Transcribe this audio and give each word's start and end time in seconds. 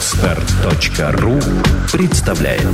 Отстар.ру 0.00 1.38
представляет 1.92 2.66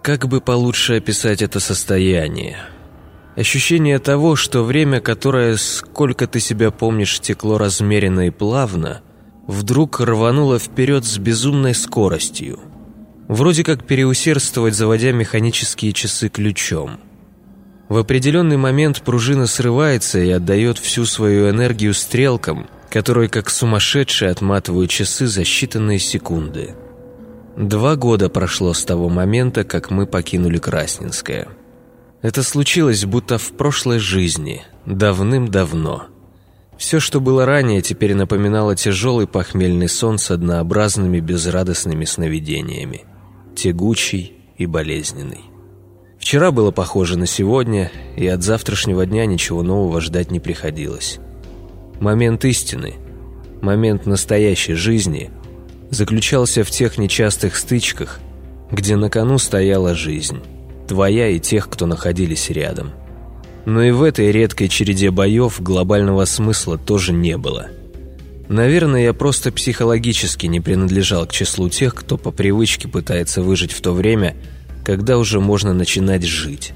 Как 0.00 0.28
бы 0.28 0.40
получше 0.40 0.98
описать 0.98 1.42
это 1.42 1.58
состояние? 1.58 2.56
Ощущение 3.34 3.98
того, 3.98 4.36
что 4.36 4.62
время, 4.62 5.00
которое, 5.00 5.56
сколько 5.56 6.28
ты 6.28 6.38
себя 6.38 6.70
помнишь, 6.70 7.18
текло 7.18 7.58
размеренно 7.58 8.28
и 8.28 8.30
плавно, 8.30 9.02
вдруг 9.48 9.98
рвануло 9.98 10.60
вперед 10.60 11.04
с 11.04 11.18
безумной 11.18 11.74
скоростью. 11.74 12.60
Вроде 13.26 13.64
как 13.64 13.84
переусердствовать, 13.84 14.76
заводя 14.76 15.10
механические 15.10 15.92
часы 15.92 16.28
ключом– 16.28 17.00
в 17.92 17.98
определенный 17.98 18.56
момент 18.56 19.02
пружина 19.02 19.46
срывается 19.46 20.18
и 20.18 20.30
отдает 20.30 20.78
всю 20.78 21.04
свою 21.04 21.50
энергию 21.50 21.92
стрелкам, 21.92 22.66
которые 22.88 23.28
как 23.28 23.50
сумасшедшие 23.50 24.30
отматывают 24.30 24.90
часы 24.90 25.26
за 25.26 25.42
считанные 25.42 25.98
секунды. 25.98 26.74
Два 27.54 27.96
года 27.96 28.30
прошло 28.30 28.72
с 28.72 28.82
того 28.82 29.10
момента, 29.10 29.62
как 29.62 29.90
мы 29.90 30.06
покинули 30.06 30.56
Красненское. 30.56 31.48
Это 32.22 32.42
случилось 32.42 33.04
будто 33.04 33.36
в 33.36 33.52
прошлой 33.58 33.98
жизни, 33.98 34.62
давным-давно. 34.86 36.06
Все, 36.78 36.98
что 36.98 37.20
было 37.20 37.44
ранее, 37.44 37.82
теперь 37.82 38.14
напоминало 38.14 38.74
тяжелый 38.74 39.26
похмельный 39.26 39.90
сон 39.90 40.16
с 40.16 40.30
однообразными 40.30 41.20
безрадостными 41.20 42.06
сновидениями, 42.06 43.04
тягучий 43.54 44.32
и 44.56 44.64
болезненный. 44.64 45.51
Вчера 46.22 46.52
было 46.52 46.70
похоже 46.70 47.18
на 47.18 47.26
сегодня, 47.26 47.90
и 48.16 48.28
от 48.28 48.44
завтрашнего 48.44 49.04
дня 49.06 49.26
ничего 49.26 49.64
нового 49.64 50.00
ждать 50.00 50.30
не 50.30 50.38
приходилось. 50.38 51.18
Момент 51.98 52.44
истины, 52.44 52.94
момент 53.60 54.06
настоящей 54.06 54.74
жизни 54.74 55.32
заключался 55.90 56.62
в 56.62 56.70
тех 56.70 56.96
нечастых 56.96 57.56
стычках, 57.56 58.20
где 58.70 58.94
на 58.94 59.10
кону 59.10 59.38
стояла 59.38 59.96
жизнь, 59.96 60.38
твоя 60.86 61.26
и 61.26 61.40
тех, 61.40 61.68
кто 61.68 61.86
находились 61.86 62.50
рядом. 62.50 62.92
Но 63.64 63.82
и 63.82 63.90
в 63.90 64.04
этой 64.04 64.30
редкой 64.30 64.68
череде 64.68 65.10
боев 65.10 65.60
глобального 65.60 66.24
смысла 66.24 66.78
тоже 66.78 67.12
не 67.12 67.36
было. 67.36 67.66
Наверное, 68.48 69.02
я 69.02 69.12
просто 69.12 69.50
психологически 69.50 70.46
не 70.46 70.60
принадлежал 70.60 71.26
к 71.26 71.32
числу 71.32 71.68
тех, 71.68 71.96
кто 71.96 72.16
по 72.16 72.30
привычке 72.30 72.86
пытается 72.86 73.42
выжить 73.42 73.72
в 73.72 73.80
то 73.80 73.92
время, 73.92 74.36
когда 74.84 75.18
уже 75.18 75.40
можно 75.40 75.72
начинать 75.72 76.24
жить. 76.24 76.72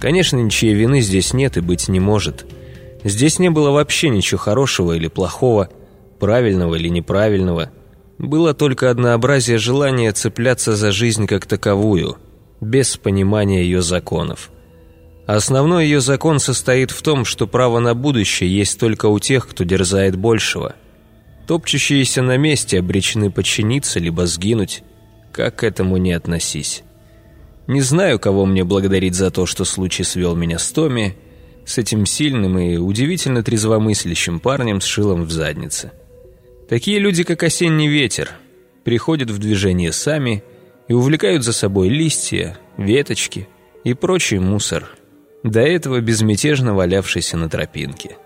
Конечно, 0.00 0.36
ничьей 0.36 0.74
вины 0.74 1.00
здесь 1.00 1.32
нет 1.32 1.56
и 1.56 1.60
быть 1.60 1.88
не 1.88 2.00
может. 2.00 2.46
Здесь 3.04 3.38
не 3.38 3.50
было 3.50 3.70
вообще 3.70 4.08
ничего 4.08 4.38
хорошего 4.38 4.92
или 4.92 5.08
плохого, 5.08 5.68
правильного 6.18 6.74
или 6.76 6.88
неправильного. 6.88 7.70
Было 8.18 8.54
только 8.54 8.90
однообразие 8.90 9.58
желания 9.58 10.12
цепляться 10.12 10.74
за 10.74 10.90
жизнь 10.90 11.26
как 11.26 11.46
таковую, 11.46 12.18
без 12.60 12.96
понимания 12.96 13.62
ее 13.62 13.82
законов. 13.82 14.50
А 15.26 15.36
основной 15.36 15.84
ее 15.84 16.00
закон 16.00 16.40
состоит 16.40 16.90
в 16.90 17.02
том, 17.02 17.24
что 17.24 17.46
право 17.46 17.78
на 17.80 17.94
будущее 17.94 18.50
есть 18.50 18.80
только 18.80 19.06
у 19.06 19.18
тех, 19.18 19.46
кто 19.46 19.62
дерзает 19.62 20.16
большего. 20.16 20.74
Топчущиеся 21.46 22.22
на 22.22 22.36
месте 22.36 22.78
обречены 22.78 23.30
подчиниться 23.30 24.00
либо 24.00 24.26
сгинуть, 24.26 24.82
как 25.32 25.56
к 25.56 25.64
этому 25.64 25.96
не 25.98 26.12
относись. 26.12 26.82
Не 27.68 27.82
знаю, 27.82 28.18
кого 28.18 28.46
мне 28.46 28.64
благодарить 28.64 29.14
за 29.14 29.30
то, 29.30 29.44
что 29.44 29.66
случай 29.66 30.02
свел 30.02 30.34
меня 30.34 30.58
с 30.58 30.72
Томми, 30.72 31.14
с 31.66 31.76
этим 31.76 32.06
сильным 32.06 32.58
и 32.58 32.78
удивительно 32.78 33.42
трезвомыслящим 33.42 34.40
парнем 34.40 34.80
с 34.80 34.86
шилом 34.86 35.24
в 35.24 35.30
заднице. 35.30 35.92
Такие 36.66 36.98
люди, 36.98 37.24
как 37.24 37.42
осенний 37.42 37.88
ветер, 37.88 38.30
приходят 38.84 39.30
в 39.30 39.38
движение 39.38 39.92
сами 39.92 40.42
и 40.88 40.94
увлекают 40.94 41.44
за 41.44 41.52
собой 41.52 41.90
листья, 41.90 42.58
веточки 42.78 43.46
и 43.84 43.92
прочий 43.92 44.38
мусор, 44.38 44.88
до 45.42 45.60
этого 45.60 46.00
безмятежно 46.00 46.74
валявшийся 46.74 47.36
на 47.36 47.50
тропинке. 47.50 48.16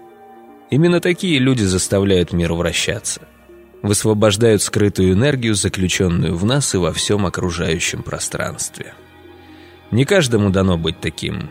Именно 0.70 1.00
такие 1.00 1.40
люди 1.40 1.64
заставляют 1.64 2.32
мир 2.32 2.52
вращаться, 2.52 3.22
высвобождают 3.82 4.62
скрытую 4.62 5.14
энергию, 5.14 5.56
заключенную 5.56 6.36
в 6.36 6.44
нас 6.44 6.76
и 6.76 6.78
во 6.78 6.92
всем 6.92 7.26
окружающем 7.26 8.04
пространстве. 8.04 8.94
Не 9.92 10.06
каждому 10.06 10.48
дано 10.48 10.78
быть 10.78 11.00
таким, 11.00 11.50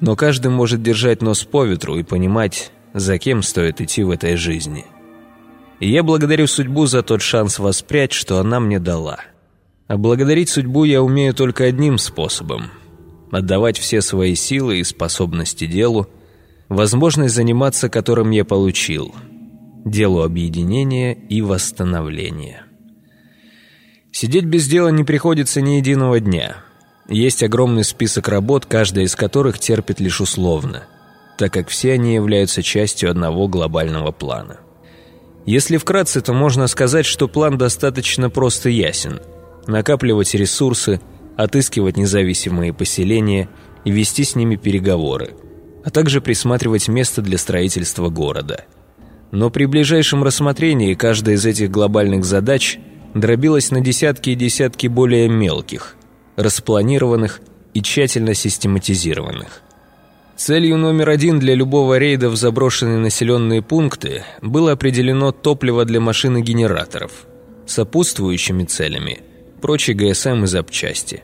но 0.00 0.16
каждый 0.16 0.50
может 0.50 0.82
держать 0.82 1.20
нос 1.20 1.44
по 1.44 1.64
ветру 1.64 1.98
и 1.98 2.02
понимать, 2.02 2.72
за 2.94 3.18
кем 3.18 3.42
стоит 3.42 3.82
идти 3.82 4.02
в 4.02 4.10
этой 4.10 4.36
жизни. 4.36 4.86
И 5.78 5.90
я 5.90 6.02
благодарю 6.02 6.46
судьбу 6.46 6.86
за 6.86 7.02
тот 7.02 7.20
шанс 7.20 7.58
воспрять, 7.58 8.12
что 8.12 8.38
она 8.38 8.60
мне 8.60 8.80
дала. 8.80 9.18
А 9.88 9.98
благодарить 9.98 10.48
судьбу 10.48 10.84
я 10.84 11.02
умею 11.02 11.34
только 11.34 11.64
одним 11.64 11.98
способом– 11.98 12.70
отдавать 13.30 13.76
все 13.78 14.00
свои 14.00 14.36
силы 14.36 14.78
и 14.78 14.84
способности 14.84 15.66
делу, 15.66 16.08
возможность 16.70 17.34
заниматься 17.34 17.90
которым 17.90 18.30
я 18.30 18.46
получил– 18.46 19.14
делу 19.84 20.22
объединения 20.22 21.12
и 21.12 21.42
восстановления. 21.42 22.62
Сидеть 24.12 24.44
без 24.44 24.66
дела 24.66 24.88
не 24.88 25.04
приходится 25.04 25.60
ни 25.60 25.72
единого 25.72 26.20
дня– 26.20 26.56
есть 27.08 27.42
огромный 27.42 27.84
список 27.84 28.28
работ, 28.28 28.66
каждая 28.66 29.04
из 29.04 29.16
которых 29.16 29.58
терпит 29.58 30.00
лишь 30.00 30.20
условно, 30.20 30.84
так 31.36 31.52
как 31.52 31.68
все 31.68 31.92
они 31.92 32.14
являются 32.14 32.62
частью 32.62 33.10
одного 33.10 33.48
глобального 33.48 34.12
плана. 34.12 34.60
Если 35.44 35.76
вкратце, 35.76 36.20
то 36.20 36.32
можно 36.32 36.68
сказать, 36.68 37.04
что 37.04 37.26
план 37.26 37.58
достаточно 37.58 38.30
просто 38.30 38.68
ясен. 38.68 39.20
Накапливать 39.66 40.34
ресурсы, 40.34 41.00
отыскивать 41.36 41.96
независимые 41.96 42.72
поселения 42.72 43.48
и 43.84 43.90
вести 43.90 44.22
с 44.22 44.36
ними 44.36 44.54
переговоры, 44.54 45.34
а 45.84 45.90
также 45.90 46.20
присматривать 46.20 46.86
место 46.86 47.22
для 47.22 47.38
строительства 47.38 48.08
города. 48.08 48.64
Но 49.32 49.50
при 49.50 49.64
ближайшем 49.64 50.22
рассмотрении 50.22 50.94
каждая 50.94 51.34
из 51.34 51.44
этих 51.44 51.70
глобальных 51.70 52.24
задач 52.24 52.78
дробилась 53.14 53.72
на 53.72 53.80
десятки 53.80 54.30
и 54.30 54.34
десятки 54.36 54.86
более 54.86 55.28
мелких– 55.28 55.96
распланированных 56.36 57.40
и 57.74 57.82
тщательно 57.82 58.34
систематизированных. 58.34 59.62
Целью 60.36 60.76
номер 60.76 61.10
один 61.10 61.38
для 61.38 61.54
любого 61.54 61.98
рейда 61.98 62.28
в 62.28 62.36
заброшенные 62.36 62.98
населенные 62.98 63.62
пункты 63.62 64.24
было 64.40 64.72
определено 64.72 65.30
топливо 65.30 65.84
для 65.84 66.00
машин 66.00 66.38
и 66.38 66.42
генераторов, 66.42 67.26
сопутствующими 67.66 68.64
целями– 68.64 69.20
прочие 69.60 69.94
ГСМ 69.94 70.44
и 70.44 70.46
запчасти. 70.46 71.22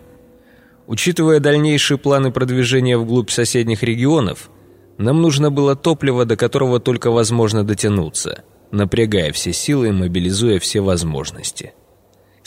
Учитывая 0.87 1.41
дальнейшие 1.41 1.99
планы 1.99 2.31
продвижения 2.31 2.97
вглубь 2.97 3.31
соседних 3.31 3.83
регионов, 3.83 4.51
нам 4.99 5.21
нужно 5.21 5.51
было 5.51 5.75
топливо, 5.75 6.25
до 6.25 6.37
которого 6.37 6.81
только 6.81 7.11
возможно 7.11 7.65
дотянуться, 7.65 8.45
напрягая 8.71 9.33
все 9.33 9.53
силы 9.53 9.89
и 9.89 9.93
мобилизуя 9.93 10.59
все 10.59 10.81
возможности– 10.81 11.73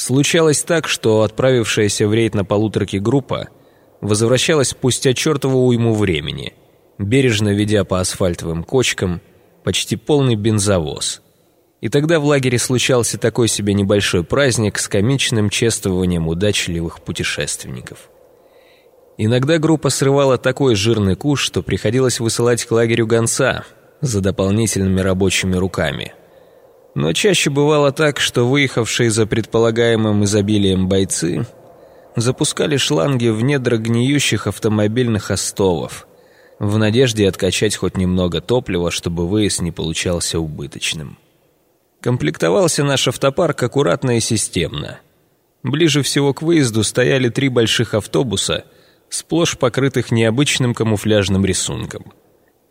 Случалось 0.02 0.64
так, 0.64 0.88
что 0.88 1.22
отправившаяся 1.22 2.08
в 2.08 2.14
рейд 2.16 2.34
на 2.34 2.44
полуторке 2.44 2.98
группа 2.98 3.50
возвращалась 4.02 4.70
спустя 4.70 5.14
чертову 5.14 5.68
уйму 5.68 5.94
времени, 5.94 6.54
бережно 6.98 7.50
ведя 7.50 7.84
по 7.84 8.00
асфальтовым 8.00 8.64
кочкам 8.64 9.22
почти 9.64 9.98
полный 9.98 10.34
бензовоз. 10.34 11.22
И 11.82 11.90
тогда 11.90 12.20
в 12.20 12.26
лагере 12.26 12.58
случался 12.58 13.20
такой 13.20 13.48
себе 13.48 13.76
небольшой 13.76 14.24
праздник 14.24 14.80
с 14.80 14.88
комичным 14.88 15.52
чествованием 15.52 16.28
удачливых 16.28 17.02
путешественников. 17.02 18.10
Иногда 19.20 19.60
группа 19.60 19.92
срывала 19.92 20.40
такой 20.40 20.74
жирный 20.74 21.16
куш, 21.16 21.44
что 21.44 21.62
приходилось 21.62 22.20
высылать 22.20 22.66
к 22.66 22.72
лагерю 22.72 23.06
гонца 23.06 23.66
за 24.02 24.20
дополнительными 24.20 25.00
рабочими 25.00 25.58
руками– 25.58 26.16
но 26.94 27.14
чаще 27.14 27.50
бывало 27.50 27.92
так, 27.92 28.20
что 28.20 28.48
выехавшие 28.48 29.10
за 29.10 29.26
предполагаемым 29.26 30.24
изобилием 30.26 30.88
бойцы 30.88 31.46
запускали 32.16 32.78
шланги 32.78 33.30
в 33.30 33.42
недра 33.42 33.78
гниющих 33.78 34.48
автомобильных 34.48 35.32
остовов 35.32 36.08
в 36.60 36.78
надежде 36.78 37.28
откачать 37.28 37.76
хоть 37.76 37.98
немного 37.98 38.42
топлива, 38.42 38.92
чтобы 38.92 39.28
выезд 39.28 39.62
не 39.62 39.72
получался 39.72 40.40
убыточным. 40.40 41.18
Комплектовался 42.02 42.84
наш 42.84 43.08
автопарк 43.08 43.64
аккуратно 43.64 44.18
и 44.18 44.20
системно. 44.20 45.00
Ближе 45.64 46.02
всего 46.02 46.34
к 46.34 46.42
выезду 46.42 46.84
стояли 46.84 47.30
три 47.30 47.50
больших 47.50 47.94
автобуса, 47.94 48.66
сплошь 49.10 49.58
покрытых 49.58 50.12
необычным 50.12 50.74
камуфляжным 50.74 51.46
рисунком– 51.46 52.14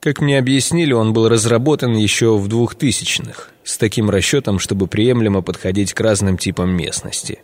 как 0.00 0.20
мне 0.20 0.38
объяснили, 0.38 0.92
он 0.92 1.12
был 1.12 1.28
разработан 1.28 1.94
еще 1.94 2.36
в 2.36 2.48
двухтысячных, 2.48 3.50
с 3.62 3.76
таким 3.76 4.08
расчетом, 4.08 4.58
чтобы 4.58 4.86
приемлемо 4.86 5.42
подходить 5.42 5.92
к 5.92 6.00
разным 6.00 6.38
типам 6.38 6.70
местности. 6.70 7.40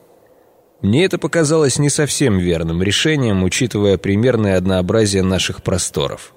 Мне 0.80 1.04
это 1.04 1.18
показалось 1.18 1.78
не 1.78 1.90
совсем 1.90 2.38
верным 2.38 2.82
решением, 2.82 3.42
учитывая 3.44 3.98
примерное 3.98 4.56
однообразие 4.56 5.22
наших 5.22 5.62
просторов. 5.62 6.32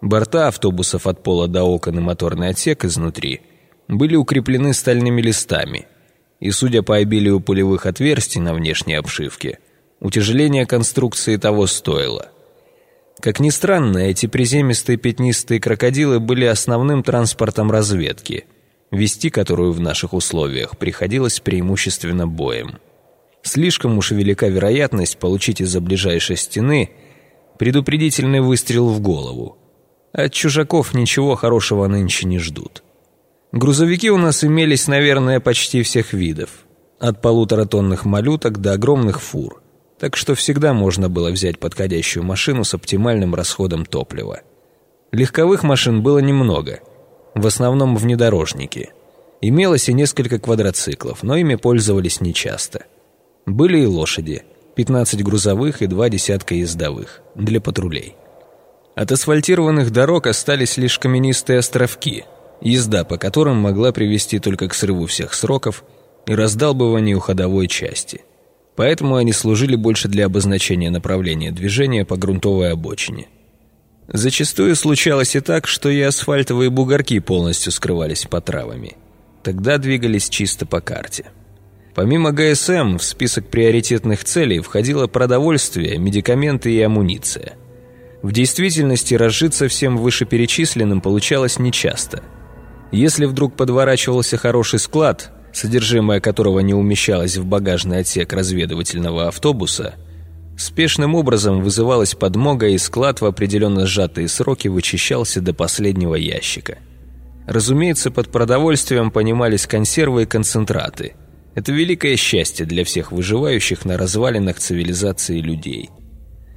Борта 0.00 0.48
автобусов 0.48 1.06
от 1.06 1.22
пола 1.22 1.48
до 1.48 1.64
окон 1.64 1.98
и 1.98 2.02
моторный 2.02 2.48
отсек 2.48 2.84
изнутри 2.84 3.40
были 3.88 4.16
укреплены 4.16 4.74
стальными 4.74 5.20
листами, 5.20 5.86
и, 6.40 6.50
судя 6.50 6.82
по 6.82 6.96
обилию 6.96 7.40
пулевых 7.40 7.86
отверстий 7.86 8.40
на 8.40 8.54
внешней 8.54 8.94
обшивке, 8.94 9.58
утяжеление 10.00 10.66
конструкции 10.66 11.36
того 11.36 11.66
стоило. 11.66 12.28
Как 13.20 13.40
ни 13.40 13.50
странно, 13.50 13.98
эти 13.98 14.26
приземистые 14.26 14.96
пятнистые 14.96 15.60
крокодилы 15.60 16.20
были 16.20 16.44
основным 16.44 17.02
транспортом 17.02 17.70
разведки, 17.70 18.44
вести 18.90 19.28
которую 19.30 19.72
в 19.72 19.80
наших 19.80 20.12
условиях 20.12 20.78
приходилось 20.78 21.40
преимущественно 21.40 22.28
боем. 22.28 22.78
Слишком 23.42 23.98
уж 23.98 24.12
велика 24.12 24.48
вероятность 24.48 25.18
получить 25.18 25.60
из-за 25.60 25.80
ближайшей 25.80 26.36
стены 26.36 26.90
предупредительный 27.58 28.40
выстрел 28.40 28.88
в 28.88 29.00
голову. 29.00 29.58
От 30.12 30.32
чужаков 30.32 30.94
ничего 30.94 31.34
хорошего 31.34 31.86
нынче 31.86 32.26
не 32.26 32.38
ждут. 32.38 32.82
Грузовики 33.52 34.10
у 34.10 34.16
нас 34.16 34.44
имелись, 34.44 34.86
наверное, 34.86 35.40
почти 35.40 35.82
всех 35.82 36.12
видов. 36.12 36.50
От 37.00 37.20
полуторатонных 37.20 38.04
малюток 38.04 38.60
до 38.60 38.72
огромных 38.72 39.20
фур. 39.20 39.62
Так 39.98 40.16
что 40.16 40.34
всегда 40.34 40.72
можно 40.72 41.08
было 41.08 41.30
взять 41.30 41.58
подходящую 41.58 42.24
машину 42.24 42.64
с 42.64 42.74
оптимальным 42.74 43.34
расходом 43.34 43.84
топлива. 43.84 44.42
Легковых 45.10 45.62
машин 45.62 46.02
было 46.02 46.18
немного. 46.18 46.80
В 47.34 47.46
основном 47.46 47.96
внедорожники. 47.96 48.90
Имелось 49.40 49.88
и 49.88 49.92
несколько 49.92 50.38
квадроциклов, 50.38 51.22
но 51.22 51.36
ими 51.36 51.54
пользовались 51.54 52.20
нечасто. 52.20 52.86
Были 53.46 53.80
и 53.80 53.86
лошади. 53.86 54.42
15 54.76 55.24
грузовых 55.24 55.82
и 55.82 55.86
два 55.86 56.08
десятка 56.08 56.54
ездовых. 56.54 57.22
Для 57.34 57.60
патрулей. 57.60 58.14
От 58.94 59.12
асфальтированных 59.12 59.90
дорог 59.90 60.26
остались 60.26 60.76
лишь 60.76 60.98
каменистые 60.98 61.58
островки– 61.58 62.24
езда 62.60 63.04
по 63.04 63.18
которым 63.18 63.56
могла 63.56 63.92
привести 63.92 64.38
только 64.38 64.68
к 64.68 64.74
срыву 64.74 65.06
всех 65.06 65.34
сроков 65.34 65.84
и 66.26 66.34
раздалбыванию 66.34 67.20
ходовой 67.20 67.68
части. 67.68 68.22
Поэтому 68.78 69.16
они 69.16 69.32
служили 69.32 69.74
больше 69.74 70.06
для 70.06 70.26
обозначения 70.26 70.88
направления 70.88 71.50
движения 71.50 72.04
по 72.04 72.16
грунтовой 72.16 72.70
обочине. 72.70 73.26
Зачастую 74.06 74.76
случалось 74.76 75.34
и 75.34 75.40
так, 75.40 75.66
что 75.66 75.88
и 75.88 76.00
асфальтовые 76.00 76.70
бугорки 76.70 77.18
полностью 77.18 77.72
скрывались 77.72 78.26
под 78.26 78.44
травами. 78.44 78.96
Тогда 79.42 79.78
двигались 79.78 80.28
чисто 80.28 80.64
по 80.64 80.80
карте. 80.80 81.24
Помимо 81.96 82.30
ГСМ, 82.30 82.98
в 82.98 83.02
список 83.02 83.48
приоритетных 83.48 84.22
целей 84.22 84.60
входило 84.60 85.08
продовольствие, 85.08 85.98
медикаменты 85.98 86.72
и 86.72 86.80
амуниция. 86.80 87.54
В 88.22 88.30
действительности 88.30 89.14
разжиться 89.14 89.66
всем 89.66 89.96
вышеперечисленным 89.96 91.00
получалось 91.00 91.58
нечасто– 91.58 92.22
если 92.90 93.26
вдруг 93.26 93.54
подворачивался 93.54 94.38
хороший 94.38 94.78
склад, 94.78 95.30
содержимое 95.52 96.20
которого 96.20 96.60
не 96.60 96.74
умещалось 96.74 97.36
в 97.36 97.44
багажный 97.44 97.98
отсек 97.98 98.32
разведывательного 98.32 99.28
автобуса, 99.28 99.94
спешным 100.56 101.14
образом 101.14 101.62
вызывалась 101.62 102.14
подмога, 102.14 102.68
и 102.68 102.78
склад 102.78 103.20
в 103.20 103.24
определенно 103.24 103.86
сжатые 103.86 104.28
сроки 104.28 104.68
вычищался 104.68 105.40
до 105.40 105.54
последнего 105.54 106.14
ящика. 106.14 106.78
Разумеется, 107.46 108.10
под 108.10 108.30
продовольствием 108.30 109.10
понимались 109.10 109.66
консервы 109.66 110.24
и 110.24 110.26
концентраты. 110.26 111.14
Это 111.54 111.72
великое 111.72 112.16
счастье 112.16 112.66
для 112.66 112.84
всех 112.84 113.10
выживающих 113.10 113.84
на 113.84 113.96
развалинах 113.96 114.58
цивилизации 114.58 115.40
людей. 115.40 115.90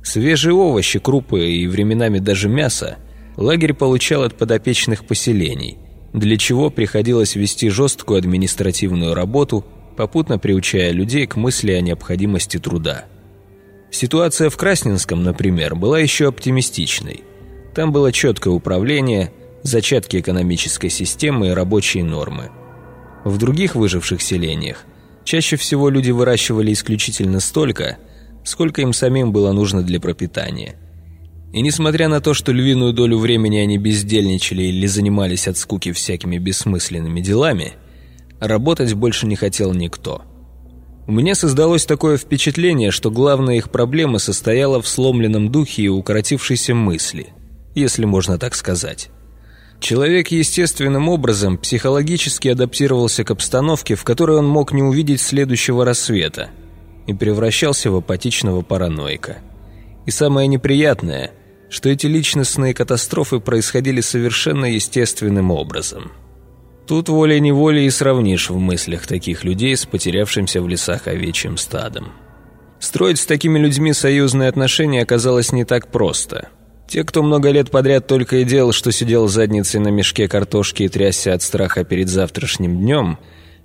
Свежие 0.04 0.54
овощи, 0.54 1.00
крупы 1.00 1.48
и 1.48 1.68
временами 1.68 2.20
даже 2.20 2.50
мясо 2.50 2.98
лагерь 3.38 3.74
получал 3.74 4.24
от 4.24 4.38
подопечных 4.38 5.06
поселений– 5.06 5.78
для 6.14 6.38
чего 6.38 6.70
приходилось 6.70 7.36
вести 7.36 7.70
жесткую 7.70 8.20
административную 8.20 9.14
работу, 9.14 9.66
попутно 9.96 10.40
приучая 10.40 10.92
людей 10.92 11.28
к 11.28 11.36
мысли 11.36 11.72
о 11.72 11.82
необходимости 11.82 12.58
труда. 12.58 13.06
Ситуация 13.92 14.50
в 14.50 14.58
Красненском, 14.58 15.24
например, 15.24 15.76
была 15.76 16.00
еще 16.00 16.28
оптимистичной. 16.28 17.24
Там 17.76 17.92
было 17.92 18.12
четкое 18.12 18.54
управление, 18.54 19.32
зачатки 19.64 20.20
экономической 20.20 20.90
системы 20.90 21.50
и 21.50 21.52
рабочие 21.52 22.04
нормы. 22.04 22.52
В 23.24 23.38
других 23.38 23.76
выживших 23.76 24.22
селениях 24.22 24.86
чаще 25.24 25.56
всего 25.56 25.90
люди 25.90 26.12
выращивали 26.12 26.74
исключительно 26.74 27.40
столько, 27.40 27.98
сколько 28.44 28.82
им 28.82 28.94
самим 28.94 29.32
было 29.32 29.52
нужно 29.52 29.84
для 29.84 30.00
пропитания– 30.00 30.76
и 31.54 31.62
несмотря 31.62 32.08
на 32.08 32.22
то, 32.22 32.34
что 32.34 32.54
львиную 32.54 32.94
долю 32.94 33.18
времени 33.18 33.58
они 33.58 33.78
бездельничали 33.78 34.64
или 34.64 34.88
занимались 34.88 35.48
от 35.48 35.58
скуки 35.58 35.92
всякими 35.92 36.38
бессмысленными 36.38 37.20
делами, 37.20 37.74
работать 38.40 38.94
больше 38.94 39.28
не 39.28 39.36
хотел 39.36 39.74
никто. 39.74 40.22
У 41.08 41.12
меня 41.12 41.36
создалось 41.36 41.86
такое 41.86 42.18
впечатление, 42.18 42.92
что 42.92 43.12
главная 43.12 43.58
их 43.58 43.70
проблема 43.70 44.18
состояла 44.18 44.82
в 44.82 44.88
сломленном 44.88 45.52
духе 45.52 45.84
и 45.84 45.88
укоротившейся 45.90 46.74
мысли, 46.74 47.28
если 47.76 48.06
можно 48.06 48.38
так 48.38 48.56
сказать. 48.56 49.10
Человек 49.82 50.28
естественным 50.30 51.10
образом 51.10 51.58
психологически 51.58 52.50
адаптировался 52.50 53.24
к 53.24 53.32
обстановке, 53.32 53.96
в 53.96 54.04
которой 54.04 54.38
он 54.38 54.48
мог 54.48 54.74
не 54.74 54.84
увидеть 54.84 55.20
следующего 55.20 55.84
рассвета, 55.84 56.50
и 57.08 57.14
превращался 57.14 57.90
в 57.90 57.96
апатичного 57.96 58.62
параноика. 58.62 59.40
И 60.06 60.12
самое 60.12 60.48
неприятное– 60.48 61.32
что 61.72 61.88
эти 61.88 62.06
личностные 62.06 62.74
катастрофы 62.74 63.40
происходили 63.40 64.02
совершенно 64.02 64.66
естественным 64.66 65.52
образом. 65.52 66.12
Тут 66.86 67.08
волей-неволей 67.08 67.86
и 67.86 67.90
сравнишь 67.90 68.50
в 68.50 68.58
мыслях 68.58 69.08
таких 69.08 69.46
людей 69.46 69.78
с 69.78 69.86
потерявшимся 69.86 70.62
в 70.62 70.68
лесах 70.68 71.08
овечьим 71.08 71.56
стадом. 71.56 72.12
Строить 72.80 73.20
с 73.20 73.26
такими 73.26 73.58
людьми 73.58 73.94
союзные 73.94 74.50
отношения 74.50 75.02
оказалось 75.02 75.54
не 75.54 75.64
так 75.64 75.88
просто. 75.88 76.50
Те, 76.90 77.06
кто 77.06 77.24
много 77.24 77.50
лет 77.52 77.72
подряд 77.72 78.06
только 78.06 78.38
и 78.38 78.44
делал, 78.44 78.74
что 78.74 78.92
сидел 78.92 79.30
задницей 79.30 79.80
на 79.80 79.88
мешке 79.88 80.28
картошки 80.28 80.84
и 80.84 80.90
трясся 80.90 81.34
от 81.34 81.42
страха 81.42 81.86
перед 81.86 82.10
завтрашним 82.10 82.80
днем, 82.80 83.18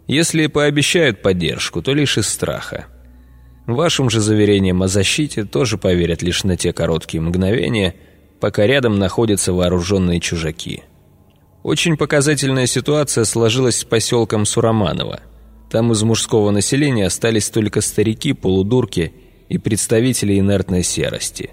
если 0.06 0.44
и 0.44 0.48
пообещают 0.48 1.22
поддержку, 1.22 1.82
то 1.82 1.92
лишь 1.92 2.18
из 2.18 2.28
страха. 2.28 2.86
Вашим 3.66 4.10
же 4.10 4.20
заверениям 4.20 4.82
о 4.82 4.88
защите 4.88 5.44
тоже 5.44 5.76
поверят 5.76 6.22
лишь 6.22 6.44
на 6.44 6.56
те 6.56 6.72
короткие 6.72 7.20
мгновения, 7.20 7.96
пока 8.38 8.64
рядом 8.64 8.98
находятся 8.98 9.52
вооруженные 9.52 10.20
чужаки. 10.20 10.84
Очень 11.64 11.96
показательная 11.96 12.66
ситуация 12.66 13.24
сложилась 13.24 13.78
с 13.78 13.84
поселком 13.84 14.46
Сураманово. 14.46 15.20
Там 15.68 15.90
из 15.90 16.02
мужского 16.04 16.52
населения 16.52 17.06
остались 17.06 17.50
только 17.50 17.80
старики, 17.80 18.32
полудурки 18.32 19.12
и 19.48 19.58
представители 19.58 20.38
инертной 20.38 20.84
серости. 20.84 21.50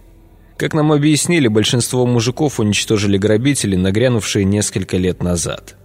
Как 0.55 0.75
нам 0.75 0.91
объяснили, 0.91 1.47
большинство 1.47 2.05
мужиков 2.05 2.59
уничтожили 2.59 3.17
грабители, 3.17 3.75
нагрянувшие 3.75 4.45
несколько 4.45 4.97
лет 4.97 5.23
назад. 5.23 5.77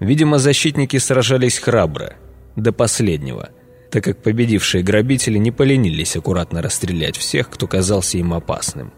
Видимо, 0.00 0.38
защитники 0.38 0.96
сражались 0.96 1.58
храбро, 1.58 2.14
до 2.56 2.72
последнего– 2.72 3.50
так 3.90 4.04
как 4.04 4.22
победившие 4.22 4.82
грабители 4.82 5.38
не 5.38 5.50
поленились 5.50 6.16
аккуратно 6.16 6.62
расстрелять 6.62 7.16
всех, 7.16 7.48
кто 7.48 7.66
казался 7.66 8.18
им 8.18 8.34
опасным. 8.34 8.92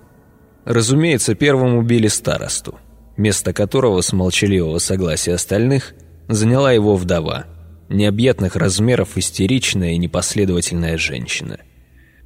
Разумеется, 0.64 1.35
первым 1.35 1.76
убили 1.76 2.09
старосту, 2.09 2.78
место 3.16 3.52
которого 3.52 4.00
с 4.00 4.12
молчаливого 4.12 4.78
согласия 4.78 5.35
остальных 5.35 5.94
заняла 6.28 6.73
его 6.73 6.97
вдова, 6.97 7.47
необъятных 7.88 8.56
размеров 8.56 9.16
истеричная 9.16 9.92
и 9.92 9.99
непоследовательная 9.99 10.97
женщина. 10.99 11.59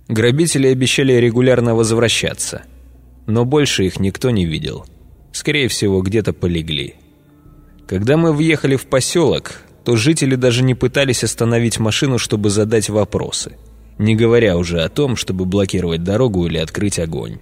Грабители 0.08 0.68
обещали 0.68 1.14
регулярно 1.14 1.74
возвращаться, 1.74 2.62
но 3.26 3.44
больше 3.44 3.84
их 3.84 3.98
никто 3.98 4.30
не 4.30 4.44
видел. 4.44 4.84
Скорее 5.32 5.68
всего, 5.68 6.02
где-то 6.02 6.32
полегли. 6.32 6.96
Когда 7.86 8.16
мы 8.16 8.32
въехали 8.32 8.76
в 8.76 8.86
поселок, 8.86 9.62
то 9.84 9.96
жители 9.96 10.34
даже 10.34 10.62
не 10.62 10.74
пытались 10.74 11.24
остановить 11.24 11.78
машину, 11.78 12.18
чтобы 12.18 12.50
задать 12.50 12.88
вопросы, 12.88 13.56
не 13.98 14.16
говоря 14.16 14.56
уже 14.56 14.80
о 14.82 14.88
том, 14.88 15.14
чтобы 15.14 15.44
блокировать 15.44 16.02
дорогу 16.02 16.46
или 16.46 16.58
открыть 16.58 16.98
огонь. 16.98 17.38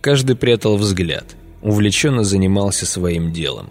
Каждый 0.00 0.36
прятал 0.36 0.76
взгляд, 0.76 1.34
увлеченно 1.62 2.22
занимался 2.22 2.84
своим 2.84 3.32
делом. 3.32 3.70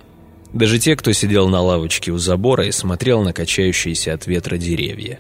Даже 0.52 0.80
те, 0.80 0.96
кто 0.96 1.12
сидел 1.14 1.48
на 1.48 1.62
лавочке 1.62 2.12
у 2.12 2.18
забора 2.18 2.66
и 2.66 2.72
смотрел 2.72 3.22
на 3.22 3.34
качающиеся 3.34 4.14
от 4.14 4.26
ветра 4.28 4.58
деревья. 4.58 5.20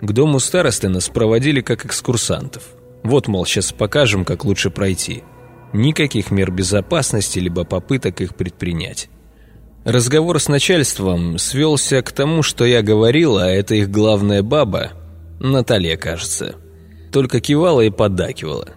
К 0.00 0.12
дому 0.12 0.38
старосты 0.38 0.88
нас 0.88 1.08
проводили 1.08 1.60
как 1.60 1.84
экскурсантов. 1.84 2.62
Вот, 3.02 3.26
мол, 3.26 3.44
сейчас 3.46 3.72
покажем, 3.72 4.24
как 4.24 4.44
лучше 4.44 4.70
пройти. 4.70 5.24
Никаких 5.72 6.30
мер 6.30 6.50
безопасности, 6.50 7.40
либо 7.40 7.64
попыток 7.64 8.20
их 8.20 8.34
предпринять. 8.36 9.08
Разговор 9.88 10.38
с 10.38 10.48
начальством 10.48 11.38
свелся 11.38 12.02
к 12.02 12.12
тому, 12.12 12.42
что 12.42 12.66
я 12.66 12.82
говорил, 12.82 13.38
а 13.38 13.48
это 13.48 13.74
их 13.74 13.90
главная 13.90 14.42
баба, 14.42 14.90
Наталья, 15.40 15.96
кажется, 15.96 16.56
только 17.10 17.40
кивала 17.40 17.80
и 17.80 17.88
поддакивала. 17.88 18.74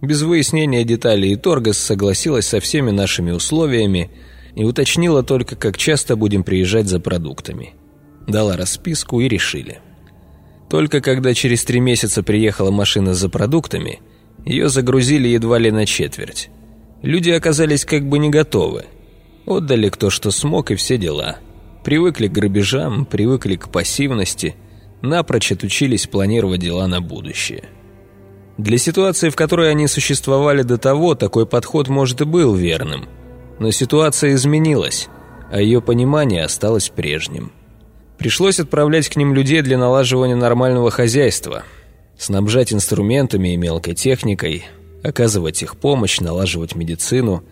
Без 0.00 0.22
выяснения 0.22 0.84
деталей 0.84 1.34
Торгас 1.34 1.78
согласилась 1.78 2.46
со 2.46 2.60
всеми 2.60 2.92
нашими 2.92 3.32
условиями 3.32 4.12
и 4.54 4.62
уточнила 4.62 5.24
только, 5.24 5.56
как 5.56 5.76
часто 5.76 6.14
будем 6.14 6.44
приезжать 6.44 6.86
за 6.86 7.00
продуктами. 7.00 7.74
Дала 8.28 8.56
расписку 8.56 9.20
и 9.20 9.26
решили. 9.26 9.80
Только 10.70 11.00
когда 11.00 11.34
через 11.34 11.64
три 11.64 11.80
месяца 11.80 12.22
приехала 12.22 12.70
машина 12.70 13.14
за 13.14 13.28
продуктами, 13.28 14.02
ее 14.46 14.68
загрузили 14.68 15.26
едва 15.26 15.58
ли 15.58 15.72
на 15.72 15.84
четверть. 15.84 16.48
Люди 17.02 17.30
оказались 17.30 17.84
как 17.84 18.08
бы 18.08 18.20
не 18.20 18.30
готовы. 18.30 18.84
Отдали 19.46 19.88
кто 19.88 20.10
что 20.10 20.30
смог 20.30 20.70
и 20.70 20.74
все 20.74 20.96
дела. 20.96 21.38
Привыкли 21.84 22.28
к 22.28 22.32
грабежам, 22.32 23.04
привыкли 23.04 23.56
к 23.56 23.68
пассивности, 23.68 24.56
напрочь 25.02 25.52
отучились 25.52 26.06
планировать 26.06 26.60
дела 26.60 26.86
на 26.86 27.00
будущее. 27.00 27.64
Для 28.56 28.78
ситуации, 28.78 29.30
в 29.30 29.36
которой 29.36 29.70
они 29.70 29.88
существовали 29.88 30.62
до 30.62 30.78
того, 30.78 31.14
такой 31.14 31.46
подход, 31.46 31.88
может, 31.88 32.20
и 32.20 32.24
был 32.24 32.54
верным. 32.54 33.08
Но 33.58 33.70
ситуация 33.70 34.34
изменилась, 34.34 35.08
а 35.50 35.60
ее 35.60 35.82
понимание 35.82 36.44
осталось 36.44 36.88
прежним. 36.88 37.52
Пришлось 38.16 38.60
отправлять 38.60 39.08
к 39.08 39.16
ним 39.16 39.34
людей 39.34 39.60
для 39.60 39.76
налаживания 39.76 40.36
нормального 40.36 40.90
хозяйства, 40.90 41.64
снабжать 42.16 42.72
инструментами 42.72 43.54
и 43.54 43.56
мелкой 43.56 43.94
техникой, 43.94 44.64
оказывать 45.02 45.62
их 45.62 45.76
помощь, 45.76 46.20
налаживать 46.20 46.76
медицину. 46.76 47.42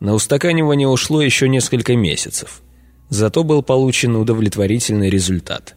На 0.00 0.14
устаканивание 0.14 0.88
ушло 0.88 1.22
еще 1.22 1.48
несколько 1.48 1.96
месяцев. 1.96 2.62
Зато 3.08 3.44
был 3.44 3.62
получен 3.62 4.16
удовлетворительный 4.16 5.10
результат. 5.10 5.76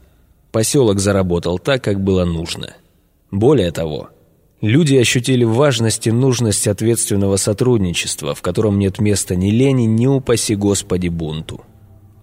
Поселок 0.51 0.99
заработал 0.99 1.59
так, 1.59 1.83
как 1.83 2.03
было 2.03 2.25
нужно. 2.25 2.73
Более 3.31 3.71
того, 3.71 4.09
люди 4.61 4.95
ощутили 4.95 5.43
важность 5.43 6.07
и 6.07 6.11
нужность 6.11 6.67
ответственного 6.67 7.37
сотрудничества, 7.37 8.33
в 8.33 8.41
котором 8.41 8.79
нет 8.79 8.99
места 8.99 9.35
ни 9.35 9.51
лени, 9.51 9.83
ни 9.83 10.07
упаси 10.07 10.55
Господи 10.55 11.07
бунту. 11.07 11.61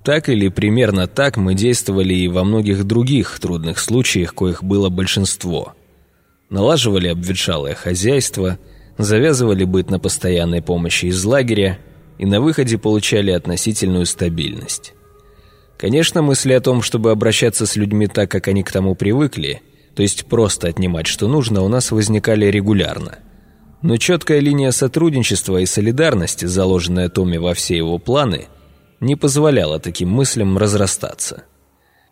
Так 0.03 0.29
или 0.29 0.49
примерно 0.49 1.07
так 1.07 1.37
мы 1.37 1.55
действовали 1.55 2.15
и 2.15 2.29
во 2.29 2.45
многих 2.45 2.85
других 2.85 3.39
трудных 3.41 3.79
случаях, 3.79 4.35
коих 4.35 4.63
было 4.63 4.89
большинство. 4.89 5.75
Налаживали 6.49 7.09
обветшалое 7.09 7.75
хозяйство, 7.75 8.59
завязывали 8.99 9.65
быт 9.65 9.91
на 9.91 9.99
постоянной 9.99 10.63
помощи 10.63 11.07
из 11.07 11.25
лагеря 11.25 11.79
и 12.19 12.27
на 12.27 12.41
выходе 12.41 12.79
получали 12.79 13.31
относительную 13.31 14.07
стабильность. 14.07 14.95
Конечно, 15.79 16.23
мысли 16.23 16.53
о 16.53 16.61
том, 16.61 16.81
чтобы 16.83 17.11
обращаться 17.11 17.67
с 17.67 17.77
людьми 17.77 18.07
так, 18.07 18.31
как 18.31 18.49
они 18.49 18.63
к 18.63 18.73
тому 18.73 18.95
привыкли, 18.95 19.61
то 19.95 20.03
есть 20.03 20.27
просто 20.27 20.69
отнимать, 20.69 21.07
что 21.07 21.29
нужно, 21.29 21.63
у 21.63 21.69
нас 21.69 21.91
возникали 21.91 22.47
регулярно. 22.47 23.19
Но 23.83 23.99
четкая 23.99 24.41
линия 24.41 24.71
сотрудничества 24.71 25.59
и 25.59 25.67
солидарности, 25.67 26.47
заложенная 26.47 27.09
Томми 27.09 27.37
во 27.37 27.55
все 27.55 27.77
его 27.77 27.99
планы– 27.99 28.47
не 29.01 29.17
позволяло 29.17 29.79
таким 29.79 30.11
мыслям 30.11 30.57
разрастаться. 30.59 31.45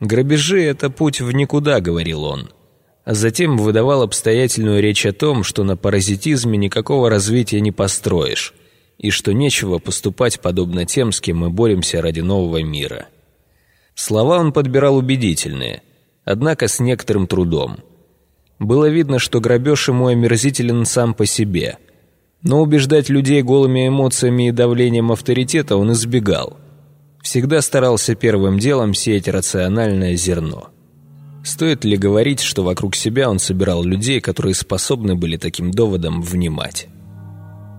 «Грабежи— 0.00 0.62
это 0.64 0.90
путь 0.90 1.20
в 1.20 1.30
никуда»,— 1.32 1.80
говорил 1.80 2.24
он. 2.24 2.50
А 3.04 3.14
затем 3.14 3.58
выдавал 3.58 4.02
обстоятельную 4.02 4.82
речь 4.82 5.04
о 5.04 5.12
том, 5.12 5.44
что 5.44 5.62
на 5.62 5.76
паразитизме 5.76 6.56
никакого 6.56 7.10
развития 7.10 7.60
не 7.60 7.70
построишь, 7.70 8.54
и 8.98 9.10
что 9.10 9.32
нечего 9.32 9.78
поступать 9.78 10.40
подобно 10.40 10.86
тем, 10.86 11.12
с 11.12 11.20
кем 11.20 11.38
мы 11.38 11.50
боремся 11.50 12.00
ради 12.00 12.20
нового 12.20 12.62
мира. 12.62 13.08
Слова 13.94 14.38
он 14.38 14.52
подбирал 14.52 14.96
убедительные, 14.96 15.82
однако 16.24 16.66
с 16.66 16.80
некоторым 16.80 17.26
трудом. 17.26 17.78
Было 18.58 18.88
видно, 18.88 19.18
что 19.18 19.40
грабеж 19.40 19.88
ему 19.88 20.06
омерзителен 20.06 20.86
сам 20.86 21.12
по 21.12 21.26
себе, 21.26 21.78
но 22.42 22.62
убеждать 22.62 23.08
людей 23.10 23.42
голыми 23.42 23.88
эмоциями 23.88 24.48
и 24.48 24.52
давлением 24.52 25.12
авторитета 25.12 25.76
он 25.76 25.92
избегал– 25.92 26.58
всегда 27.24 27.62
старался 27.62 28.14
первым 28.14 28.58
делом 28.58 28.94
сеять 28.94 29.28
рациональное 29.28 30.14
зерно. 30.14 30.68
Стоит 31.44 31.84
ли 31.84 31.96
говорить, 31.96 32.40
что 32.40 32.64
вокруг 32.64 32.96
себя 32.96 33.30
он 33.30 33.38
собирал 33.38 33.84
людей, 33.84 34.20
которые 34.20 34.54
способны 34.54 35.14
были 35.14 35.36
таким 35.36 35.70
доводом 35.70 36.22
внимать? 36.22 36.88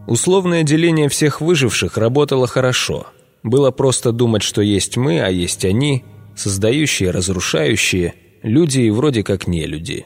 Условное 0.08 0.64
деление 0.64 1.10
всех 1.10 1.42
выживших 1.42 1.98
работало 1.98 2.46
хорошо. 2.48 3.08
Было 3.44 3.72
просто 3.72 4.12
думать, 4.12 4.44
что 4.44 4.62
есть 4.62 4.98
мы, 4.98 5.20
а 5.20 5.30
есть 5.30 5.66
они, 5.66 6.04
создающие, 6.36 7.10
разрушающие, 7.10 8.14
люди 8.44 8.82
и 8.82 8.92
вроде 8.92 9.24
как 9.24 9.48
не 9.48 9.66
люди. 9.66 10.06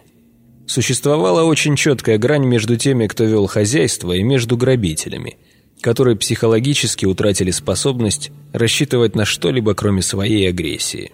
Существовала 0.66 1.44
очень 1.44 1.75
четкая 1.75 2.18
грань 2.18 2.46
между 2.46 2.78
теми, 2.78 3.08
кто 3.08 3.25
вел 3.25 3.48
хозяйство, 3.48 4.13
и 4.13 4.24
между 4.24 4.56
грабителями– 4.56 5.38
которые 5.82 6.18
психологически 6.18 7.06
утратили 7.06 7.51
способность 7.51 8.32
рассчитывать 8.54 9.16
на 9.16 9.25
что-либо, 9.25 9.74
кроме 9.74 10.01
своей 10.01 10.50
агрессии. 10.50 11.12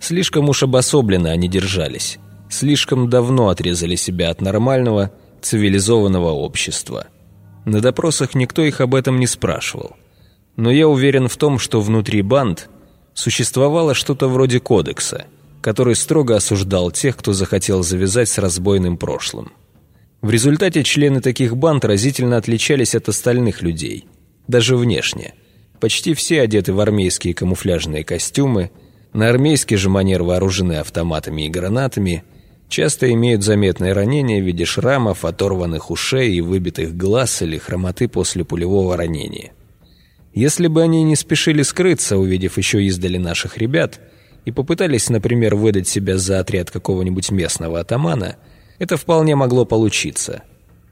Слишком 0.00 0.48
уж 0.48 0.62
обособленно 0.62 1.30
они 1.30 1.48
держались, 1.48 2.18
слишком 2.50 3.08
давно 3.08 3.48
отрезали 3.48 3.96
себя 3.96 4.30
от 4.30 4.40
нормального, 4.40 5.10
цивилизованного 5.40 6.30
общества. 6.30 7.06
На 7.64 7.80
допросах 7.80 8.34
никто 8.34 8.62
их 8.62 8.80
об 8.80 8.94
этом 8.94 9.18
не 9.18 9.26
спрашивал. 9.26 9.96
Но 10.56 10.70
я 10.70 10.88
уверен 10.88 11.28
в 11.28 11.36
том, 11.36 11.58
что 11.58 11.80
внутри 11.80 12.22
банд 12.22 12.68
существовало 13.14 13.94
что-то 13.94 14.28
вроде 14.28 14.60
кодекса, 14.60 15.26
который 15.60 15.96
строго 15.96 16.36
осуждал 16.36 16.90
тех, 16.90 17.16
кто 17.16 17.32
захотел 17.32 17.82
завязать 17.82 18.28
с 18.28 18.38
разбойным 18.38 18.96
прошлым. 18.96 19.52
В 20.20 20.30
результате 20.30 20.84
члены 20.84 21.20
таких 21.20 21.56
банд 21.56 21.84
разительно 21.84 22.36
отличались 22.36 22.94
от 22.94 23.08
остальных 23.08 23.62
людей, 23.62 24.06
даже 24.48 24.76
внешне. 24.76 25.34
Почти 25.80 26.14
все 26.14 26.40
одеты 26.40 26.72
в 26.72 26.80
армейские 26.80 27.34
камуфляжные 27.34 28.04
костюмы, 28.04 28.70
на 29.14 29.30
армейский 29.30 29.76
же 29.76 29.88
манер 29.88 30.22
вооружены 30.22 30.74
автоматами 30.74 31.46
и 31.46 31.48
гранатами, 31.48 32.24
часто 32.68 33.10
имеют 33.12 33.42
заметные 33.42 33.94
ранения 33.94 34.42
в 34.42 34.44
виде 34.44 34.66
шрамов, 34.66 35.24
оторванных 35.24 35.90
ушей 35.90 36.34
и 36.34 36.42
выбитых 36.42 36.96
глаз 36.96 37.40
или 37.40 37.56
хромоты 37.56 38.08
после 38.08 38.44
пулевого 38.44 38.96
ранения. 38.96 39.52
Если 40.34 40.66
бы 40.66 40.82
они 40.82 41.02
не 41.04 41.16
спешили 41.16 41.62
скрыться, 41.62 42.18
увидев 42.18 42.58
еще 42.58 42.84
издали 42.84 43.16
наших 43.16 43.56
ребят, 43.56 44.00
и 44.44 44.50
попытались, 44.50 45.08
например, 45.08 45.54
выдать 45.54 45.88
себя 45.88 46.18
за 46.18 46.40
отряд 46.40 46.70
какого-нибудь 46.70 47.30
местного 47.30 47.80
атамана– 47.80 48.36
это 48.78 48.96
вполне 48.96 49.36
могло 49.36 49.64
получиться. 49.64 50.42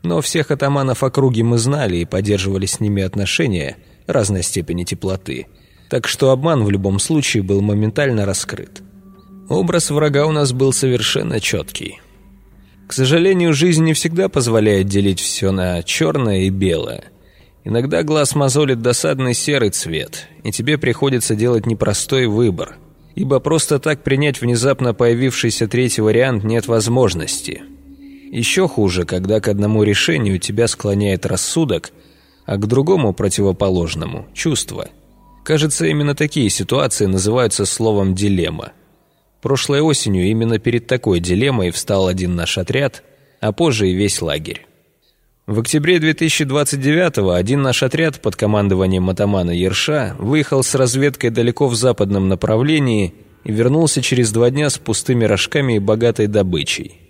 Но 0.03 0.21
всех 0.21 0.51
атаманов 0.51 1.03
округи 1.03 1.43
мы 1.43 1.59
знали 1.59 1.99
и 1.99 2.05
поддерживали 2.05 2.67
с 2.67 2.81
ними 2.81 3.03
отношения 3.03 3.77
разной 4.07 4.43
степени 4.43 4.85
теплоты, 4.85 5.47
так 5.93 6.09
что 6.09 6.31
обман 6.31 6.65
в 6.65 6.71
любом 6.71 6.99
случае 6.99 7.43
был 7.43 7.61
моментально 7.61 8.25
раскрыт. 8.25 8.83
Образ 9.51 9.91
врага 9.91 10.25
у 10.25 10.33
нас 10.33 10.55
был 10.55 10.73
совершенно 10.73 11.39
четкий. 11.39 12.01
К 12.89 12.95
сожалению, 12.95 13.53
жизнь 13.53 13.85
не 13.85 13.93
всегда 13.93 14.31
позволяет 14.31 14.87
делить 14.87 15.21
все 15.21 15.53
на 15.53 15.83
черное 15.83 16.45
и 16.45 16.49
белое. 16.49 17.05
Иногда 17.65 18.03
глаз 18.05 18.35
мозолит 18.35 18.81
досадный 18.81 19.35
серый 19.35 19.69
цвет, 19.69 20.29
и 20.43 20.51
тебе 20.51 20.79
приходится 20.79 21.35
делать 21.35 21.67
непростой 21.67 22.27
выбор, 22.27 22.79
ибо 23.15 23.39
просто 23.39 23.79
так 23.79 24.03
принять 24.03 24.41
внезапно 24.41 24.95
появившийся 24.95 25.69
третий 25.69 26.01
вариант 26.01 26.43
нет 26.43 26.69
возможности– 26.69 27.61
еще 28.31 28.67
хуже, 28.67 29.05
когда 29.05 29.41
к 29.41 29.49
одному 29.49 29.83
решению 29.83 30.39
тебя 30.39 30.67
склоняет 30.67 31.27
рассудок, 31.27 31.93
а 32.47 32.57
к 32.57 32.67
другому 32.67 33.13
противоположному– 33.13 34.27
чувство. 34.33 34.89
Кажется, 35.45 35.87
именно 35.87 36.15
такие 36.15 36.49
ситуации 36.51 37.07
называются 37.07 37.67
словом 37.67 38.15
«дилемма». 38.15 38.73
Прошлой 39.41 39.81
осенью 39.81 40.27
именно 40.27 40.59
перед 40.61 40.87
такой 40.87 41.19
дилеммой 41.19 41.73
встал 41.73 42.07
один 42.07 42.37
наш 42.37 42.59
отряд, 42.59 43.03
а 43.41 43.51
позже 43.51 43.89
и 43.89 43.95
весь 43.95 44.23
лагерь. 44.23 44.67
В 45.49 45.59
октябре 45.59 45.99
2029-го 45.99 47.33
один 47.33 47.63
наш 47.63 47.83
отряд 47.83 48.21
под 48.21 48.37
командованием 48.37 49.11
атамана 49.11 49.51
Ерша 49.51 50.15
выехал 50.21 50.63
с 50.63 50.77
разведкой 50.77 51.31
далеко 51.31 51.67
в 51.67 51.75
западном 51.75 52.29
направлении 52.29 53.15
и 53.43 53.51
вернулся 53.51 54.01
через 54.01 54.31
два 54.31 54.51
дня 54.51 54.71
с 54.71 54.79
пустыми 54.79 55.25
рожками 55.25 55.75
и 55.75 55.81
богатой 55.81 56.29
добычей. 56.29 57.01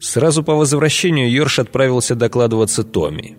Сразу 0.00 0.42
по 0.42 0.56
возвращению 0.56 1.30
Йорш 1.30 1.60
отправился 1.60 2.16
докладываться 2.16 2.82
Томми. 2.82 3.36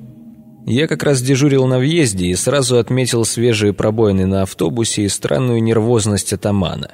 Я 0.69 0.87
как 0.87 1.01
раз 1.01 1.19
дежурил 1.19 1.65
на 1.65 1.79
въезде 1.79 2.27
и 2.27 2.35
сразу 2.35 2.77
отметил 2.77 3.25
свежие 3.25 3.73
пробоины 3.73 4.27
на 4.27 4.43
автобусе 4.43 5.01
и 5.01 5.09
странную 5.09 5.63
нервозность 5.63 6.31
атамана. 6.31 6.91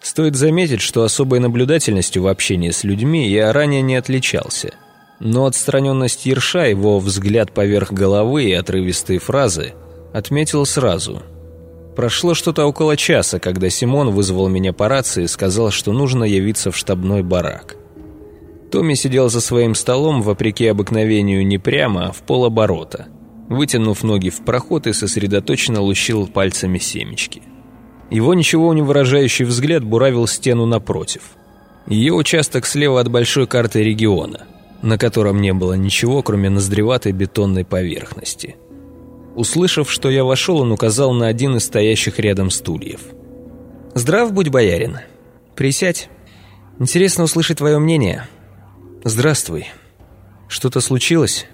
Стоит 0.00 0.34
заметить, 0.34 0.80
что 0.80 1.04
особой 1.04 1.38
наблюдательностью 1.38 2.24
в 2.24 2.26
общении 2.26 2.70
с 2.70 2.82
людьми 2.82 3.30
я 3.30 3.52
ранее 3.52 3.82
не 3.82 3.94
отличался. 3.94 4.74
Но 5.20 5.46
отстраненность 5.46 6.26
Ерша, 6.26 6.64
его 6.64 6.98
взгляд 6.98 7.52
поверх 7.52 7.92
головы 7.92 8.46
и 8.46 8.52
отрывистые 8.52 9.20
фразы 9.20 9.74
отметил 10.12 10.66
сразу. 10.66 11.22
Прошло 11.94 12.34
что-то 12.34 12.66
около 12.66 12.96
часа, 12.96 13.38
когда 13.38 13.70
Симон 13.70 14.10
вызвал 14.10 14.48
меня 14.48 14.72
по 14.72 14.88
рации 14.88 15.22
и 15.22 15.28
сказал, 15.28 15.70
что 15.70 15.92
нужно 15.92 16.24
явиться 16.24 16.72
в 16.72 16.76
штабной 16.76 17.22
барак. 17.22 17.76
Томми 18.72 18.94
сидел 18.94 19.28
за 19.28 19.42
своим 19.42 19.74
столом, 19.74 20.22
вопреки 20.22 20.66
обыкновению, 20.66 21.46
не 21.46 21.58
прямо, 21.58 22.06
а 22.06 22.12
в 22.12 22.22
полоборота, 22.22 23.08
вытянув 23.50 24.02
ноги 24.02 24.30
в 24.30 24.42
проход 24.46 24.86
и 24.86 24.94
сосредоточенно 24.94 25.82
лущил 25.82 26.26
пальцами 26.26 26.78
семечки. 26.78 27.42
Его 28.10 28.32
ничего 28.32 28.72
не 28.72 28.80
выражающий 28.80 29.44
взгляд 29.44 29.84
буравил 29.84 30.26
стену 30.26 30.64
напротив. 30.64 31.32
Ее 31.86 32.14
участок 32.14 32.64
слева 32.64 32.98
от 32.98 33.10
большой 33.10 33.46
карты 33.46 33.82
региона, 33.82 34.46
на 34.80 34.96
котором 34.96 35.42
не 35.42 35.52
было 35.52 35.74
ничего, 35.74 36.22
кроме 36.22 36.48
ноздреватой 36.48 37.12
бетонной 37.12 37.66
поверхности. 37.66 38.56
Услышав, 39.34 39.90
что 39.90 40.08
я 40.08 40.24
вошел, 40.24 40.60
он 40.60 40.72
указал 40.72 41.12
на 41.12 41.26
один 41.26 41.56
из 41.56 41.64
стоящих 41.64 42.18
рядом 42.18 42.48
стульев. 42.48 43.02
«Здрав 43.92 44.32
будь, 44.32 44.48
боярин. 44.48 44.96
Присядь. 45.56 46.08
Интересно 46.78 47.24
услышать 47.24 47.58
твое 47.58 47.78
мнение». 47.78 48.26
«Здравствуй. 49.04 49.66
Что-то 50.48 50.80
случилось?» 50.80 51.46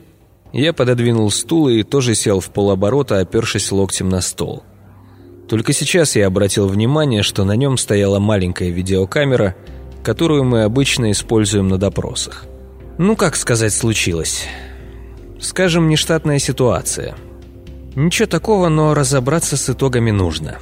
Я 0.53 0.73
пододвинул 0.73 1.31
стул 1.31 1.69
и 1.69 1.83
тоже 1.83 2.15
сел 2.15 2.41
в 2.41 2.51
полоборота, 2.51 3.21
опершись 3.21 3.71
локтем 3.71 4.09
на 4.09 4.21
стол. 4.21 4.63
Только 5.49 5.73
сейчас 5.73 6.17
я 6.17 6.27
обратил 6.27 6.69
внимание, 6.69 7.23
что 7.23 7.45
на 7.45 7.53
нем 7.53 7.79
стояла 7.79 8.19
маленькая 8.19 8.71
видеокамера, 8.71 9.57
которую 10.03 10.45
мы 10.45 10.63
обычно 10.63 11.11
используем 11.11 11.69
на 11.69 11.79
допросах. 11.79 12.47
Ну, 12.99 13.17
как 13.17 13.37
сказать, 13.37 13.73
случилось. 13.73 14.47
Скажем, 15.41 15.89
нештатная 15.89 16.39
ситуация. 16.39 17.15
Ничего 17.95 18.27
такого, 18.27 18.69
но 18.69 18.95
разобраться 18.95 19.57
с 19.57 19.71
итогами 19.71 20.11
нужно. 20.11 20.59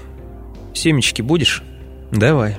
Семечки 0.75 1.23
будешь? 1.23 1.63
Давай. 2.13 2.59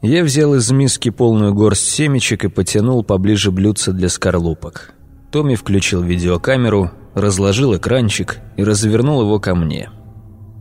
Я 0.00 0.22
взял 0.22 0.54
из 0.54 0.70
миски 0.70 1.10
полную 1.10 1.52
горсть 1.54 1.88
семечек 1.90 2.44
и 2.44 2.48
потянул 2.48 3.02
поближе 3.02 3.50
блюдца 3.50 3.92
для 3.92 4.08
скорлупок. 4.08 4.94
Томми 5.32 5.56
включил 5.56 6.02
видеокамеру, 6.02 6.92
разложил 7.14 7.76
экранчик 7.76 8.38
и 8.56 8.62
развернул 8.62 9.22
его 9.22 9.40
ко 9.40 9.56
мне. 9.56 9.90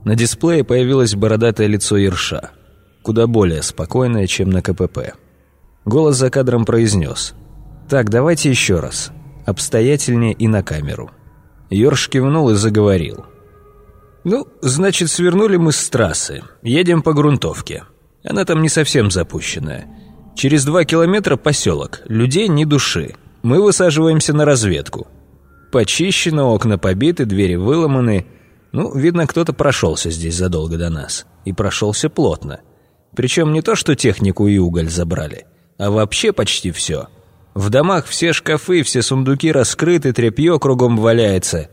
На 0.05 0.15
дисплее 0.15 0.63
появилось 0.63 1.15
бородатое 1.15 1.67
лицо 1.67 1.97
Ерша, 1.97 2.49
куда 3.03 3.27
более 3.27 3.61
спокойное, 3.61 4.25
чем 4.25 4.49
на 4.49 4.61
КПП. 4.63 5.13
Голос 5.85 6.17
за 6.17 6.31
кадром 6.31 6.65
произнес 6.65 7.35
«Так, 7.87 8.09
давайте 8.09 8.49
еще 8.49 8.79
раз, 8.79 9.11
обстоятельнее 9.45 10.33
и 10.33 10.47
на 10.47 10.63
камеру». 10.63 11.11
Йорш 11.69 12.09
кивнул 12.09 12.49
и 12.49 12.55
заговорил. 12.55 13.25
«Ну, 14.23 14.47
значит, 14.61 15.11
свернули 15.11 15.57
мы 15.57 15.71
с 15.71 15.89
трассы, 15.89 16.41
едем 16.63 17.03
по 17.03 17.13
грунтовке». 17.13 17.83
Она 18.29 18.43
там 18.43 18.61
не 18.61 18.69
совсем 18.69 19.09
запущенная. 19.09 19.87
Через 20.35 20.65
два 20.65 20.83
километра 20.83 21.37
поселок, 21.37 22.01
людей 22.05 22.47
ни 22.47 22.65
души. 22.65 23.15
Мы 23.41 23.61
высаживаемся 23.61 24.33
на 24.33 24.43
разведку. 24.43 25.07
Почищено, 25.71 26.53
окна 26.53 26.77
побиты, 26.77 27.25
двери 27.25 27.55
выломаны. 27.55 28.27
Ну, 28.73 28.93
видно, 28.93 29.27
кто-то 29.27 29.53
прошелся 29.53 30.11
здесь 30.11 30.35
задолго 30.35 30.77
до 30.77 30.89
нас. 30.89 31.25
И 31.45 31.53
прошелся 31.53 32.09
плотно. 32.09 32.59
Причем 33.15 33.53
не 33.53 33.61
то, 33.61 33.75
что 33.75 33.95
технику 33.95 34.47
и 34.47 34.57
уголь 34.57 34.89
забрали, 34.89 35.45
а 35.77 35.89
вообще 35.89 36.33
почти 36.33 36.71
все. 36.71 37.07
В 37.55 37.69
домах 37.69 38.05
все 38.05 38.33
шкафы, 38.33 38.83
все 38.83 39.01
сундуки 39.01 39.51
раскрыты, 39.51 40.13
тряпье 40.13 40.59
кругом 40.59 40.97
валяется. 40.97 41.69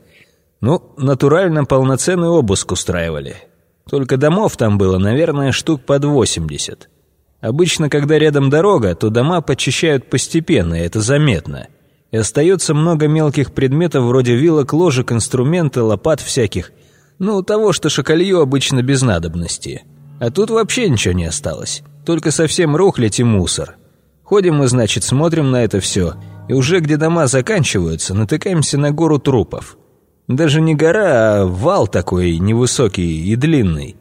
Ну, 0.60 0.94
натурально 0.96 1.64
полноценный 1.64 2.28
обыск 2.28 2.72
устраивали. 2.72 3.36
Только 3.88 4.16
домов 4.16 4.56
там 4.56 4.78
было, 4.78 4.98
наверное, 4.98 5.52
штук 5.52 5.82
под 5.82 6.04
80. 6.04 6.88
Обычно, 7.40 7.90
когда 7.90 8.18
рядом 8.18 8.48
дорога, 8.48 8.94
то 8.94 9.10
дома 9.10 9.42
почищают 9.42 10.08
постепенно, 10.08 10.74
и 10.74 10.86
это 10.86 11.00
заметно. 11.00 11.68
И 12.10 12.16
остается 12.16 12.72
много 12.72 13.06
мелких 13.06 13.52
предметов 13.52 14.04
вроде 14.04 14.34
вилок, 14.34 14.72
ложек, 14.72 15.12
инструменты, 15.12 15.82
лопат 15.82 16.20
всяких. 16.20 16.72
Ну, 17.18 17.42
того, 17.42 17.72
что 17.72 17.90
шоколью 17.90 18.40
обычно 18.40 18.82
без 18.82 19.02
надобности. 19.02 19.82
А 20.20 20.30
тут 20.30 20.50
вообще 20.50 20.88
ничего 20.88 21.12
не 21.12 21.26
осталось. 21.26 21.82
Только 22.06 22.30
совсем 22.30 22.76
рухлядь 22.76 23.20
и 23.20 23.24
мусор. 23.24 23.76
Ходим 24.22 24.56
мы, 24.56 24.68
значит, 24.68 25.04
смотрим 25.04 25.50
на 25.50 25.64
это 25.64 25.80
все, 25.80 26.14
и 26.48 26.54
уже 26.54 26.80
где 26.80 26.96
дома 26.96 27.26
заканчиваются, 27.26 28.14
натыкаемся 28.14 28.78
на 28.78 28.90
гору 28.90 29.18
трупов. 29.18 29.76
Даже 30.28 30.60
не 30.60 30.74
гора, 30.74 31.42
а 31.42 31.46
вал 31.46 31.86
такой 31.86 32.38
невысокий 32.38 33.26
и 33.30 33.36
длинный. 33.36 33.96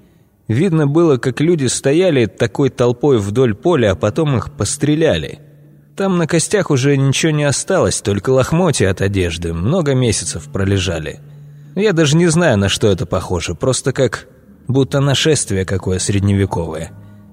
Видно 0.48 0.88
было, 0.88 1.18
как 1.18 1.42
люди 1.42 1.66
стояли 1.66 2.26
такой 2.26 2.70
толпой 2.70 3.18
вдоль 3.18 3.56
поля, 3.56 3.92
а 3.92 3.96
потом 3.96 4.38
их 4.38 4.52
постреляли. 4.52 5.40
Там 5.96 6.18
на 6.18 6.26
костях 6.26 6.72
уже 6.72 6.98
ничего 6.98 7.32
не 7.32 7.44
осталось, 7.44 8.02
только 8.02 8.32
лохмотья 8.32 8.90
от 8.90 9.02
одежды, 9.02 9.54
много 9.54 9.94
месяцев 9.94 10.46
пролежали. 10.52 11.20
Я 11.76 11.92
даже 11.94 12.16
не 12.16 12.28
знаю, 12.28 12.58
на 12.58 12.70
что 12.70 12.88
это 12.88 13.06
похоже, 13.06 13.54
просто 13.54 13.94
как 13.94 14.28
будто 14.68 15.02
нашествие 15.02 15.66
какое 15.66 16.00
средневековое. 16.00 16.92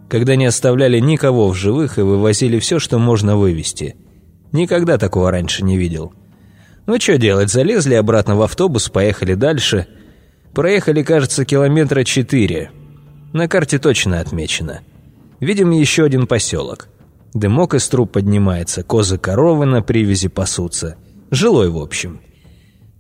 Когда 0.09 0.35
не 0.35 0.46
оставляли 0.46 0.98
никого 0.98 1.48
в 1.48 1.55
живых 1.55 1.98
и 1.98 2.03
вывозили 2.03 2.59
все, 2.59 2.79
что 2.81 2.98
можно 2.98 3.37
вывести. 3.37 3.96
Никогда 4.50 4.98
такого 4.98 5.31
раньше 5.31 5.64
не 5.64 5.79
видел. 5.79 6.12
Ну 6.90 6.98
что 6.98 7.18
делать, 7.18 7.53
залезли 7.53 7.94
обратно 7.94 8.35
в 8.35 8.42
автобус, 8.42 8.88
поехали 8.88 9.35
дальше. 9.35 9.87
Проехали, 10.53 11.05
кажется, 11.05 11.44
километра 11.44 12.03
четыре. 12.03 12.72
На 13.33 13.46
карте 13.46 13.79
точно 13.79 14.18
отмечено. 14.18 14.81
Видим 15.38 15.70
еще 15.70 16.03
один 16.03 16.26
поселок. 16.26 16.88
Дымок 17.33 17.74
из 17.74 17.88
труб 17.88 18.11
поднимается, 18.11 18.83
козы-коровы 18.83 19.66
на 19.66 19.83
привязи 19.83 20.26
пасутся. 20.26 20.96
Жилой, 21.31 21.70
в 21.70 21.79
общем. 21.79 22.22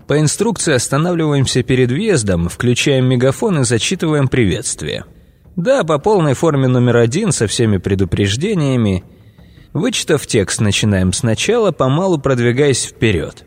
По 0.06 0.20
инструкции 0.20 0.74
останавливаемся 0.74 1.64
перед 1.64 1.90
въездом, 1.90 2.48
включаем 2.48 3.06
мегафон 3.06 3.62
и 3.62 3.64
зачитываем 3.64 4.28
приветствие. 4.28 5.04
Да, 5.56 5.82
по 5.82 5.98
полной 5.98 6.34
форме 6.34 6.68
номер 6.68 6.98
один, 6.98 7.32
со 7.32 7.48
всеми 7.48 7.78
предупреждениями. 7.78 9.02
Вычитав 9.72 10.28
текст, 10.28 10.60
начинаем 10.60 11.12
сначала, 11.12 11.72
помалу 11.72 12.18
продвигаясь 12.18 12.84
вперед. 12.84 13.46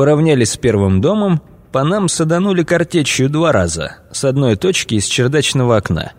Поравнялись 0.00 0.52
с 0.52 0.56
первым 0.56 1.02
домом, 1.02 1.42
по 1.72 1.84
нам 1.84 2.08
саданули 2.08 2.62
картечью 2.62 3.28
два 3.28 3.52
раза, 3.52 3.98
с 4.10 4.24
одной 4.24 4.56
точки 4.56 4.94
из 4.94 5.04
чердачного 5.04 5.76
окна. 5.76 6.12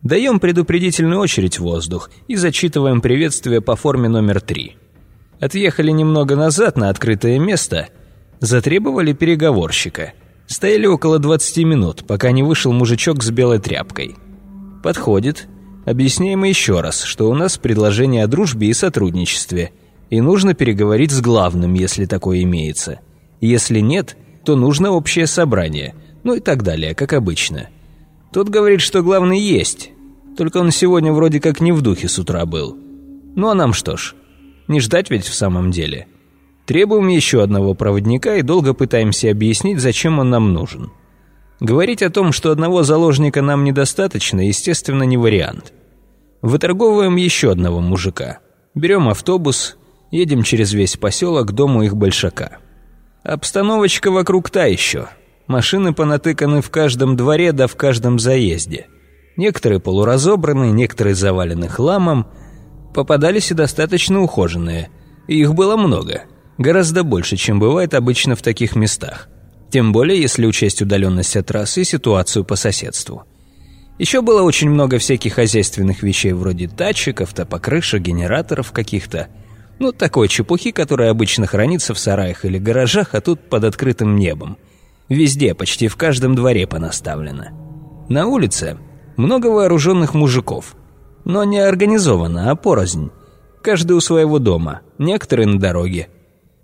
Даем 0.00 0.40
предупредительную 0.40 1.20
очередь 1.20 1.58
в 1.58 1.64
воздух 1.64 2.10
и 2.28 2.36
зачитываем 2.36 3.02
приветствие 3.02 3.60
по 3.60 3.76
форме 3.76 4.08
номер 4.08 4.40
три. 4.40 4.78
Отъехали 5.38 5.90
немного 5.90 6.34
назад 6.34 6.78
на 6.78 6.88
открытое 6.88 7.38
место, 7.38 7.88
затребовали 8.40 9.12
переговорщика. 9.12 10.14
Стояли 10.46 10.86
около 10.86 11.18
20 11.18 11.58
минут, 11.58 12.06
пока 12.06 12.32
не 12.32 12.42
вышел 12.42 12.72
мужичок 12.72 13.22
с 13.22 13.30
белой 13.30 13.58
тряпкой. 13.58 14.16
Подходит, 14.82 15.46
объясняем 15.84 16.42
еще 16.44 16.80
раз, 16.80 17.02
что 17.02 17.28
у 17.28 17.34
нас 17.34 17.58
предложение 17.58 18.24
о 18.24 18.28
дружбе 18.28 18.68
и 18.68 18.72
сотрудничестве, 18.72 19.72
и 20.08 20.22
нужно 20.22 20.54
переговорить 20.54 21.10
с 21.10 21.20
главным, 21.20 21.74
если 21.74 22.06
такое 22.06 22.42
имеется. 22.42 23.00
Если 23.40 23.80
нет, 23.80 24.16
то 24.44 24.56
нужно 24.56 24.90
общее 24.90 25.26
собрание, 25.26 25.94
ну 26.24 26.34
и 26.34 26.40
так 26.40 26.62
далее, 26.62 26.94
как 26.94 27.12
обычно. 27.12 27.68
Тот 28.32 28.48
говорит, 28.48 28.80
что 28.80 29.02
главный 29.02 29.40
есть, 29.40 29.90
только 30.36 30.58
он 30.58 30.70
сегодня 30.70 31.12
вроде 31.12 31.40
как 31.40 31.60
не 31.60 31.72
в 31.72 31.82
духе 31.82 32.08
с 32.08 32.18
утра 32.18 32.44
был. 32.46 32.76
Ну 33.34 33.48
а 33.48 33.54
нам 33.54 33.72
что 33.72 33.96
ж, 33.96 34.14
не 34.68 34.80
ждать 34.80 35.10
ведь 35.10 35.26
в 35.26 35.34
самом 35.34 35.70
деле. 35.70 36.06
Требуем 36.66 37.08
еще 37.08 37.42
одного 37.42 37.74
проводника 37.74 38.36
и 38.36 38.42
долго 38.42 38.74
пытаемся 38.74 39.30
объяснить, 39.30 39.80
зачем 39.80 40.18
он 40.18 40.30
нам 40.30 40.52
нужен. 40.52 40.90
Говорить 41.60 42.02
о 42.02 42.10
том, 42.10 42.32
что 42.32 42.50
одного 42.50 42.82
заложника 42.82 43.40
нам 43.40 43.64
недостаточно, 43.64 44.46
естественно, 44.46 45.04
не 45.04 45.16
вариант. 45.16 45.72
Выторговываем 46.42 47.16
еще 47.16 47.52
одного 47.52 47.80
мужика. 47.80 48.40
Берем 48.74 49.08
автобус, 49.08 49.78
едем 50.10 50.42
через 50.42 50.72
весь 50.72 50.96
поселок 50.96 51.48
к 51.48 51.52
дому 51.52 51.82
их 51.82 51.96
большака. 51.96 52.58
Обстановочка 53.26 54.12
вокруг 54.12 54.50
та 54.50 54.66
еще. 54.66 55.08
Машины 55.48 55.92
понатыканы 55.92 56.62
в 56.62 56.70
каждом 56.70 57.16
дворе 57.16 57.50
да 57.50 57.66
в 57.66 57.74
каждом 57.74 58.20
заезде. 58.20 58.86
Некоторые 59.36 59.80
полуразобраны, 59.80 60.70
некоторые 60.70 61.16
завалены 61.16 61.68
хламом. 61.68 62.28
Попадались 62.94 63.50
и 63.50 63.54
достаточно 63.54 64.22
ухоженные. 64.22 64.90
И 65.26 65.40
их 65.40 65.54
было 65.54 65.76
много. 65.76 66.22
Гораздо 66.56 67.02
больше, 67.02 67.36
чем 67.36 67.58
бывает 67.58 67.94
обычно 67.94 68.36
в 68.36 68.42
таких 68.42 68.76
местах. 68.76 69.28
Тем 69.72 69.92
более, 69.92 70.20
если 70.20 70.46
учесть 70.46 70.80
удаленность 70.80 71.36
от 71.36 71.48
трассы 71.48 71.80
и 71.80 71.84
ситуацию 71.84 72.44
по 72.44 72.54
соседству. 72.54 73.24
Еще 73.98 74.22
было 74.22 74.42
очень 74.42 74.70
много 74.70 74.98
всяких 74.98 75.34
хозяйственных 75.34 76.04
вещей 76.04 76.32
вроде 76.32 76.68
тачек, 76.68 77.22
автопокрышек, 77.22 78.02
генераторов 78.02 78.70
каких-то– 78.70 79.26
ну, 79.78 79.92
такой 79.92 80.28
чепухи, 80.28 80.70
которая 80.70 81.10
обычно 81.10 81.46
хранится 81.46 81.94
в 81.94 81.98
сараях 81.98 82.44
или 82.44 82.58
гаражах, 82.58 83.14
а 83.14 83.20
тут 83.20 83.48
под 83.48 83.64
открытым 83.64 84.16
небом. 84.16 84.56
Везде, 85.08 85.54
почти 85.54 85.88
в 85.88 85.96
каждом 85.96 86.34
дворе 86.34 86.66
понаставлено. 86.66 87.48
На 88.08 88.26
улице 88.26 88.78
много 89.16 89.48
вооруженных 89.48 90.14
мужиков. 90.14 90.76
Но 91.24 91.44
не 91.44 91.58
организованно, 91.58 92.50
а 92.50 92.56
порознь. 92.56 93.10
Каждый 93.62 93.92
у 93.92 94.00
своего 94.00 94.38
дома, 94.38 94.82
некоторые 94.98 95.46
на 95.46 95.58
дороге. 95.58 96.08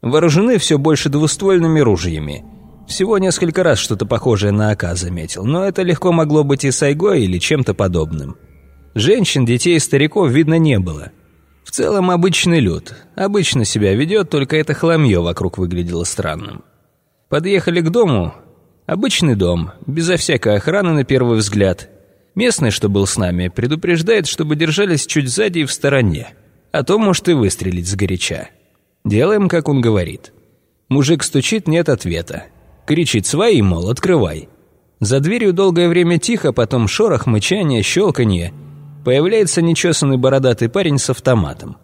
Вооружены 0.03 0.59
все 0.59 0.79
больше 0.79 1.09
двуствольными 1.09 1.81
ружьями. 1.81 2.45
Всего 2.89 3.19
несколько 3.19 3.63
раз 3.63 3.79
что-то 3.79 4.07
похожее 4.07 4.53
на 4.53 4.71
АК 4.71 4.97
заметил, 4.97 5.45
но 5.45 5.65
это 5.65 5.83
легко 5.83 6.13
могло 6.13 6.45
быть 6.45 6.65
и 6.65 6.71
сайгой 6.71 7.23
или 7.23 7.39
чем-то 7.39 7.75
подобным. 7.75 8.37
Женщин, 8.95 9.45
детей 9.45 9.77
и 9.77 9.81
стариков 9.81 10.31
видно 10.31 10.59
не 10.59 10.79
было. 10.79 11.13
В 11.65 11.71
целом 11.71 12.11
обычный 12.11 12.61
люд. 12.61 12.95
Обычно 13.15 13.65
себя 13.65 13.95
ведет, 13.95 14.31
только 14.31 14.57
это 14.57 14.75
хламье 14.75 15.21
вокруг 15.21 15.59
выглядело 15.59 16.05
странным. 16.05 16.65
Подъехали 17.29 17.81
к 17.81 17.91
дому. 17.91 18.35
Обычный 18.87 19.37
дом, 19.37 19.71
безо 19.87 20.17
всякой 20.17 20.57
охраны 20.57 20.93
на 20.93 21.05
первый 21.05 21.39
взгляд. 21.39 21.89
Местный, 22.35 22.71
что 22.71 22.89
был 22.89 23.07
с 23.07 23.17
нами, 23.17 23.49
предупреждает, 23.49 24.27
чтобы 24.27 24.57
держались 24.57 25.07
чуть 25.07 25.29
сзади 25.29 25.61
и 25.61 25.65
в 25.65 25.73
стороне. 25.73 26.35
А 26.73 26.83
то 26.83 26.99
может 26.99 27.29
и 27.29 27.33
выстрелить 27.33 27.87
сгоряча. 27.87 28.49
Делаем, 29.05 29.49
как 29.49 29.69
он 29.69 29.81
говорит. 29.81 30.33
Мужик 30.89 31.23
стучит, 31.23 31.69
нет 31.69 31.89
ответа. 31.89 32.45
Кричит 32.87 33.27
«Свои, 33.27 33.63
мол, 33.63 33.89
открывай». 33.89 34.49
За 35.01 35.21
дверью 35.21 35.53
долгое 35.53 35.89
время 35.89 36.19
тихо, 36.19 36.53
потом 36.53 36.87
шорох, 36.87 37.27
мычание, 37.27 37.83
щелканье. 37.83 38.53
Появляется 39.05 39.63
нечесанный 39.63 40.17
бородатый 40.17 40.69
парень 40.69 40.99
с 40.99 41.11
автоматом. 41.11 41.77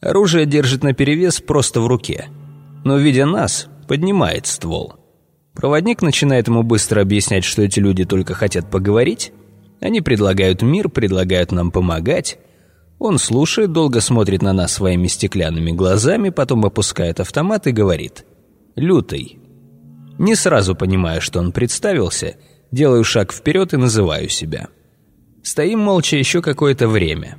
Оружие 0.00 0.44
держит 0.44 0.82
наперевес 0.82 1.40
просто 1.40 1.80
в 1.80 1.86
руке. 1.86 2.28
Но, 2.84 2.98
видя 2.98 3.24
нас, 3.24 3.68
поднимает 3.88 4.46
ствол. 4.46 4.94
Проводник 5.54 6.02
начинает 6.02 6.48
ему 6.48 6.62
быстро 6.62 7.00
объяснять, 7.00 7.44
что 7.44 7.62
эти 7.62 7.80
люди 7.80 8.04
только 8.04 8.34
хотят 8.34 8.70
поговорить. 8.70 9.32
Они 9.80 10.02
предлагают 10.02 10.60
мир, 10.60 10.90
предлагают 10.90 11.50
нам 11.50 11.70
помогать. 11.70 12.38
Он 12.98 13.18
слушает, 13.18 13.72
долго 13.72 14.00
смотрит 14.00 14.42
на 14.42 14.52
нас 14.52 14.72
своими 14.72 15.06
стеклянными 15.06 15.72
глазами, 15.72 16.28
потом 16.28 16.64
опускает 16.66 17.20
автомат 17.20 17.66
и 17.66 17.72
говорит 17.72 18.26
«Лютый». 18.74 19.38
Не 20.18 20.34
сразу 20.34 20.74
понимая, 20.74 21.20
что 21.20 21.40
он 21.40 21.52
представился, 21.52 22.36
делаю 22.70 23.04
шаг 23.04 23.32
вперед 23.32 23.74
и 23.74 23.78
называю 23.78 24.28
себя. 24.28 24.68
Стоим 25.46 25.78
молча 25.78 26.16
еще 26.16 26.42
какое-то 26.42 26.88
время. 26.88 27.38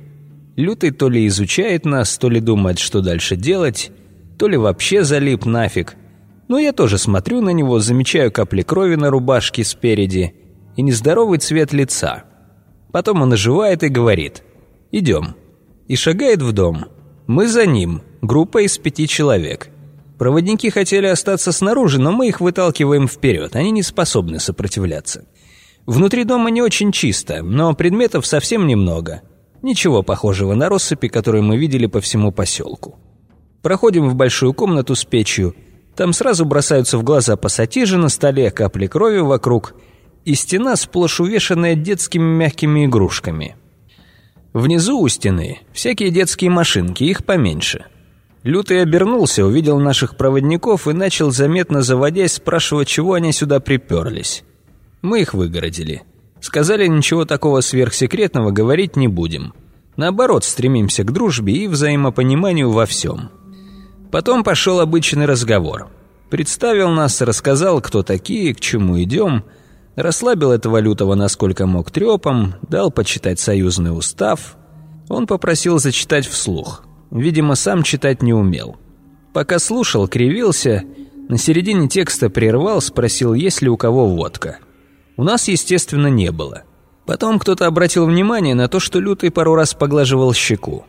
Лютый 0.56 0.92
то 0.92 1.10
ли 1.10 1.26
изучает 1.26 1.84
нас, 1.84 2.16
то 2.16 2.30
ли 2.30 2.40
думает, 2.40 2.78
что 2.78 3.02
дальше 3.02 3.36
делать, 3.36 3.90
то 4.38 4.48
ли 4.48 4.56
вообще 4.56 5.04
залип 5.04 5.44
нафиг. 5.44 5.94
Но 6.48 6.58
я 6.58 6.72
тоже 6.72 6.96
смотрю 6.96 7.42
на 7.42 7.50
него, 7.50 7.80
замечаю 7.80 8.32
капли 8.32 8.62
крови 8.62 8.94
на 8.94 9.10
рубашке 9.10 9.62
спереди 9.62 10.34
и 10.74 10.80
нездоровый 10.80 11.38
цвет 11.38 11.74
лица. 11.74 12.24
Потом 12.92 13.20
он 13.20 13.34
оживает 13.34 13.82
и 13.82 13.88
говорит 13.88 14.42
«Идем». 14.90 15.36
И 15.86 15.94
шагает 15.94 16.40
в 16.40 16.52
дом. 16.52 16.86
Мы 17.26 17.46
за 17.46 17.66
ним, 17.66 18.00
группа 18.22 18.62
из 18.62 18.78
пяти 18.78 19.06
человек– 19.06 19.68
Проводники 20.18 20.68
хотели 20.68 21.06
остаться 21.06 21.52
снаружи, 21.52 22.00
но 22.00 22.10
мы 22.10 22.26
их 22.26 22.40
выталкиваем 22.40 23.06
вперед, 23.06 23.54
они 23.54 23.70
не 23.70 23.84
способны 23.84 24.40
сопротивляться. 24.40 25.24
Внутри 25.88 26.24
дома 26.24 26.50
не 26.50 26.60
очень 26.60 26.92
чисто, 26.92 27.42
но 27.42 27.72
предметов 27.72 28.26
совсем 28.26 28.66
немного. 28.66 29.22
Ничего 29.62 30.02
похожего 30.02 30.52
на 30.52 30.68
россыпи, 30.68 31.08
которые 31.08 31.40
мы 31.40 31.56
видели 31.56 31.86
по 31.86 32.02
всему 32.02 32.30
поселку. 32.30 32.98
Проходим 33.62 34.06
в 34.10 34.14
большую 34.14 34.52
комнату 34.52 34.94
с 34.94 35.06
печью. 35.06 35.54
Там 35.96 36.12
сразу 36.12 36.44
бросаются 36.44 36.98
в 36.98 37.04
глаза 37.04 37.38
пассатижи 37.38 37.96
на 37.96 38.10
столе, 38.10 38.50
капли 38.50 38.86
крови 38.86 39.20
вокруг, 39.20 39.76
и 40.26 40.34
стена 40.34 40.76
сплошь 40.76 41.20
увешанная 41.20 41.74
детскими 41.74 42.36
мягкими 42.36 42.84
игрушками. 42.84 43.56
Внизу 44.52 45.00
у 45.00 45.08
стены 45.08 45.60
всякие 45.72 46.10
детские 46.10 46.50
машинки, 46.50 47.02
их 47.04 47.24
поменьше– 47.24 47.86
Лютый 48.44 48.82
обернулся, 48.82 49.44
увидел 49.44 49.80
наших 49.80 50.16
проводников 50.16 50.86
и 50.86 50.92
начал, 50.92 51.32
заметно 51.32 51.82
заводясь, 51.82 52.34
спрашивать, 52.34 52.86
чего 52.86 53.14
они 53.14 53.32
сюда 53.32 53.58
приперлись. 53.58 54.44
Мы 55.02 55.20
их 55.20 55.34
выгородили. 55.34 56.02
Сказали, 56.40 56.86
ничего 56.86 57.24
такого 57.24 57.60
сверхсекретного 57.60 58.50
говорить 58.50 58.96
не 58.96 59.08
будем. 59.08 59.54
Наоборот, 59.96 60.44
стремимся 60.44 61.02
к 61.04 61.12
дружбе 61.12 61.52
и 61.54 61.68
взаимопониманию 61.68 62.70
во 62.70 62.86
всем. 62.86 63.30
Потом 64.10 64.44
пошел 64.44 64.80
обычный 64.80 65.26
разговор. 65.26 65.88
Представил 66.30 66.90
нас, 66.90 67.20
рассказал, 67.20 67.80
кто 67.80 68.02
такие, 68.02 68.54
к 68.54 68.60
чему 68.60 69.02
идем, 69.02 69.44
расслабил 69.96 70.52
этого 70.52 70.78
лютого 70.78 71.14
насколько 71.14 71.66
мог 71.66 71.90
трепом, 71.90 72.54
дал 72.68 72.90
почитать 72.90 73.40
союзный 73.40 73.96
устав. 73.96 74.56
Он 75.08 75.26
попросил 75.26 75.78
зачитать 75.78 76.26
вслух– 76.26 76.84
Видимо, 77.10 77.54
сам 77.54 77.82
читать 77.82 78.22
не 78.22 78.32
умел. 78.32 78.76
Пока 79.32 79.58
слушал, 79.58 80.08
кривился, 80.08 80.84
на 81.28 81.38
середине 81.38 81.88
текста 81.88 82.30
прервал, 82.30 82.80
спросил, 82.80 83.34
есть 83.34 83.62
ли 83.62 83.68
у 83.68 83.76
кого 83.76 84.06
водка. 84.06 84.58
У 85.18 85.24
нас, 85.24 85.48
естественно, 85.48 86.06
не 86.06 86.30
было. 86.30 86.62
Потом 87.04 87.40
кто-то 87.40 87.66
обратил 87.66 88.06
внимание 88.06 88.54
на 88.54 88.68
то, 88.68 88.78
что 88.78 89.00
Лютый 89.00 89.32
пару 89.32 89.56
раз 89.56 89.74
поглаживал 89.74 90.32
щеку. 90.32 90.84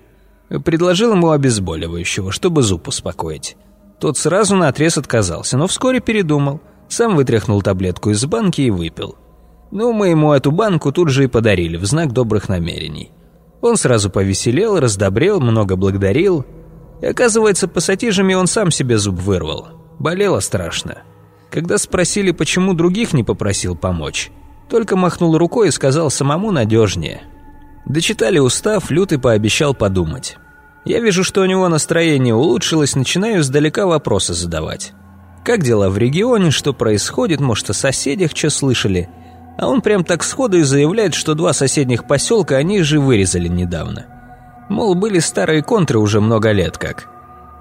Предложил 0.64 1.14
ему 1.14 1.32
обезболивающего, 1.32 2.32
чтобы 2.32 2.62
зуб 2.62 2.88
успокоить. 2.88 3.58
Тот 4.00 4.20
сразу 4.20 4.56
наотрез 4.56 5.00
отказался, 5.00 5.58
но 5.58 5.66
вскоре 5.66 6.00
передумал. 6.00 6.62
Сам 6.88 7.16
вытряхнул 7.16 7.64
таблетку 7.64 8.12
из 8.12 8.24
банки 8.26 8.62
и 8.62 8.70
выпил. 8.70 9.16
Ну, 9.72 9.94
мы 9.94 10.10
ему 10.10 10.32
эту 10.32 10.52
банку 10.52 10.92
тут 10.92 11.10
же 11.10 11.24
и 11.24 11.28
подарили 11.28 11.78
в 11.78 11.86
знак 11.86 12.14
добрых 12.14 12.50
намерений. 12.50 13.12
Он 13.62 13.78
сразу 13.78 14.12
повеселел, 14.12 14.80
раздобрел, 14.80 15.40
много 15.40 15.76
благодарил. 15.76 16.46
И 17.02 17.06
оказывается, 17.08 17.68
пассатижами 17.68 18.36
он 18.36 18.46
сам 18.46 18.70
себе 18.70 19.00
зуб 19.00 19.20
вырвал. 19.20 19.70
Болело 19.98 20.40
страшно. 20.40 21.00
Когда 21.52 21.78
спросили, 21.78 22.32
почему 22.32 22.74
других 22.74 23.14
не 23.14 23.24
попросил 23.24 23.76
помочь, 23.76 24.32
только 24.70 24.96
махнул 24.96 25.38
рукой 25.38 25.70
и 25.70 25.72
сказал 25.72 26.12
самому 26.12 26.52
надежнее. 26.52 27.24
Дочитали 27.86 28.40
устав, 28.40 28.92
Лютый 28.92 29.18
пообещал 29.18 29.74
подумать. 29.74 30.38
Я 30.86 31.00
вижу, 31.00 31.24
что 31.24 31.42
у 31.42 31.46
него 31.46 31.68
настроение 31.70 32.36
улучшилось, 32.36 32.96
начинаю 32.96 33.42
издалека 33.42 33.88
вопросы 33.88 34.34
задавать. 34.34 34.94
Как 35.44 35.64
дела 35.64 35.90
в 35.90 35.98
регионе, 35.98 36.52
что 36.52 36.74
происходит, 36.74 37.40
может, 37.40 37.70
о 37.70 37.74
соседях 37.74 38.32
что 38.36 38.50
слышали– 38.50 39.10
а 39.60 39.68
он 39.68 39.82
прям 39.82 40.06
так 40.06 40.24
сходу 40.24 40.58
и 40.58 40.64
заявляет, 40.64 41.14
что 41.14 41.36
два 41.36 41.52
соседних 41.52 42.08
поселка 42.08 42.56
они 42.56 42.82
же 42.82 43.02
вырезали 43.02 43.50
недавно. 43.50 44.06
Мол, 44.70 44.96
были 44.96 45.20
старые 45.20 45.62
контры 45.64 46.00
уже 46.00 46.22
много 46.22 46.52
лет 46.52 46.78
как. 46.78 47.10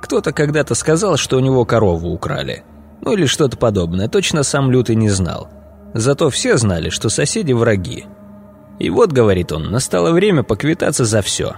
Кто-то 0.01 0.33
когда-то 0.33 0.77
сказал, 0.77 1.16
что 1.16 1.38
у 1.38 1.40
него 1.40 1.64
корову 1.64 2.11
украли. 2.11 2.62
Ну 3.00 3.12
или 3.14 3.26
что-то 3.26 3.56
подобное, 3.56 4.08
точно 4.08 4.42
сам 4.42 4.70
Лютый 4.70 4.96
не 4.96 5.08
знал. 5.08 5.48
Зато 5.94 6.30
все 6.30 6.56
знали, 6.56 6.90
что 6.90 7.08
соседи 7.08 7.52
враги. 7.52 8.06
И 8.78 8.90
вот, 8.90 9.12
говорит 9.12 9.52
он, 9.52 9.70
настало 9.70 10.12
время 10.12 10.42
поквитаться 10.42 11.04
за 11.04 11.22
все. 11.22 11.54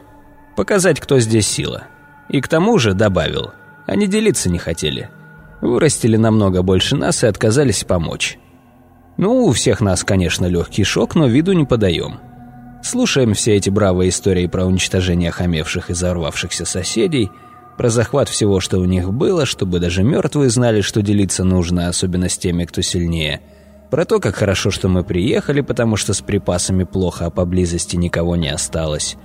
Показать, 0.57 1.01
кто 1.01 1.19
здесь 1.19 1.49
сила. 1.49 1.85
И 2.29 2.41
к 2.41 2.49
тому 2.49 2.79
же, 2.79 2.95
добавил, 2.95 3.51
они 3.87 4.07
делиться 4.07 4.51
не 4.51 4.59
хотели. 4.59 5.11
Вырастили 5.61 6.17
намного 6.17 6.63
больше 6.63 6.97
нас 6.97 7.23
и 7.23 7.27
отказались 7.27 7.85
помочь. 7.85 8.39
Ну, 9.17 9.45
у 9.45 9.53
всех 9.53 9.81
нас, 9.81 10.05
конечно, 10.05 10.47
легкий 10.47 10.85
шок, 10.85 11.15
но 11.15 11.27
виду 11.27 11.53
не 11.53 11.67
подаем. 11.67 12.21
Слушаем 12.83 13.35
все 13.35 13.57
эти 13.57 13.69
бравые 13.69 14.09
истории 14.09 14.47
про 14.47 14.65
уничтожение 14.65 15.31
хамевших 15.31 15.91
и 15.91 15.93
взорвавшихся 15.93 16.65
соседей, 16.65 17.31
про 17.81 17.89
захват 17.89 18.29
всего, 18.29 18.61
что 18.61 18.79
у 18.79 18.85
них 18.85 19.11
было, 19.11 19.47
чтобы 19.47 19.81
даже 19.81 20.03
мертвые 20.03 20.51
знали, 20.51 20.83
что 20.83 21.01
делиться 21.01 21.45
нужно, 21.45 21.89
особенно 21.89 22.29
с 22.29 22.37
теми, 22.37 22.67
кто 22.67 22.83
сильнее. 22.83 23.41
Про 23.91 24.05
то, 24.05 24.21
как 24.21 24.35
хорошо, 24.35 24.71
что 24.71 24.89
мы 24.89 25.03
приехали, 25.03 25.63
потому 25.63 25.97
что 25.97 26.13
с 26.13 26.21
припасами 26.21 26.85
плохо, 26.85 27.25
а 27.25 27.31
поблизости 27.31 27.97
никого 27.97 28.37
не 28.37 28.51
осталось. 28.51 29.17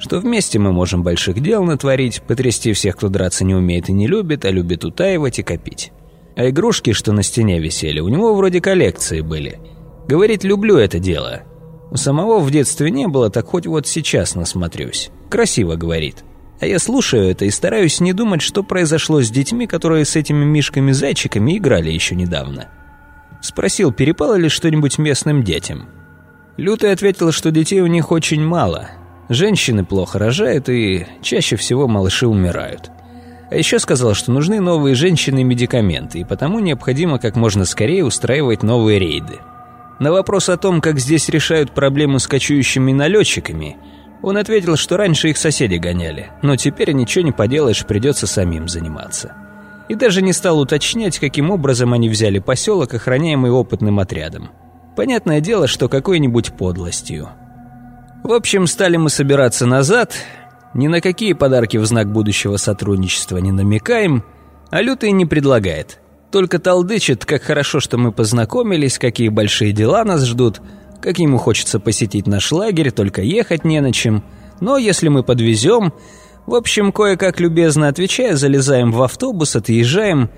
Что 0.00 0.18
вместе 0.18 0.58
мы 0.58 0.72
можем 0.72 1.04
больших 1.04 1.40
дел 1.40 1.62
натворить, 1.62 2.22
потрясти 2.22 2.72
всех, 2.72 2.96
кто 2.96 3.08
драться 3.08 3.44
не 3.44 3.54
умеет 3.54 3.88
и 3.88 3.92
не 3.92 4.08
любит, 4.08 4.44
а 4.46 4.50
любит 4.50 4.84
утаивать 4.84 5.38
и 5.38 5.44
копить. 5.44 5.92
А 6.34 6.48
игрушки, 6.48 6.94
что 6.94 7.12
на 7.12 7.22
стене 7.22 7.60
висели, 7.60 8.00
у 8.00 8.08
него 8.08 8.34
вроде 8.34 8.60
коллекции 8.60 9.20
были. 9.20 9.60
Говорит, 10.08 10.42
люблю 10.42 10.76
это 10.76 10.98
дело. 10.98 11.42
У 11.92 11.96
самого 11.96 12.40
в 12.40 12.50
детстве 12.50 12.90
не 12.90 13.06
было, 13.06 13.30
так 13.30 13.46
хоть 13.46 13.68
вот 13.68 13.86
сейчас 13.86 14.34
насмотрюсь. 14.34 15.10
Красиво, 15.30 15.76
говорит. 15.76 16.24
А 16.62 16.66
я 16.66 16.78
слушаю 16.78 17.28
это 17.28 17.44
и 17.44 17.50
стараюсь 17.50 17.98
не 17.98 18.12
думать, 18.12 18.40
что 18.40 18.62
произошло 18.62 19.20
с 19.20 19.30
детьми, 19.30 19.66
которые 19.66 20.04
с 20.04 20.14
этими 20.14 20.44
мишками-зайчиками 20.44 21.58
играли 21.58 21.90
еще 21.90 22.14
недавно. 22.14 22.68
Спросил, 23.40 23.90
перепало 23.90 24.36
ли 24.36 24.48
что-нибудь 24.48 24.96
местным 24.98 25.42
детям. 25.42 25.88
Лютый 26.56 26.92
ответил, 26.92 27.32
что 27.32 27.50
детей 27.50 27.80
у 27.80 27.88
них 27.88 28.12
очень 28.12 28.46
мало. 28.46 28.90
Женщины 29.28 29.84
плохо 29.84 30.20
рожают 30.20 30.68
и 30.68 31.04
чаще 31.20 31.56
всего 31.56 31.88
малыши 31.88 32.28
умирают. 32.28 32.92
А 33.50 33.56
еще 33.56 33.80
сказал, 33.80 34.14
что 34.14 34.30
нужны 34.30 34.60
новые 34.60 34.94
женщины 34.94 35.40
и 35.40 35.44
медикаменты, 35.44 36.20
и 36.20 36.24
потому 36.24 36.60
необходимо 36.60 37.18
как 37.18 37.34
можно 37.34 37.64
скорее 37.64 38.04
устраивать 38.04 38.62
новые 38.62 39.00
рейды. 39.00 39.40
На 39.98 40.12
вопрос 40.12 40.48
о 40.48 40.56
том, 40.56 40.80
как 40.80 41.00
здесь 41.00 41.28
решают 41.28 41.72
проблему 41.72 42.20
с 42.20 42.28
кочующими 42.28 42.92
налетчиками, 42.92 43.78
он 44.22 44.36
ответил, 44.36 44.76
что 44.76 44.96
раньше 44.96 45.30
их 45.30 45.36
соседи 45.36 45.74
гоняли, 45.74 46.30
но 46.42 46.56
теперь 46.56 46.92
ничего 46.92 47.24
не 47.24 47.32
поделаешь, 47.32 47.84
придется 47.84 48.26
самим 48.26 48.68
заниматься. 48.68 49.34
И 49.88 49.94
даже 49.94 50.22
не 50.22 50.32
стал 50.32 50.60
уточнять, 50.60 51.18
каким 51.18 51.50
образом 51.50 51.92
они 51.92 52.08
взяли 52.08 52.38
поселок, 52.38 52.94
охраняемый 52.94 53.50
опытным 53.50 53.98
отрядом. 53.98 54.50
Понятное 54.96 55.40
дело, 55.40 55.66
что 55.66 55.88
какой-нибудь 55.88 56.52
подлостью. 56.52 57.30
В 58.22 58.32
общем, 58.32 58.66
стали 58.66 58.96
мы 58.96 59.10
собираться 59.10 59.66
назад, 59.66 60.14
ни 60.74 60.86
на 60.86 61.00
какие 61.00 61.32
подарки 61.32 61.76
в 61.76 61.84
знак 61.84 62.10
будущего 62.12 62.56
сотрудничества 62.56 63.38
не 63.38 63.50
намекаем, 63.50 64.24
а 64.70 64.80
Лютый 64.80 65.10
не 65.10 65.26
предлагает. 65.26 65.98
Только 66.30 66.58
толдычит, 66.58 67.26
как 67.26 67.42
хорошо, 67.42 67.80
что 67.80 67.98
мы 67.98 68.12
познакомились, 68.12 68.98
какие 68.98 69.28
большие 69.28 69.72
дела 69.72 70.04
нас 70.04 70.24
ждут, 70.24 70.62
как 71.02 71.18
ему 71.18 71.36
хочется 71.36 71.80
посетить 71.80 72.26
наш 72.26 72.52
лагерь, 72.52 72.92
только 72.92 73.22
ехать 73.22 73.64
не 73.64 73.80
на 73.80 73.92
чем. 73.92 74.24
Но 74.60 74.76
если 74.78 75.08
мы 75.08 75.22
подвезем... 75.22 75.92
В 76.44 76.56
общем, 76.56 76.90
кое-как 76.90 77.38
любезно 77.38 77.86
отвечая, 77.86 78.34
залезаем 78.34 78.90
в 78.90 79.00
автобус, 79.02 79.54
отъезжаем. 79.54 80.28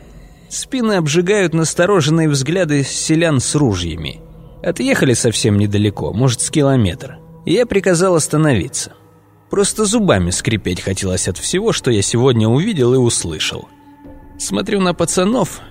Спины 0.50 0.92
обжигают 0.94 1.54
настороженные 1.54 2.28
взгляды 2.28 2.84
селян 2.84 3.40
с 3.40 3.54
ружьями. 3.54 4.20
Отъехали 4.62 5.14
совсем 5.14 5.56
недалеко, 5.56 6.12
может, 6.12 6.42
с 6.42 6.50
километр. 6.50 7.18
Я 7.46 7.64
приказал 7.64 8.16
остановиться. 8.16 8.92
Просто 9.48 9.86
зубами 9.86 10.28
скрипеть 10.28 10.82
хотелось 10.82 11.26
от 11.26 11.38
всего, 11.38 11.72
что 11.72 11.90
я 11.90 12.02
сегодня 12.02 12.48
увидел 12.48 12.92
и 12.92 12.98
услышал. 12.98 13.68
Смотрю 14.38 14.80
на 14.80 14.92
пацанов, 14.92 15.62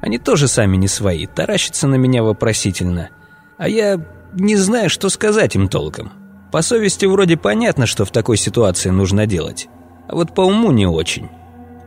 они 0.00 0.18
тоже 0.18 0.46
сами 0.46 0.76
не 0.76 0.88
свои, 0.88 1.26
таращатся 1.26 1.88
на 1.88 1.96
меня 1.96 2.22
вопросительно. 2.22 3.10
А 3.58 3.68
я 3.68 3.98
не 4.34 4.56
знаю, 4.56 4.90
что 4.90 5.08
сказать 5.08 5.56
им 5.56 5.68
толком. 5.68 6.12
По 6.52 6.62
совести 6.62 7.06
вроде 7.06 7.36
понятно, 7.36 7.86
что 7.86 8.04
в 8.04 8.10
такой 8.10 8.36
ситуации 8.36 8.90
нужно 8.90 9.26
делать. 9.26 9.68
А 10.08 10.14
вот 10.14 10.34
по 10.34 10.42
уму 10.42 10.72
не 10.72 10.86
очень. 10.86 11.28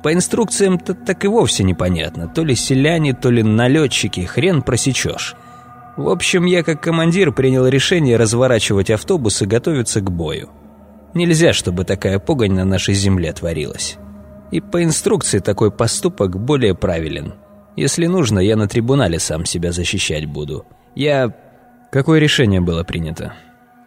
По 0.02 0.14
инструкциям-то 0.14 0.94
так 0.94 1.24
и 1.26 1.28
вовсе 1.28 1.64
непонятно. 1.64 2.28
То 2.28 2.44
ли 2.44 2.56
селяне, 2.56 3.14
то 3.14 3.30
ли 3.30 3.44
налетчики, 3.44 4.22
хрен 4.22 4.62
просечешь. 4.62 5.36
В 5.96 6.10
общем, 6.10 6.46
я 6.46 6.64
как 6.64 6.82
командир 6.82 7.32
принял 7.32 7.68
решение 7.68 8.18
разворачивать 8.18 8.90
автобус 8.90 9.42
и 9.42 9.46
готовиться 9.46 10.02
к 10.02 10.12
бою. 10.12 10.50
Нельзя, 11.14 11.54
чтобы 11.54 11.86
такая 11.86 12.20
погонь 12.20 12.54
на 12.54 12.66
нашей 12.66 12.96
земле 12.96 13.32
творилась. 13.34 13.98
И 14.52 14.60
по 14.60 14.84
инструкции 14.84 15.40
такой 15.40 15.72
поступок 15.72 16.40
более 16.40 16.74
правилен. 16.74 17.36
Если 17.76 18.08
нужно, 18.08 18.40
я 18.40 18.56
на 18.56 18.68
трибунале 18.68 19.20
сам 19.20 19.46
себя 19.46 19.72
защищать 19.72 20.26
буду. 20.26 20.66
Я... 20.96 21.34
Какое 21.94 22.20
решение 22.20 22.60
было 22.60 22.84
принято? 22.84 23.36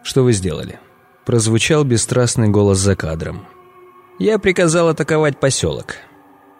Что 0.04 0.22
вы 0.22 0.32
сделали? 0.32 0.78
Прозвучал 1.24 1.82
бесстрастный 1.82 2.46
голос 2.46 2.78
за 2.78 2.94
кадром. 2.94 3.48
Я 4.20 4.38
приказал 4.38 4.88
атаковать 4.88 5.40
поселок. 5.40 5.96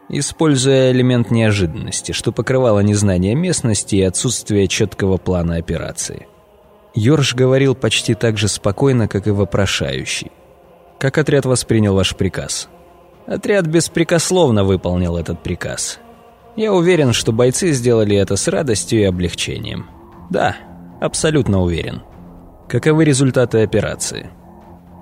Используя 0.08 0.90
элемент 0.90 1.30
неожиданности, 1.30 2.10
что 2.10 2.32
покрывало 2.32 2.80
незнание 2.80 3.36
местности 3.36 3.94
и 3.94 4.02
отсутствие 4.02 4.66
четкого 4.66 5.18
плана 5.18 5.54
операции. 5.54 6.26
Йорш 6.96 7.36
говорил 7.36 7.76
почти 7.76 8.14
так 8.14 8.38
же 8.38 8.48
спокойно, 8.48 9.06
как 9.06 9.28
и 9.28 9.30
вопрошающий. 9.30 10.32
Как 10.98 11.16
отряд 11.16 11.44
воспринял 11.44 11.94
ваш 11.94 12.16
приказ? 12.16 12.68
Отряд 13.28 13.66
беспрекословно 13.66 14.64
выполнил 14.64 15.16
этот 15.16 15.44
приказ. 15.44 16.00
Я 16.56 16.72
уверен, 16.72 17.12
что 17.12 17.30
бойцы 17.30 17.70
сделали 17.70 18.16
это 18.16 18.34
с 18.34 18.48
радостью 18.48 18.98
и 18.98 19.04
облегчением. 19.04 19.86
Да, 20.28 20.56
абсолютно 21.00 21.62
уверен. 21.62 22.02
Каковы 22.68 23.04
результаты 23.04 23.62
операции? 23.62 24.30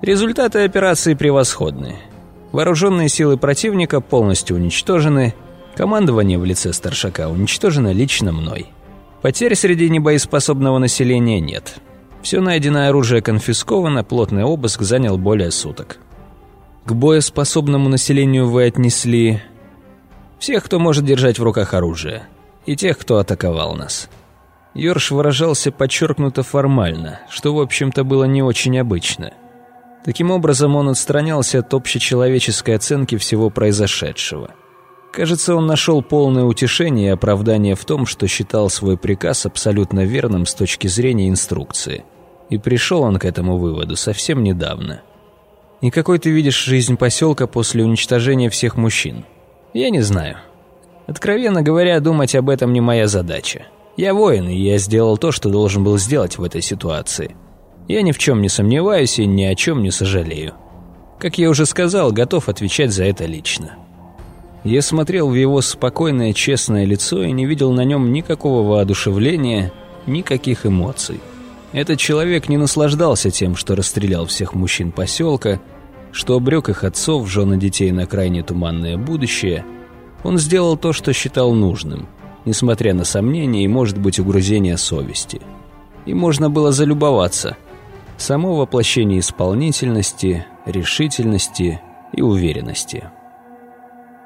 Результаты 0.01 0.63
операции 0.63 1.13
превосходны. 1.13 1.95
Вооруженные 2.51 3.09
силы 3.09 3.37
противника 3.37 4.01
полностью 4.01 4.55
уничтожены, 4.55 5.33
командование 5.75 6.37
в 6.37 6.45
лице 6.45 6.73
старшака 6.73 7.29
уничтожено 7.29 7.91
лично 7.91 8.31
мной. 8.31 8.67
Потерь 9.21 9.55
среди 9.55 9.89
небоеспособного 9.89 10.77
населения 10.77 11.39
нет. 11.39 11.77
Все 12.21 12.41
найденное 12.41 12.89
оружие 12.89 13.21
конфисковано, 13.21 14.03
плотный 14.03 14.43
обыск 14.43 14.81
занял 14.81 15.17
более 15.17 15.51
суток. 15.51 15.97
К 16.85 16.93
боеспособному 16.93 17.89
населению 17.89 18.47
вы 18.47 18.65
отнесли 18.65 19.41
всех, 20.39 20.63
кто 20.63 20.77
может 20.77 21.05
держать 21.05 21.39
в 21.39 21.43
руках 21.43 21.73
оружие, 21.73 22.27
и 22.65 22.75
тех, 22.75 22.97
кто 22.97 23.17
атаковал 23.17 23.75
нас. 23.75 24.09
Йорш 24.75 25.11
выражался 25.11 25.71
подчеркнуто 25.71 26.43
формально, 26.43 27.21
что, 27.29 27.55
в 27.55 27.59
общем-то, 27.59 28.03
было 28.03 28.25
не 28.25 28.43
очень 28.43 28.77
обычно. 28.77 29.33
Таким 30.03 30.29
образом, 30.29 30.75
он 30.75 30.89
отстранялся 30.89 31.59
от 31.59 31.73
общечеловеческой 31.73 32.75
оценки 32.75 33.17
всего 33.17 33.49
произошедшего. 33.49 34.51
Кажется, 35.11 35.55
он 35.55 35.65
нашел 35.65 36.03
полное 36.03 36.43
утешение 36.43 37.07
и 37.07 37.13
оправдание 37.13 37.73
в 37.73 37.85
том, 37.85 38.05
что 38.05 38.27
считал 38.27 38.69
свой 38.69 38.97
приказ 38.97 39.45
абсолютно 39.45 40.05
верным 40.05 40.45
с 40.45 40.53
точки 40.53 40.87
зрения 40.87 41.29
инструкции– 41.29 42.03
и 42.49 42.57
пришел 42.57 43.01
он 43.01 43.17
к 43.17 43.25
этому 43.25 43.57
выводу 43.57 43.95
совсем 43.95 44.43
недавно. 44.43 45.01
И 45.81 45.89
какой 45.89 46.19
ты 46.19 46.29
видишь 46.29 46.63
жизнь 46.63 46.97
поселка 46.97 47.47
после 47.47 47.83
уничтожения 47.83 48.49
всех 48.49 48.77
мужчин? 48.77 49.25
Я 49.73 49.89
не 49.89 50.01
знаю. 50.01 50.37
Откровенно 51.07 51.61
говоря, 51.61 51.99
думать 51.99 52.35
об 52.35 52.49
этом 52.49 52.73
не 52.73 52.81
моя 52.81 53.07
задача. 53.07 53.65
Я 53.97 54.13
воин, 54.13 54.49
и 54.49 54.55
я 54.55 54.77
сделал 54.77 55.17
то, 55.17 55.31
что 55.31 55.49
должен 55.49 55.83
был 55.83 55.97
сделать 55.97 56.37
в 56.37 56.43
этой 56.43 56.61
ситуации. 56.61 57.35
Я 57.87 58.01
ни 58.01 58.11
в 58.11 58.17
чем 58.17 58.41
не 58.41 58.49
сомневаюсь 58.49 59.19
и 59.19 59.25
ни 59.25 59.43
о 59.43 59.55
чем 59.55 59.83
не 59.83 59.91
сожалею. 59.91 60.53
Как 61.17 61.37
я 61.37 61.49
уже 61.49 61.65
сказал, 61.65 62.11
готов 62.11 62.49
отвечать 62.49 62.91
за 62.91 63.05
это 63.05 63.25
лично. 63.25 63.77
Я 64.65 64.81
смотрел 64.81 65.29
в 65.29 65.35
его 65.35 65.61
спокойное, 65.61 66.33
честное 66.33 66.85
лицо 66.85 67.23
и 67.23 67.31
не 67.31 67.45
видел 67.45 67.71
на 67.71 67.85
нем 67.85 68.11
никакого 68.11 68.67
воодушевления, 68.67 69.71
никаких 70.07 70.65
эмоций. 70.65 71.21
Этот 71.71 71.99
человек 71.99 72.49
не 72.49 72.57
наслаждался 72.57 73.31
тем, 73.31 73.55
что 73.55 73.75
расстрелял 73.75 74.25
всех 74.25 74.55
мужчин 74.55 74.91
поселка, 74.91 75.61
что 76.11 76.35
обрек 76.35 76.69
их 76.69 76.83
отцов, 76.83 77.29
жены 77.29 77.57
детей 77.57 77.91
на 77.91 78.07
крайне 78.07 78.43
туманное 78.43 78.97
будущее. 78.97 79.65
Он 80.23 80.37
сделал 80.37 80.77
то, 80.77 80.93
что 80.93 81.13
считал 81.13 81.53
нужным, 81.53 82.07
несмотря 82.45 82.93
на 82.93 83.03
сомнения 83.03 83.63
и, 83.63 83.67
может 83.67 83.97
быть, 83.97 84.19
угрызение 84.19 84.77
совести. 84.77 85.41
И 86.05 86.13
можно 86.13 86.49
было 86.49 86.71
залюбоваться. 86.71 87.57
Само 88.17 88.55
воплощение 88.55 89.19
исполнительности, 89.19 90.45
решительности 90.65 91.81
и 92.13 92.21
уверенности. 92.21 93.09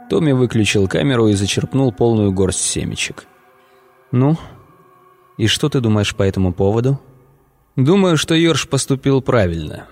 Томми 0.09 0.31
выключил 0.31 0.87
камеру 0.87 1.27
и 1.27 1.33
зачерпнул 1.33 1.91
полную 1.91 2.31
горсть 2.31 2.61
семечек. 2.61 3.25
«Ну, 4.11 4.37
и 5.37 5.47
что 5.47 5.69
ты 5.69 5.79
думаешь 5.79 6.15
по 6.15 6.23
этому 6.23 6.53
поводу?» 6.53 6.99
Думаю, 7.79 8.17
что 8.17 8.35
Йорш 8.35 8.67
поступил 8.67 9.21
правильно. 9.21 9.87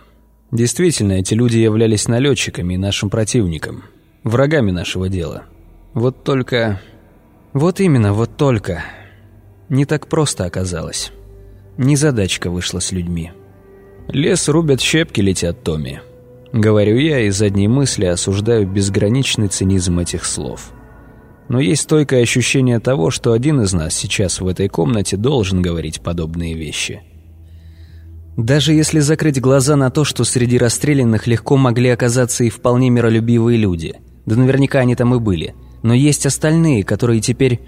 Действительно, 0.52 1.14
эти 1.14 1.34
люди 1.34 1.58
являлись 1.58 2.10
налетчиками 2.10 2.74
и 2.74 2.78
нашим 2.78 3.10
противником, 3.10 3.86
врагами 4.26 4.72
нашего 4.72 5.08
дела. 5.08 5.46
Вот 5.94 6.26
только... 6.26 6.82
Вот 7.54 7.80
именно, 7.80 8.14
вот 8.14 8.38
только... 8.38 8.84
Не 9.70 9.86
так 9.86 10.08
просто 10.08 10.46
оказалось. 10.46 11.12
Незадачка 11.78 12.50
вышла 12.50 12.80
с 12.80 12.92
людьми. 12.92 13.32
Лес 14.08 14.48
рубят, 14.48 14.80
щепки 14.80 15.20
летят 15.20 15.64
Томми. 15.64 16.02
Говорю 16.54 16.98
я 16.98 17.20
и 17.20 17.30
задней 17.30 17.68
мысли 17.68 18.06
осуждаю 18.06 18.66
безграничный 18.66 19.50
цинизм 19.50 20.00
этих 20.00 20.24
слов. 20.24 20.72
Но 21.50 21.60
есть 21.60 21.84
стойкое 21.84 22.24
ощущение 22.24 22.80
того, 22.80 23.12
что 23.12 23.34
один 23.34 23.62
из 23.62 23.74
нас 23.74 23.94
сейчас 23.94 24.40
в 24.40 24.48
этой 24.48 24.70
комнате 24.70 25.18
должен 25.18 25.62
говорить 25.62 26.02
подобные 26.02 26.54
вещи– 26.54 27.02
даже 28.38 28.72
если 28.72 29.00
закрыть 29.00 29.42
глаза 29.42 29.76
на 29.76 29.90
то, 29.90 30.04
что 30.04 30.24
среди 30.24 30.60
расстрелянных 30.60 31.26
легко 31.26 31.58
могли 31.58 31.90
оказаться 31.90 32.44
и 32.44 32.52
вполне 32.52 32.92
миролюбивые 32.92 33.58
люди. 33.58 33.96
Да 34.28 34.36
наверняка 34.36 34.80
они 34.80 34.96
там 34.96 35.16
и 35.16 35.20
были. 35.20 35.56
Но 35.84 35.94
есть 35.94 36.26
остальные, 36.26 36.84
которые 36.84 37.22
теперь... 37.22 37.62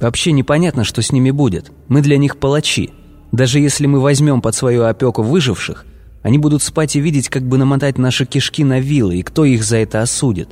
Вообще 0.00 0.32
непонятно, 0.32 0.84
что 0.84 1.02
с 1.02 1.12
ними 1.12 1.30
будет. 1.30 1.70
Мы 1.88 2.02
для 2.02 2.18
них 2.18 2.36
палачи. 2.36 2.90
Даже 3.32 3.60
если 3.60 3.86
мы 3.86 4.00
возьмем 4.00 4.42
под 4.42 4.54
свою 4.54 4.84
опеку 4.84 5.22
выживших, 5.22 5.86
они 6.22 6.38
будут 6.38 6.62
спать 6.62 6.96
и 6.96 7.00
видеть, 7.00 7.28
как 7.28 7.42
бы 7.42 7.58
намотать 7.58 7.98
наши 7.98 8.26
кишки 8.26 8.64
на 8.64 8.80
вилы, 8.80 9.16
и 9.16 9.22
кто 9.22 9.44
их 9.44 9.62
за 9.62 9.76
это 9.78 10.02
осудит. 10.02 10.48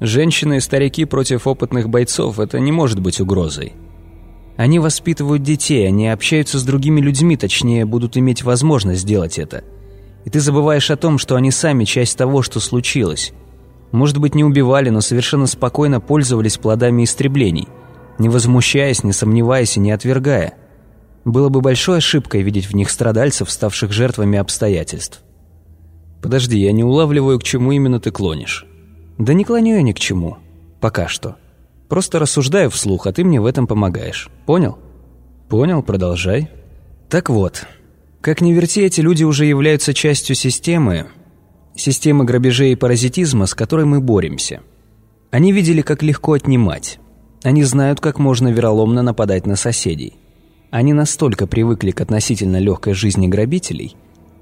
Женщины 0.00 0.58
и 0.58 0.60
старики 0.60 1.04
против 1.04 1.46
опытных 1.46 1.88
бойцов– 1.88 2.38
это 2.40 2.60
не 2.60 2.70
может 2.70 3.00
быть 3.00 3.20
угрозой. 3.20 3.72
Они 4.56 4.78
воспитывают 4.78 5.42
детей, 5.42 5.86
они 5.86 6.08
общаются 6.08 6.58
с 6.58 6.64
другими 6.64 7.00
людьми, 7.00 7.36
точнее, 7.36 7.84
будут 7.84 8.16
иметь 8.16 8.42
возможность 8.42 9.02
сделать 9.02 9.38
это. 9.38 9.64
И 10.24 10.30
ты 10.30 10.40
забываешь 10.40 10.90
о 10.90 10.96
том, 10.96 11.18
что 11.18 11.36
они 11.36 11.50
сами 11.50 11.84
часть 11.84 12.18
того, 12.18 12.42
что 12.42 12.60
случилось. 12.60 13.32
Может 13.96 14.18
быть, 14.18 14.34
не 14.34 14.44
убивали, 14.44 14.90
но 14.90 15.00
совершенно 15.00 15.46
спокойно 15.46 16.02
пользовались 16.02 16.58
плодами 16.58 17.04
истреблений, 17.04 17.66
не 18.18 18.28
возмущаясь, 18.28 19.02
не 19.04 19.14
сомневаясь 19.14 19.78
и 19.78 19.80
не 19.80 19.90
отвергая. 19.90 20.52
Было 21.24 21.48
бы 21.48 21.62
большой 21.62 21.96
ошибкой 21.96 22.42
видеть 22.42 22.66
в 22.66 22.74
них 22.74 22.90
страдальцев, 22.90 23.50
ставших 23.50 23.92
жертвами 23.92 24.38
обстоятельств. 24.38 25.22
Подожди, 26.20 26.58
я 26.58 26.72
не 26.72 26.84
улавливаю, 26.84 27.38
к 27.38 27.42
чему 27.42 27.72
именно 27.72 27.98
ты 27.98 28.10
клонишь. 28.10 28.66
Да 29.16 29.32
не 29.32 29.44
клоню 29.46 29.76
я 29.76 29.82
ни 29.82 29.92
к 29.92 29.98
чему. 29.98 30.36
Пока 30.82 31.08
что. 31.08 31.36
Просто 31.88 32.18
рассуждаю 32.18 32.68
вслух, 32.68 33.06
а 33.06 33.14
ты 33.14 33.24
мне 33.24 33.40
в 33.40 33.46
этом 33.46 33.66
помогаешь. 33.66 34.28
Понял? 34.44 34.76
Понял, 35.48 35.82
продолжай. 35.82 36.50
Так 37.08 37.30
вот, 37.30 37.64
как 38.20 38.42
ни 38.42 38.52
верти, 38.52 38.82
эти 38.82 39.00
люди 39.00 39.24
уже 39.24 39.46
являются 39.46 39.94
частью 39.94 40.36
системы, 40.36 41.06
системы 41.76 42.24
грабежей 42.24 42.72
и 42.72 42.76
паразитизма, 42.76 43.46
с 43.46 43.54
которой 43.54 43.84
мы 43.86 44.00
боремся. 44.00 44.62
Они 45.30 45.52
видели, 45.52 45.82
как 45.82 46.02
легко 46.02 46.32
отнимать. 46.32 46.98
Они 47.42 47.62
знают, 47.62 48.00
как 48.00 48.18
можно 48.18 48.48
вероломно 48.48 49.02
нападать 49.02 49.46
на 49.46 49.56
соседей. 49.56 50.14
Они 50.70 50.92
настолько 50.92 51.46
привыкли 51.46 51.90
к 51.90 52.00
относительно 52.00 52.58
легкой 52.58 52.94
жизни 52.94 53.28
грабителей, 53.28 53.96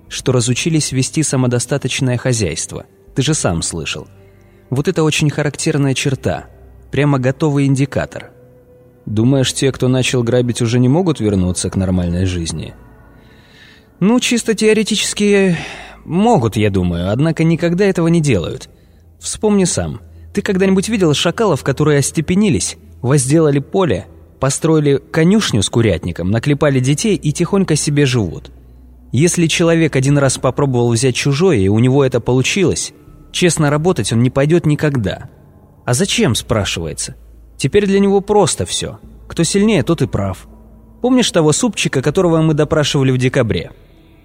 что 0.09 0.33
разучились 0.33 0.93
вести 0.93 1.23
самодостаточное 1.23 2.17
хозяйство. 2.17 2.87
Ты 3.15 3.23
же 3.23 3.35
сам 3.35 3.63
слышал. 3.63 4.09
Вот 4.71 4.89
это 4.89 5.03
очень 5.03 5.31
характерная 5.31 5.95
черта. 5.95 6.47
Прямо 6.91 7.19
готовый 7.19 7.67
индикатор. 7.67 8.31
Думаешь, 9.07 9.53
те, 9.53 9.71
кто 9.71 9.89
начал 9.89 10.23
грабить, 10.23 10.63
уже 10.63 10.79
не 10.79 10.89
могут 10.89 11.21
вернуться 11.21 11.69
к 11.69 11.77
нормальной 11.77 12.25
жизни? 12.25 12.75
Ну, 14.01 14.19
чисто 14.19 14.55
теоретически 14.55 15.57
могут, 16.05 16.57
я 16.57 16.71
думаю, 16.71 17.11
однако 17.11 17.45
никогда 17.45 17.85
этого 17.85 18.09
не 18.09 18.21
делают. 18.21 18.69
Вспомни 19.21 19.65
сам. 19.65 20.01
Ты 20.33 20.43
когда-нибудь 20.43 20.89
видел 20.89 21.15
шакалов, 21.15 21.63
которые 21.63 22.01
остепенились, 22.01 22.77
возделали 23.03 23.59
поле, 23.59 24.07
построили 24.41 24.97
конюшню 24.97 25.63
с 25.63 25.71
курятником, 25.71 26.31
наклепали 26.31 26.81
детей 26.81 27.17
и 27.17 27.33
тихонько 27.33 27.77
себе 27.77 28.05
живут? 28.05 28.51
Если 29.13 29.47
человек 29.47 29.95
один 29.95 30.19
раз 30.19 30.39
попробовал 30.39 30.91
взять 30.93 31.15
чужое, 31.15 31.59
и 31.59 31.69
у 31.69 31.79
него 31.79 32.05
это 32.05 32.21
получилось, 32.21 32.93
честно 33.31 33.71
работать 33.71 34.13
он 34.13 34.23
не 34.23 34.31
пойдет 34.31 34.67
никогда. 34.67 35.31
А 35.85 35.95
зачем, 35.95 36.35
спрашивается? 36.35 37.15
Теперь 37.57 37.87
для 37.87 38.01
него 38.01 38.21
просто 38.21 38.67
все. 38.67 38.99
Кто 39.29 39.45
сильнее, 39.45 39.83
тот 39.83 40.03
и 40.03 40.07
прав. 40.07 40.49
Помнишь 41.01 41.31
того 41.31 41.53
супчика, 41.53 42.03
которого 42.03 42.43
мы 42.43 42.55
допрашивали 42.55 43.11
в 43.13 43.19
декабре? 43.19 43.71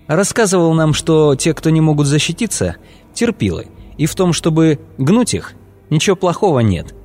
Рассказывал 0.10 0.74
нам, 0.74 0.96
что 0.96 1.36
те, 1.36 1.54
кто 1.54 1.70
не 1.70 1.82
могут 1.82 2.08
защититься, 2.08 2.78
терпилы, 3.14 3.68
и 3.96 4.08
в 4.08 4.16
том, 4.16 4.34
чтобы 4.34 4.80
гнуть 4.98 5.36
их, 5.36 5.54
ничего 5.92 6.16
плохого 6.16 6.62
нет. 6.62 6.96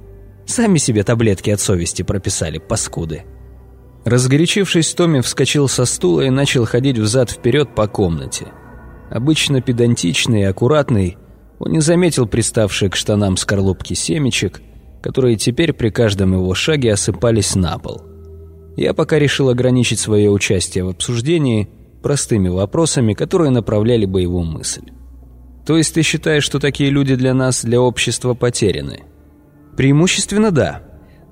Сами 0.47 0.79
себе 0.79 1.05
таблетки 1.05 1.51
от 1.51 1.61
совести 1.61 2.01
прописали, 2.01 2.57
паскуды. 2.57 3.25
Разгорячившись, 4.07 4.95
Томми 4.95 5.21
вскочил 5.21 5.69
со 5.69 5.85
стула 5.85 6.23
и 6.23 6.31
начал 6.31 6.65
ходить 6.65 6.99
взад-вперед 6.99 7.75
по 7.75 7.89
комнате. 7.89 8.47
Обычно 9.11 9.61
педантичный 9.61 10.41
и 10.41 10.45
аккуратный, 10.45 11.19
он 11.59 11.73
не 11.73 11.81
заметил 11.81 12.27
приставшие 12.27 12.89
к 12.89 12.97
штанам 12.97 13.37
скорлупки 13.37 13.93
семечек, 13.93 14.63
которые 15.03 15.37
теперь 15.37 15.75
при 15.75 15.91
каждом 15.91 16.33
его 16.33 16.55
шаге 16.55 16.95
осыпались 16.95 17.55
на 17.55 17.77
пол. 17.77 18.01
Я 18.79 18.95
пока 18.95 19.19
решил 19.19 19.51
ограничить 19.51 20.01
свое 20.01 20.31
участие 20.31 20.85
в 20.85 20.89
обсуждении– 20.89 21.69
простыми 22.05 22.51
вопросами, 22.51 23.15
которые 23.15 23.51
направляли 23.51 24.05
бы 24.05 24.21
его 24.21 24.43
мысль. 24.43 24.91
То 25.67 25.79
есть 25.79 25.95
ты 25.95 26.03
считаешь, 26.03 26.45
что 26.45 26.61
такие 26.61 26.91
люди 26.91 27.17
для 27.17 27.33
нас, 27.33 27.65
для 27.65 27.81
общества 27.81 28.35
потеряны? 28.35 29.05
Преимущественно 29.75 30.51
да. 30.51 30.83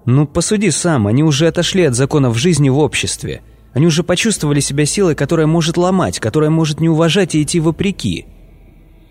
Ну, 0.07 0.27
посуди 0.27 0.71
сам, 0.71 1.07
они 1.07 1.23
уже 1.23 1.47
отошли 1.47 1.85
от 1.85 1.95
законов 1.95 2.39
жизни 2.39 2.71
в 2.71 2.79
обществе. 2.79 3.43
Они 3.75 3.87
уже 3.87 4.03
почувствовали 4.03 4.61
себя 4.61 4.87
силой, 4.87 5.15
которая 5.15 5.47
может 5.47 5.77
ломать, 5.77 6.19
которая 6.19 6.49
может 6.49 6.81
не 6.81 6.89
уважать 6.89 7.35
и 7.35 7.43
идти 7.43 7.61
вопреки. 7.61 8.25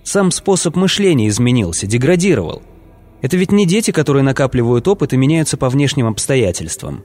Сам 0.04 0.32
способ 0.32 0.76
мышления 0.76 1.28
изменился, 1.28 1.86
деградировал. 1.86 2.64
Это 3.22 3.38
ведь 3.38 3.52
не 3.52 3.68
дети, 3.68 3.92
которые 3.92 4.24
накапливают 4.24 4.88
опыт 4.88 5.14
и 5.14 5.18
меняются 5.18 5.58
по 5.58 5.70
внешним 5.70 6.08
обстоятельствам. 6.08 7.04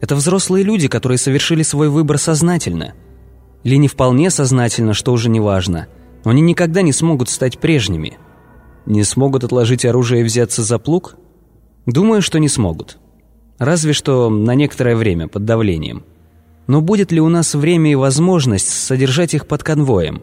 Это 0.00 0.14
взрослые 0.14 0.62
люди, 0.62 0.86
которые 0.86 1.18
совершили 1.18 1.64
свой 1.64 1.88
выбор 1.88 2.18
сознательно– 2.18 2.94
или 3.62 3.76
не 3.76 3.88
вполне 3.88 4.30
сознательно, 4.30 4.94
что 4.94 5.12
уже 5.12 5.28
не 5.28 5.40
важно, 5.40 5.88
но 6.24 6.30
они 6.30 6.42
никогда 6.42 6.82
не 6.82 6.92
смогут 6.92 7.28
стать 7.28 7.58
прежними. 7.58 8.18
Не 8.86 9.04
смогут 9.04 9.44
отложить 9.44 9.84
оружие 9.84 10.22
и 10.22 10.24
взяться 10.24 10.62
за 10.62 10.78
плуг? 10.78 11.16
Думаю, 11.86 12.22
что 12.22 12.38
не 12.38 12.48
смогут. 12.48 12.98
Разве 13.58 13.92
что 13.92 14.30
на 14.30 14.54
некоторое 14.54 14.96
время, 14.96 15.28
под 15.28 15.44
давлением. 15.44 16.04
Но 16.66 16.80
будет 16.80 17.12
ли 17.12 17.20
у 17.20 17.28
нас 17.28 17.54
время 17.54 17.92
и 17.92 17.96
возможность 17.96 18.68
содержать 18.68 19.34
их 19.34 19.46
под 19.46 19.62
конвоем? 19.62 20.22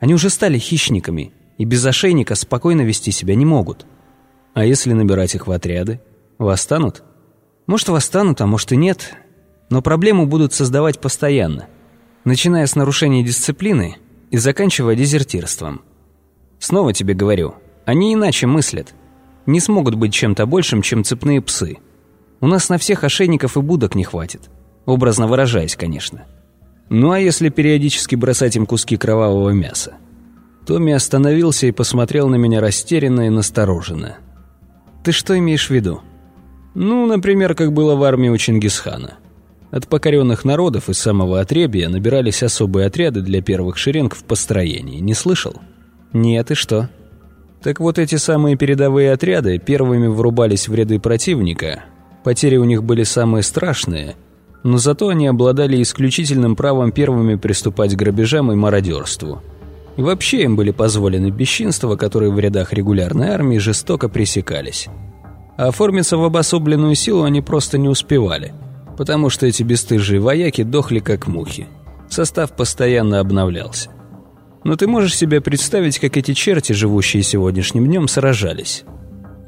Они 0.00 0.14
уже 0.14 0.30
стали 0.30 0.58
хищниками, 0.58 1.32
и 1.58 1.64
без 1.64 1.84
ошейника 1.86 2.34
спокойно 2.34 2.82
вести 2.82 3.12
себя 3.12 3.34
не 3.34 3.44
могут. 3.44 3.86
А 4.54 4.64
если 4.64 4.92
набирать 4.92 5.34
их 5.34 5.46
в 5.46 5.52
отряды? 5.52 6.00
Восстанут? 6.38 7.04
Может, 7.66 7.88
восстанут, 7.88 8.40
а 8.40 8.46
может 8.46 8.72
и 8.72 8.76
нет. 8.76 9.14
Но 9.70 9.82
проблему 9.82 10.26
будут 10.26 10.52
создавать 10.52 11.00
постоянно 11.00 11.68
начиная 12.26 12.66
с 12.66 12.74
нарушения 12.74 13.22
дисциплины 13.22 13.96
и 14.30 14.36
заканчивая 14.36 14.96
дезертирством. 14.96 15.80
Снова 16.58 16.92
тебе 16.92 17.14
говорю, 17.14 17.54
они 17.86 18.12
иначе 18.12 18.46
мыслят. 18.46 18.94
Не 19.46 19.60
смогут 19.60 19.94
быть 19.94 20.12
чем-то 20.12 20.44
большим, 20.44 20.82
чем 20.82 21.04
цепные 21.04 21.40
псы. 21.40 21.78
У 22.40 22.48
нас 22.48 22.68
на 22.68 22.78
всех 22.78 23.04
ошейников 23.04 23.56
и 23.56 23.60
будок 23.60 23.94
не 23.94 24.02
хватит. 24.02 24.50
Образно 24.84 25.28
выражаясь, 25.28 25.76
конечно. 25.76 26.26
Ну 26.88 27.12
а 27.12 27.20
если 27.20 27.48
периодически 27.48 28.16
бросать 28.16 28.56
им 28.56 28.66
куски 28.66 28.96
кровавого 28.96 29.50
мяса? 29.50 29.94
Томми 30.66 30.92
остановился 30.92 31.68
и 31.68 31.72
посмотрел 31.72 32.28
на 32.28 32.34
меня 32.34 32.60
растерянно 32.60 33.28
и 33.28 33.30
настороженно. 33.30 34.16
«Ты 35.04 35.12
что 35.12 35.38
имеешь 35.38 35.68
в 35.68 35.70
виду?» 35.70 36.00
«Ну, 36.74 37.06
например, 37.06 37.54
как 37.54 37.72
было 37.72 37.94
в 37.94 38.02
армии 38.02 38.28
у 38.28 38.36
Чингисхана. 38.36 39.18
От 39.70 39.88
покоренных 39.88 40.44
народов 40.44 40.88
из 40.88 40.98
самого 40.98 41.40
отребья 41.40 41.88
набирались 41.88 42.42
особые 42.42 42.86
отряды 42.86 43.20
для 43.20 43.42
первых 43.42 43.76
шеренг 43.76 44.14
в 44.14 44.24
построении. 44.24 45.00
Не 45.00 45.14
слышал? 45.14 45.54
Нет, 46.12 46.50
и 46.52 46.54
что? 46.54 46.88
Так 47.62 47.80
вот 47.80 47.98
эти 47.98 48.14
самые 48.14 48.56
передовые 48.56 49.12
отряды 49.12 49.58
первыми 49.58 50.06
врубались 50.06 50.68
в 50.68 50.74
ряды 50.74 51.00
противника. 51.00 51.84
Потери 52.22 52.56
у 52.56 52.64
них 52.64 52.84
были 52.84 53.02
самые 53.02 53.42
страшные, 53.42 54.14
но 54.62 54.78
зато 54.78 55.08
они 55.08 55.26
обладали 55.26 55.82
исключительным 55.82 56.54
правом 56.54 56.92
первыми 56.92 57.34
приступать 57.34 57.94
к 57.94 57.98
грабежам 57.98 58.52
и 58.52 58.54
мародерству. 58.54 59.42
И 59.96 60.02
вообще 60.02 60.42
им 60.42 60.54
были 60.54 60.70
позволены 60.70 61.30
бесчинства, 61.30 61.96
которые 61.96 62.30
в 62.30 62.38
рядах 62.38 62.72
регулярной 62.72 63.28
армии 63.28 63.58
жестоко 63.58 64.08
пресекались. 64.08 64.86
А 65.56 65.68
оформиться 65.68 66.18
в 66.18 66.24
обособленную 66.24 66.94
силу 66.94 67.24
они 67.24 67.40
просто 67.40 67.78
не 67.78 67.88
успевали– 67.88 68.54
потому 68.96 69.30
что 69.30 69.46
эти 69.46 69.62
бесстыжие 69.62 70.20
вояки 70.20 70.62
дохли 70.62 71.00
как 71.00 71.26
мухи. 71.26 71.68
Состав 72.08 72.52
постоянно 72.52 73.20
обновлялся. 73.20 73.90
Но 74.64 74.76
ты 74.76 74.86
можешь 74.86 75.16
себе 75.16 75.40
представить, 75.40 75.98
как 75.98 76.16
эти 76.16 76.34
черти, 76.34 76.72
живущие 76.72 77.22
сегодняшним 77.22 77.86
днем, 77.86 78.08
сражались. 78.08 78.84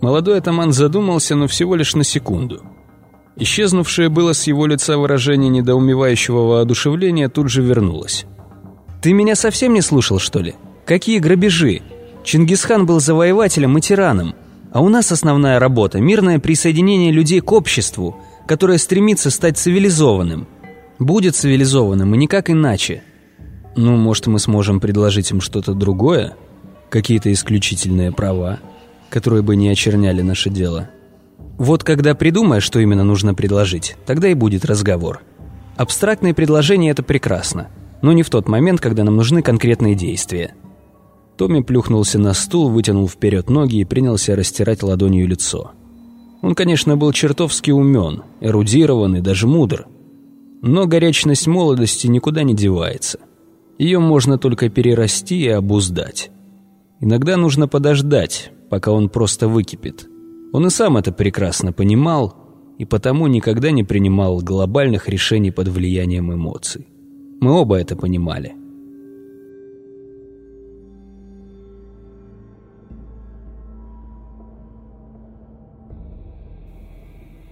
Молодой 0.00 0.38
атаман 0.38 0.72
задумался, 0.72 1.34
но 1.34 1.48
всего 1.48 1.74
лишь 1.74 1.94
на 1.94 2.04
секунду. 2.04 2.62
Исчезнувшее 3.36 4.08
было 4.08 4.32
с 4.32 4.46
его 4.46 4.66
лица 4.66 4.96
выражение 4.96 5.48
недоумевающего 5.48 6.46
воодушевления 6.46 7.28
тут 7.28 7.48
же 7.48 7.62
вернулось. 7.62 8.26
«Ты 9.02 9.12
меня 9.12 9.34
совсем 9.34 9.74
не 9.74 9.80
слушал, 9.80 10.18
что 10.18 10.40
ли? 10.40 10.54
Какие 10.84 11.18
грабежи? 11.18 11.82
Чингисхан 12.24 12.84
был 12.84 13.00
завоевателем 13.00 13.78
и 13.78 13.80
тираном, 13.80 14.34
а 14.72 14.80
у 14.80 14.88
нас 14.88 15.12
основная 15.12 15.58
работа– 15.58 15.98
мирное 16.00 16.38
присоединение 16.38 17.12
людей 17.12 17.40
к 17.40 17.50
обществу– 17.52 18.20
которое 18.48 18.78
стремится 18.78 19.30
стать 19.30 19.58
цивилизованным. 19.58 20.48
Будет 20.98 21.36
цивилизованным, 21.36 22.14
и 22.14 22.18
никак 22.18 22.50
иначе. 22.50 23.02
Ну, 23.76 23.96
может, 23.96 24.26
мы 24.26 24.40
сможем 24.40 24.80
предложить 24.80 25.30
им 25.30 25.40
что-то 25.40 25.74
другое? 25.74 26.34
Какие-то 26.88 27.30
исключительные 27.32 28.10
права, 28.10 28.58
которые 29.10 29.42
бы 29.42 29.54
не 29.54 29.68
очерняли 29.68 30.22
наше 30.22 30.48
дело? 30.50 30.88
Вот 31.58 31.84
когда 31.84 32.14
придумаешь, 32.14 32.62
что 32.62 32.80
именно 32.80 33.04
нужно 33.04 33.34
предложить, 33.34 33.96
тогда 34.06 34.28
и 34.28 34.34
будет 34.34 34.64
разговор. 34.64 35.20
Абстрактные 35.76 36.32
предложения– 36.32 36.90
это 36.90 37.02
прекрасно, 37.02 37.68
но 38.00 38.12
не 38.12 38.22
в 38.22 38.30
тот 38.30 38.48
момент, 38.48 38.80
когда 38.80 39.04
нам 39.04 39.16
нужны 39.16 39.42
конкретные 39.42 39.94
действия. 39.94 40.54
Томми 41.36 41.60
плюхнулся 41.60 42.18
на 42.18 42.32
стул, 42.32 42.70
вытянул 42.70 43.08
вперед 43.08 43.50
ноги 43.50 43.76
и 43.76 43.84
принялся 43.84 44.34
растирать 44.34 44.82
ладонью 44.82 45.28
лицо. 45.28 45.72
Он, 46.42 46.54
конечно, 46.54 46.96
был 46.96 47.12
чертовски 47.12 47.70
умен, 47.70 48.22
эрудирован 48.40 49.16
и 49.16 49.20
даже 49.20 49.46
мудр. 49.46 49.86
Но 50.62 50.86
горячность 50.86 51.46
молодости 51.46 52.06
никуда 52.06 52.42
не 52.42 52.54
девается. 52.54 53.18
Ее 53.78 53.98
можно 53.98 54.38
только 54.38 54.68
перерасти 54.68 55.40
и 55.40 55.48
обуздать. 55.48 56.30
Иногда 57.00 57.36
нужно 57.36 57.68
подождать, 57.68 58.52
пока 58.70 58.92
он 58.92 59.08
просто 59.08 59.46
выкипит. 59.48 60.08
Он 60.52 60.66
и 60.66 60.70
сам 60.70 60.96
это 60.96 61.12
прекрасно 61.12 61.72
понимал, 61.72 62.34
и 62.78 62.84
потому 62.84 63.26
никогда 63.26 63.70
не 63.70 63.84
принимал 63.84 64.40
глобальных 64.40 65.08
решений 65.08 65.50
под 65.50 65.68
влиянием 65.68 66.32
эмоций. 66.32 66.86
Мы 67.40 67.52
оба 67.52 67.76
это 67.76 67.94
понимали. 67.94 68.54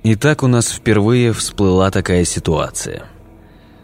Итак, 0.09 0.45
у 0.45 0.47
нас 0.47 0.71
впервые 0.71 1.33
всплыла 1.33 1.91
такая 1.91 2.25
ситуация. 2.25 3.07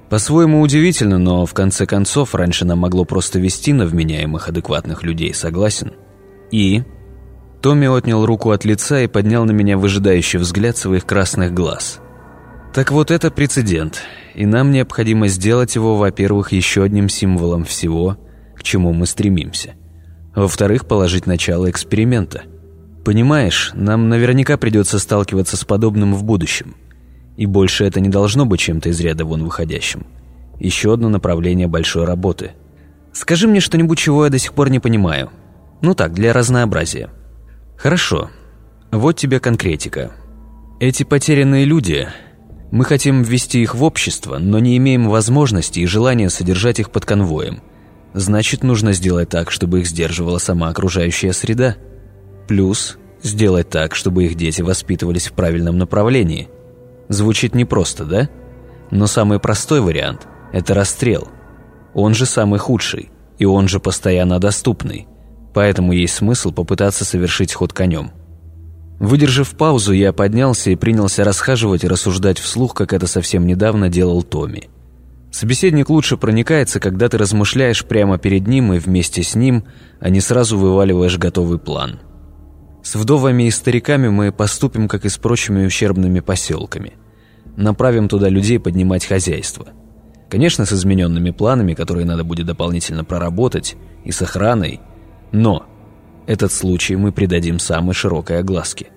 По-своему 0.09 0.61
удивительно, 0.61 1.19
но 1.19 1.47
в 1.47 1.53
конце 1.53 1.85
концов 1.85 2.37
раньше 2.37 2.65
нам 2.65 2.79
могло 2.79 3.05
просто 3.05 3.41
вести 3.41 3.73
на 3.73 3.87
вменяемых 3.87 4.49
адекватных 4.49 5.03
людей, 5.03 5.35
согласен? 5.35 5.95
И... 6.53 6.85
Томми 7.61 7.89
отнял 7.89 8.25
руку 8.25 8.53
от 8.53 8.65
лица 8.65 9.01
и 9.01 9.09
поднял 9.09 9.45
на 9.47 9.51
меня 9.51 9.77
выжидающий 9.77 10.39
взгляд 10.39 10.77
своих 10.77 11.07
красных 11.07 11.53
глаз. 11.53 11.99
Так 12.73 12.93
вот 12.93 13.11
это 13.11 13.33
прецедент, 13.33 14.01
и 14.37 14.47
нам 14.47 14.71
необходимо 14.71 15.27
сделать 15.27 15.75
его, 15.75 15.97
во-первых, 15.97 16.53
еще 16.53 16.85
одним 16.85 17.09
символом 17.09 17.65
всего, 17.65 18.17
к 18.55 18.63
чему 18.63 18.93
мы 18.93 19.07
стремимся. 19.07 19.75
Во-вторых, 20.37 20.87
положить 20.87 21.27
начало 21.27 21.69
эксперимента– 21.69 22.43
Понимаешь, 23.05 23.73
нам 23.75 24.09
наверняка 24.09 24.57
придется 24.57 24.99
сталкиваться 24.99 25.57
с 25.57 25.65
подобным 25.65 26.15
в 26.15 26.23
будущем. 26.23 26.77
И 27.37 27.47
больше 27.47 27.85
это 27.85 27.99
не 28.01 28.09
должно 28.09 28.47
быть 28.47 28.61
чем-то 28.61 28.91
из 28.91 29.01
ряда 29.01 29.25
вон 29.25 29.43
выходящим. 29.43 30.07
Еще 30.61 30.93
одно 30.93 31.09
направление 31.09 31.67
большой 31.67 32.05
работы. 32.05 32.53
Скажи 33.13 33.49
мне 33.49 33.59
что-нибудь, 33.59 33.99
чего 33.99 34.25
я 34.25 34.31
до 34.31 34.39
сих 34.39 34.53
пор 34.53 34.71
не 34.71 34.79
понимаю. 34.79 35.31
Ну 35.81 35.95
так, 35.95 36.13
для 36.13 36.33
разнообразия. 36.33 37.11
Хорошо. 37.77 38.31
Вот 38.93 39.17
тебе 39.17 39.41
конкретика. 39.41 40.13
Эти 40.79 41.03
потерянные 41.03 41.65
люди... 41.65 42.09
Мы 42.71 42.87
хотим 42.87 43.23
ввести 43.23 43.61
их 43.61 43.75
в 43.75 43.85
общество, 43.85 44.39
но 44.39 44.59
не 44.59 44.79
имеем 44.79 45.11
возможности 45.11 45.81
и 45.81 45.87
желания 45.87 46.31
содержать 46.31 46.81
их 46.81 46.91
под 46.91 47.05
конвоем. 47.05 47.61
Значит, 48.15 48.63
нужно 48.63 48.95
сделать 48.95 49.29
так, 49.29 49.51
чтобы 49.51 49.81
их 49.81 49.87
сдерживала 49.87 50.39
сама 50.39 50.71
окружающая 50.71 51.35
среда– 51.35 51.77
Плюс 52.49 52.99
сделать 53.23 53.69
так, 53.69 53.95
чтобы 53.95 54.25
их 54.25 54.35
дети 54.35 54.63
воспитывались 54.63 55.29
в 55.29 55.33
правильном 55.33 55.79
направлении. 55.79 56.49
Звучит 57.09 57.55
непросто, 57.55 58.05
да? 58.05 58.29
Но 58.91 59.07
самый 59.07 59.39
простой 59.39 59.81
вариант– 59.81 60.27
это 60.53 60.75
расстрел. 60.75 61.29
Он 61.95 62.15
же 62.15 62.27
самый 62.27 62.59
худший, 62.59 63.11
и 63.39 63.45
он 63.45 63.69
же 63.69 63.81
постоянно 63.81 64.39
доступный. 64.39 65.07
Поэтому 65.55 65.93
есть 65.93 66.15
смысл 66.15 66.53
попытаться 66.53 67.05
совершить 67.05 67.53
ход 67.53 67.73
конем. 67.73 68.11
Выдержав 68.99 69.57
паузу, 69.57 69.93
я 69.93 70.13
поднялся 70.13 70.71
и 70.71 70.77
принялся 70.77 71.25
расхаживать 71.25 71.85
и 71.85 71.89
рассуждать 71.89 72.39
вслух, 72.39 72.75
как 72.75 72.93
это 72.93 73.07
совсем 73.07 73.47
недавно 73.47 73.89
делал 73.89 74.23
Томми. 74.23 74.71
Собеседник 75.31 75.89
лучше 75.89 76.17
проникается, 76.17 76.79
когда 76.79 77.09
ты 77.09 77.19
размышляешь 77.19 77.85
прямо 77.85 78.19
перед 78.19 78.47
ним 78.47 78.75
и 78.75 78.79
вместе 78.79 79.23
с 79.23 79.35
ним, 79.35 79.65
а 79.99 80.11
не 80.11 80.21
сразу 80.21 80.59
вываливаешь 80.59 81.19
готовый 81.19 81.59
план– 81.59 82.01
с 82.83 82.97
вдовами 82.97 83.45
и 83.45 83.51
стариками 83.51 84.09
мы 84.09 84.33
поступим, 84.33 84.89
как 84.89 85.05
и 85.05 85.09
с 85.09 85.17
прочими 85.17 85.65
ущербными 85.65 86.19
поселками. 86.19 86.95
Направим 87.57 88.09
туда 88.09 88.29
людей 88.29 88.59
поднимать 88.59 89.07
хозяйство. 89.07 89.69
Конечно, 90.29 90.67
с 90.67 90.73
измененными 90.73 91.31
планами, 91.31 91.75
которые 91.75 92.07
надо 92.07 92.25
будет 92.25 92.47
дополнительно 92.47 93.05
проработать, 93.05 93.77
и 94.05 94.11
с 94.11 94.21
охраной. 94.21 94.81
Но 95.31 95.65
этот 96.27 96.51
случай 96.51 96.97
мы 96.97 97.13
придадим 97.13 97.61
самой 97.61 97.95
широкой 97.95 98.41
огласке. 98.41 98.89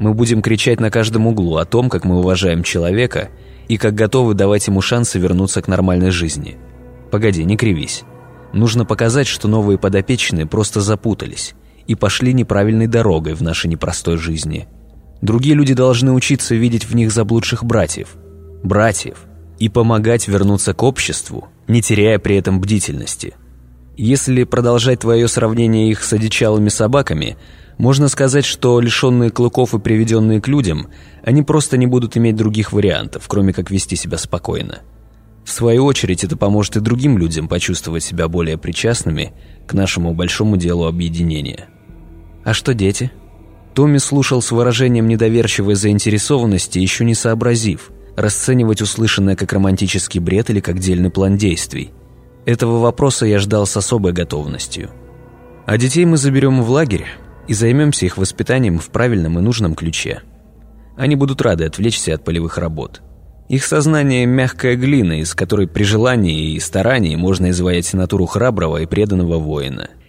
Мы 0.00 0.12
будем 0.12 0.42
кричать 0.42 0.80
на 0.80 0.90
каждом 0.90 1.28
углу 1.28 1.56
о 1.56 1.64
том, 1.64 1.88
как 1.88 2.04
мы 2.04 2.18
уважаем 2.18 2.64
человека 2.64 3.28
и 3.68 3.76
как 3.76 3.94
готовы 3.94 4.34
давать 4.34 4.66
ему 4.66 4.80
шансы 4.80 5.20
вернуться 5.20 5.62
к 5.62 5.68
нормальной 5.68 6.10
жизни. 6.10 6.56
Погоди, 7.12 7.44
не 7.44 7.56
кривись. 7.56 8.02
Нужно 8.52 8.84
показать, 8.84 9.28
что 9.28 9.46
новые 9.46 9.78
подопечные 9.78 10.46
просто 10.46 10.80
запутались 10.80 11.54
и 11.86 11.94
пошли 11.94 12.32
неправильной 12.32 12.86
дорогой 12.86 13.34
в 13.34 13.42
нашей 13.42 13.68
непростой 13.68 14.16
жизни. 14.16 14.68
Другие 15.22 15.54
люди 15.54 15.74
должны 15.74 16.12
учиться 16.12 16.54
видеть 16.54 16.84
в 16.84 16.94
них 16.94 17.12
заблудших 17.12 17.64
братьев. 17.64 18.16
Братьев. 18.62 19.18
И 19.58 19.68
помогать 19.68 20.28
вернуться 20.28 20.72
к 20.72 20.82
обществу, 20.82 21.48
не 21.68 21.82
теряя 21.82 22.18
при 22.18 22.36
этом 22.36 22.60
бдительности. 22.60 23.34
Если 23.96 24.44
продолжать 24.44 25.00
твое 25.00 25.28
сравнение 25.28 25.90
их 25.90 26.02
с 26.02 26.12
одичалыми 26.12 26.70
собаками, 26.70 27.36
можно 27.76 28.08
сказать, 28.08 28.46
что 28.46 28.80
лишенные 28.80 29.30
клыков 29.30 29.74
и 29.74 29.78
приведенные 29.78 30.40
к 30.40 30.48
людям, 30.48 30.88
они 31.22 31.42
просто 31.42 31.76
не 31.76 31.86
будут 31.86 32.16
иметь 32.16 32.36
других 32.36 32.72
вариантов, 32.72 33.24
кроме 33.26 33.52
как 33.52 33.70
вести 33.70 33.96
себя 33.96 34.16
спокойно. 34.16 34.80
В 35.50 35.52
свою 35.52 35.84
очередь, 35.84 36.22
это 36.22 36.36
поможет 36.36 36.76
и 36.76 36.80
другим 36.80 37.18
людям 37.18 37.48
почувствовать 37.48 38.04
себя 38.04 38.28
более 38.28 38.56
причастными 38.56 39.32
к 39.66 39.74
нашему 39.74 40.14
большому 40.14 40.56
делу 40.56 40.86
объединения. 40.86 41.68
«А 42.44 42.54
что 42.54 42.72
дети?» 42.72 43.10
Томми 43.74 43.98
слушал 43.98 44.42
с 44.42 44.52
выражением 44.52 45.08
недоверчивой 45.08 45.74
заинтересованности, 45.74 46.78
еще 46.78 47.04
не 47.04 47.16
сообразив, 47.16 47.90
расценивать 48.16 48.80
услышанное 48.80 49.34
как 49.34 49.52
романтический 49.52 50.20
бред 50.20 50.50
или 50.50 50.60
как 50.60 50.78
дельный 50.78 51.10
план 51.10 51.36
действий. 51.36 51.90
Этого 52.46 52.78
вопроса 52.78 53.26
я 53.26 53.40
ждал 53.40 53.66
с 53.66 53.76
особой 53.76 54.12
готовностью. 54.12 54.90
А 55.66 55.76
детей 55.76 56.04
мы 56.04 56.16
заберем 56.16 56.62
в 56.62 56.70
лагерь 56.70 57.06
и 57.48 57.54
займемся 57.54 58.06
их 58.06 58.18
воспитанием 58.18 58.78
в 58.78 58.86
правильном 58.90 59.36
и 59.40 59.42
нужном 59.42 59.74
ключе. 59.74 60.22
Они 60.96 61.16
будут 61.16 61.42
рады 61.42 61.64
отвлечься 61.64 62.14
от 62.14 62.24
полевых 62.24 62.56
работ. 62.56 63.02
Их 63.50 63.66
сознание– 63.66 64.24
мягкая 64.26 64.76
глина, 64.76 65.20
из 65.20 65.34
которой 65.34 65.66
при 65.66 65.82
желании 65.82 66.54
и 66.54 66.60
старании 66.60 67.16
можно 67.16 67.50
изваять 67.50 67.92
натуру 67.92 68.24
храброго 68.24 68.78
и 68.78 68.86
преданного 68.86 69.38
воина– 69.38 69.90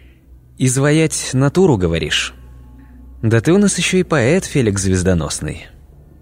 «Изваять 0.64 1.32
натуру, 1.34 1.76
говоришь?» 1.76 2.36
«Да 3.24 3.42
ты 3.42 3.52
у 3.52 3.58
нас 3.58 3.80
еще 3.80 4.00
и 4.00 4.04
поэт, 4.04 4.46
Феликс 4.46 4.84
Звездоносный. 4.84 5.66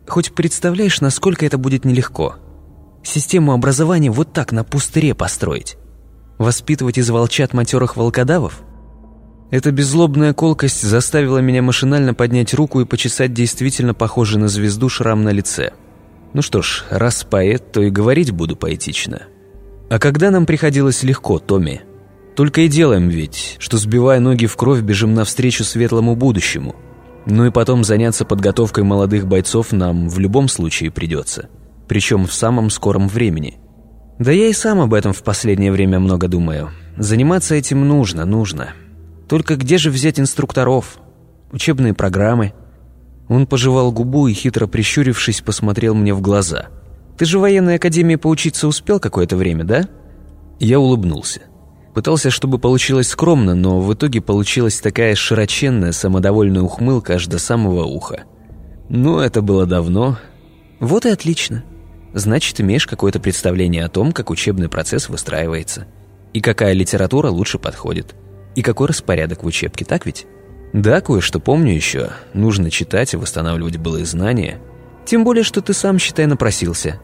Хоть 0.08 0.32
представляешь, 0.32 1.02
насколько 1.02 1.46
это 1.46 1.58
будет 1.58 1.84
нелегко. 1.84 2.38
Систему 3.04 3.52
образования 3.52 4.12
вот 4.12 4.32
так 4.32 4.54
на 4.54 4.64
пустыре 4.64 5.14
построить. 5.14 5.76
Воспитывать 6.38 6.98
из 6.98 7.10
волчат 7.10 7.54
матерых 7.54 7.98
волкодавов?» 7.98 8.62
Эта 9.52 9.72
беззлобная 9.72 10.34
колкость 10.34 10.84
заставила 10.84 11.40
меня 11.40 11.62
машинально 11.62 12.14
поднять 12.14 12.54
руку 12.54 12.80
и 12.80 12.86
почесать 12.86 13.34
действительно 13.34 13.94
похожий 13.94 14.40
на 14.40 14.48
звезду 14.48 14.88
шрам 14.88 15.22
на 15.22 15.32
лице. 15.32 15.74
Ну 16.34 16.42
что 16.42 16.62
ж, 16.62 16.86
раз 16.90 17.24
поэт, 17.24 17.72
то 17.72 17.82
и 17.82 17.90
говорить 17.90 18.32
буду 18.32 18.56
поэтично. 18.56 19.24
А 19.90 19.98
когда 19.98 20.30
нам 20.30 20.46
приходилось 20.46 21.04
легко, 21.04 21.40
Томми? 21.40 21.82
Только 22.36 22.62
и 22.62 22.68
делаем 22.68 23.10
ведь, 23.10 23.58
что 23.60 23.78
сбивая 23.78 24.20
ноги 24.20 24.46
в 24.46 24.56
кровь, 24.56 24.82
бежим 24.82 25.14
навстречу 25.14 25.64
светлому 25.64 26.16
будущему. 26.16 26.76
Ну 27.26 27.46
и 27.46 27.52
потом 27.52 27.84
заняться 27.84 28.26
подготовкой 28.26 28.84
молодых 28.84 29.28
бойцов 29.28 29.72
нам 29.72 30.08
в 30.08 30.20
любом 30.20 30.48
случае 30.48 30.92
придется. 30.92 31.50
Причем 31.88 32.28
в 32.28 32.34
самом 32.34 32.70
скором 32.70 33.08
времени. 33.08 33.58
Да 34.20 34.32
я 34.32 34.48
и 34.48 34.54
сам 34.54 34.80
об 34.80 34.94
этом 34.94 35.14
в 35.14 35.24
последнее 35.24 35.72
время 35.72 36.00
много 36.00 36.28
думаю. 36.28 36.70
Заниматься 36.98 37.56
этим 37.56 37.88
нужно, 37.88 38.26
нужно. 38.26 38.74
Только 39.28 39.56
где 39.56 39.78
же 39.78 39.90
взять 39.90 40.20
инструкторов? 40.20 41.00
Учебные 41.52 41.94
программы? 41.94 42.54
Он 43.30 43.46
пожевал 43.46 43.92
губу 43.92 44.28
и, 44.28 44.34
хитро 44.34 44.68
прищурившись, 44.68 45.42
посмотрел 45.42 45.94
мне 45.94 46.14
в 46.14 46.20
глаза. 46.20 46.68
«Ты 47.18 47.26
же 47.26 47.38
в 47.38 47.42
военной 47.42 47.76
академии 47.76 48.16
поучиться 48.16 48.68
успел 48.68 49.00
какое-то 49.00 49.38
время, 49.38 49.64
да?» 49.64 49.88
Я 50.60 50.80
улыбнулся. 50.80 51.42
Пытался, 51.94 52.32
чтобы 52.32 52.60
получилось 52.60 53.08
скромно, 53.08 53.56
но 53.56 53.80
в 53.80 53.94
итоге 53.94 54.20
получилась 54.20 54.80
такая 54.80 55.16
широченная, 55.16 55.92
самодовольная 55.92 56.62
ухмылка 56.62 57.16
аж 57.16 57.28
до 57.28 57.40
самого 57.40 57.86
уха. 57.86 58.24
Ну, 58.90 59.20
это 59.20 59.42
было 59.42 59.66
давно. 59.66 60.18
Вот 60.80 61.06
и 61.06 61.10
отлично. 61.10 61.64
Значит, 62.14 62.60
имеешь 62.60 62.88
какое-то 62.88 63.20
представление 63.20 63.86
о 63.86 63.90
том, 63.90 64.12
как 64.12 64.32
учебный 64.32 64.70
процесс 64.70 65.10
выстраивается. 65.10 65.88
И 66.34 66.42
какая 66.42 66.74
литература 66.74 67.30
лучше 67.30 67.60
подходит. 67.60 68.16
И 68.56 68.62
какой 68.62 68.88
распорядок 68.88 69.44
в 69.44 69.46
учебке, 69.46 69.86
так 69.86 70.06
ведь? 70.06 70.26
Да, 70.74 71.02
кое-что 71.02 71.40
помню 71.40 71.74
еще. 71.74 72.12
Нужно 72.34 72.70
читать 72.70 73.14
и 73.14 73.18
восстанавливать 73.18 73.78
былые 73.78 74.06
знания. 74.06 74.60
Тем 75.06 75.24
более, 75.24 75.44
что 75.44 75.62
ты 75.62 75.74
сам, 75.74 75.98
считай, 75.98 76.28
напросился. 76.28 77.00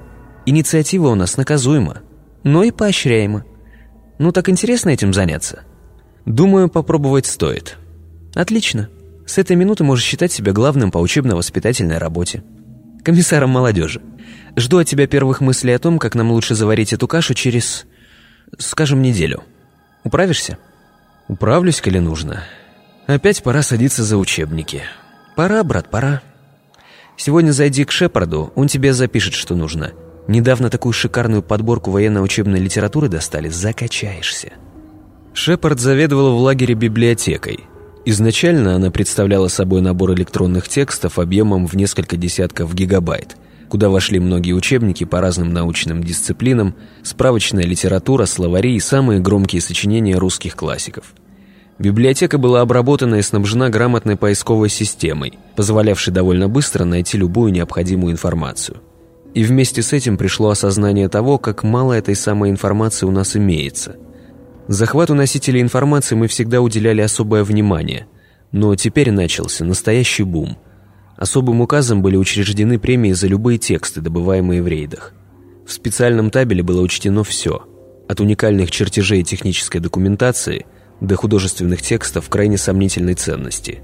Инициатива 0.45 1.07
у 1.07 1.16
нас 1.16 1.38
наказуема, 1.38 2.01
но 2.43 2.63
и 2.63 2.72
поощряема. 2.72 3.45
Ну 4.20 4.32
так 4.32 4.49
интересно 4.49 4.89
этим 4.89 5.13
заняться? 5.13 5.63
Думаю, 6.26 6.70
попробовать 6.70 7.26
стоит. 7.26 7.78
Отлично. 8.36 8.89
С 9.26 9.39
этой 9.39 9.55
минуты 9.55 9.84
можешь 9.84 10.05
считать 10.05 10.32
себя 10.32 10.53
главным 10.53 10.91
по 10.91 10.99
учебно-воспитательной 10.99 11.97
работе. 11.97 12.43
Комиссаром 13.03 13.49
молодежи. 13.49 14.01
Жду 14.55 14.78
от 14.78 14.88
тебя 14.88 15.07
первых 15.07 15.41
мыслей 15.41 15.74
о 15.74 15.80
том, 15.80 15.97
как 15.97 16.13
нам 16.13 16.32
лучше 16.32 16.53
заварить 16.53 16.93
эту 16.93 17.07
кашу 17.07 17.34
через, 17.34 17.86
скажем, 18.59 19.01
неделю. 19.01 19.43
Управишься? 20.03 20.59
Управлюсь, 21.28 21.82
коли 21.82 21.99
нужно. 21.99 22.43
Опять 23.08 23.43
пора 23.43 23.62
садиться 23.62 24.03
за 24.03 24.18
учебники. 24.18 24.82
Пора, 25.36 25.64
брат, 25.64 25.91
пора. 25.91 26.22
Сегодня 27.18 27.51
зайди 27.51 27.86
к 27.86 27.91
Шепарду, 27.91 28.51
он 28.56 28.68
тебе 28.68 28.93
запишет, 28.93 29.36
что 29.36 29.56
нужно. 29.56 29.91
Недавно 30.28 30.72
такую 30.72 30.91
шикарную 30.91 31.43
подборку 31.43 31.91
военно-учебной 31.91 32.60
литературы 32.60 33.08
достали, 33.08 33.49
закачаешься. 33.49 34.53
Шепард 35.34 35.80
заведовал 35.80 36.36
в 36.36 36.39
лагере 36.39 36.74
библиотекой. 36.74 37.60
Изначально 38.06 38.76
она 38.76 38.89
представляла 38.89 39.49
собой 39.49 39.82
набор 39.82 40.14
электронных 40.14 40.68
текстов 40.68 41.20
объемом 41.20 41.68
в 41.68 41.76
несколько 41.76 42.18
десятков 42.18 42.74
гигабайт, 42.74 43.38
куда 43.70 43.89
вошли 43.89 44.20
многие 44.20 44.53
учебники 44.53 45.03
по 45.03 45.22
разным 45.22 45.53
научным 45.53 46.03
дисциплинам, 46.03 46.76
справочная 47.03 47.64
литература, 47.64 48.26
словари 48.26 48.76
и 48.76 48.80
самые 48.80 49.20
громкие 49.20 49.62
сочинения 49.62 50.18
русских 50.18 50.56
классиков– 50.56 51.14
Библиотека 51.78 52.38
была 52.38 52.61
обработана 52.61 53.15
и 53.15 53.21
снабжена 53.21 53.69
грамотной 53.69 54.15
поисковой 54.15 54.69
системой, 54.69 55.38
позволявшей 55.57 56.13
довольно 56.13 56.47
быстро 56.47 56.86
найти 56.86 57.17
любую 57.17 57.51
необходимую 57.51 58.13
информацию. 58.13 58.78
И 59.34 59.43
вместе 59.43 59.82
с 59.82 59.91
этим 59.91 60.17
пришло 60.17 60.49
осознание 60.49 61.09
того, 61.09 61.38
как 61.38 61.63
мало 61.63 61.91
этой 61.91 62.15
самой 62.15 62.49
информации 62.49 63.05
у 63.05 63.11
нас 63.11 63.36
имеется. 63.36 63.97
Захвату 64.69 65.15
носителей 65.15 65.61
информации 65.61 66.15
мы 66.15 66.28
всегда 66.28 66.61
уделяли 66.61 67.01
особое 67.01 67.43
внимание, 67.43 68.07
но 68.53 68.73
теперь 68.78 69.11
начался 69.11 69.65
настоящий 69.65 70.23
бум. 70.23 70.57
Особым 71.17 71.59
указом 71.59 72.01
были 72.01 72.15
учреждены 72.15 72.80
премии 72.80 73.11
за 73.11 73.28
любые 73.28 73.57
тексты, 73.57 73.99
добываемые 73.99 74.63
в 74.63 74.67
рейдах. 74.67 75.13
В 75.67 75.73
специальном 75.73 76.32
табеле 76.32 76.63
было 76.63 76.82
учтено 76.82 77.26
все– 77.26 77.67
от 78.07 78.21
уникальных 78.21 78.71
чертежей 78.71 79.23
технической 79.23 79.82
документации– 79.82 80.65
до 81.02 81.16
художественных 81.16 81.82
текстов 81.82 82.30
крайне 82.30 82.58
сомнительной 82.58 83.16
ценности. 83.16 83.80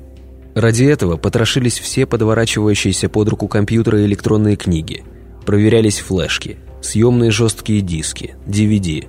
Ради 0.55 0.83
этого 0.83 1.17
потрошились 1.17 1.79
все 1.79 2.05
подворачивающиеся 2.05 3.09
под 3.09 3.29
руку 3.29 3.47
компьютеры 3.47 4.01
и 4.01 4.05
электронные 4.05 4.57
книги, 4.57 5.03
проверялись 5.45 5.99
флешки, 5.99 6.57
съемные 6.81 7.31
жесткие 7.31 7.81
диски, 7.81 8.35
DVD. 8.45 9.07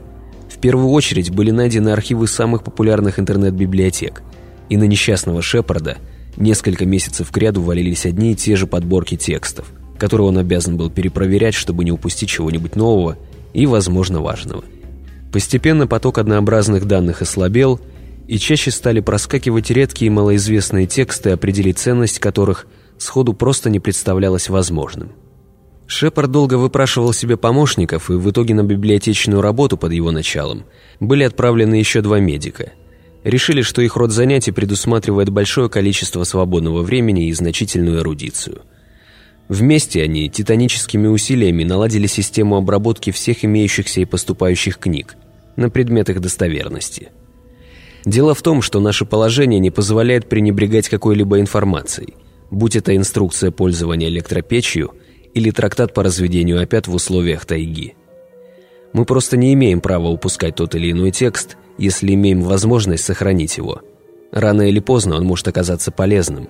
В 0.49 0.59
первую 0.59 0.91
очередь 0.91 1.31
были 1.31 1.51
найдены 1.51 1.91
архивы 1.91 2.29
самых 2.29 2.63
популярных 2.63 3.19
интернет-библиотек, 3.19 4.23
и 4.69 4.77
на 4.77 4.85
несчастного 4.85 5.43
Шепарда 5.43 5.99
несколько 6.37 6.87
месяцев 6.87 7.31
кряду 7.31 7.63
валились 7.63 8.07
одни 8.07 8.33
и 8.33 8.37
те 8.37 8.55
же 8.55 8.67
подборки 8.67 9.17
текстов, 9.17 9.67
которые 9.99 10.29
он 10.29 10.39
обязан 10.39 10.77
был 10.77 10.91
перепроверять, 10.91 11.55
чтобы 11.55 11.85
не 11.85 11.91
упустить 11.91 12.29
чего-нибудь 12.29 12.77
нового 12.77 13.19
и, 13.53 13.67
возможно, 13.67 14.21
важного. 14.21 14.65
Постепенно 15.33 15.87
поток 15.87 16.19
однообразных 16.19 16.85
данных 16.87 17.23
ослабел– 17.23 17.81
и 18.29 18.39
чаще 18.39 18.71
стали 18.71 19.01
проскакивать 19.01 19.71
редкие 19.71 20.11
малоизвестные 20.11 20.87
тексты, 20.87 21.31
определить 21.31 21.79
ценность 21.79 22.19
которых 22.19 22.67
сходу 22.99 23.35
просто 23.35 23.71
не 23.71 23.81
представлялось 23.81 24.49
возможным. 24.49 25.13
Шепард 25.87 26.31
долго 26.31 26.55
выпрашивал 26.55 27.13
себе 27.13 27.37
помощников, 27.37 28.11
и 28.11 28.15
в 28.15 28.31
итоге 28.31 28.55
на 28.55 28.63
библиотечную 28.63 29.43
работу 29.43 29.77
под 29.77 29.93
его 29.93 30.11
началом 30.11 30.65
были 31.01 31.25
отправлены 31.25 31.75
еще 31.75 32.01
два 32.01 32.21
медика. 32.21 32.73
Решили, 33.25 33.63
что 33.63 33.83
их 33.83 33.97
род 33.97 34.11
занятий 34.11 34.53
предусматривает 34.53 35.29
большое 35.29 35.69
количество 35.69 36.25
свободного 36.25 36.83
времени 36.83 37.29
и 37.29 37.33
значительную 37.33 37.99
эрудицию. 37.99 38.63
Вместе 39.53 40.03
они 40.03 40.31
титаническими 40.31 41.09
усилиями 41.09 41.65
наладили 41.65 42.07
систему 42.07 42.57
обработки 42.57 43.11
всех 43.11 43.45
имеющихся 43.45 44.01
и 44.01 44.07
поступающих 44.07 44.79
книг 44.79 45.17
на 45.57 45.69
предмет 45.69 46.09
их 46.09 46.21
достоверности– 46.21 47.11
Дело 48.05 48.35
в 48.35 48.43
том, 48.43 48.63
что 48.63 48.81
наше 48.81 49.05
положение 49.05 49.61
не 49.61 49.71
позволяет 49.71 50.29
пренебрегать 50.29 50.89
какой-либо 50.89 51.39
информацией, 51.39 52.15
будь 52.51 52.75
это 52.75 52.97
инструкция 52.97 53.51
пользования 53.51 54.09
электропечью 54.09 54.93
или 55.35 55.51
трактат 55.51 55.95
по 55.95 56.03
разведению 56.03 56.61
опят 56.61 56.89
в 56.89 56.95
условиях 56.95 57.47
тайги. 57.47 57.95
Мы 58.93 59.05
просто 59.05 59.37
не 59.37 59.55
имеем 59.55 59.81
права 59.81 60.09
упускать 60.09 60.57
тот 60.57 60.75
или 60.75 60.91
иной 60.91 61.13
текст, 61.13 61.57
если 61.79 62.13
имеем 62.15 62.43
возможность 62.43 63.05
сохранить 63.05 63.57
его. 63.57 63.81
Рано 64.33 64.63
или 64.63 64.81
поздно 64.81 65.17
он 65.17 65.25
может 65.25 65.47
оказаться 65.49 65.93
полезным. 65.93 66.49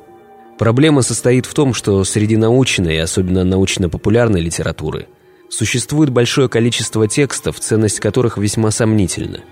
Проблема 0.58 1.02
состоит 1.02 1.46
в 1.46 1.54
том, 1.54 1.74
что 1.74 2.04
среди 2.04 2.36
научной 2.36 3.00
особенно 3.00 3.44
научно-популярной 3.44 4.40
литературы 4.40 5.06
существует 5.48 6.10
большое 6.10 6.48
количество 6.48 7.08
текстов, 7.08 7.58
ценность 7.60 8.00
которых 8.00 8.38
весьма 8.38 8.70
сомнительна– 8.70 9.40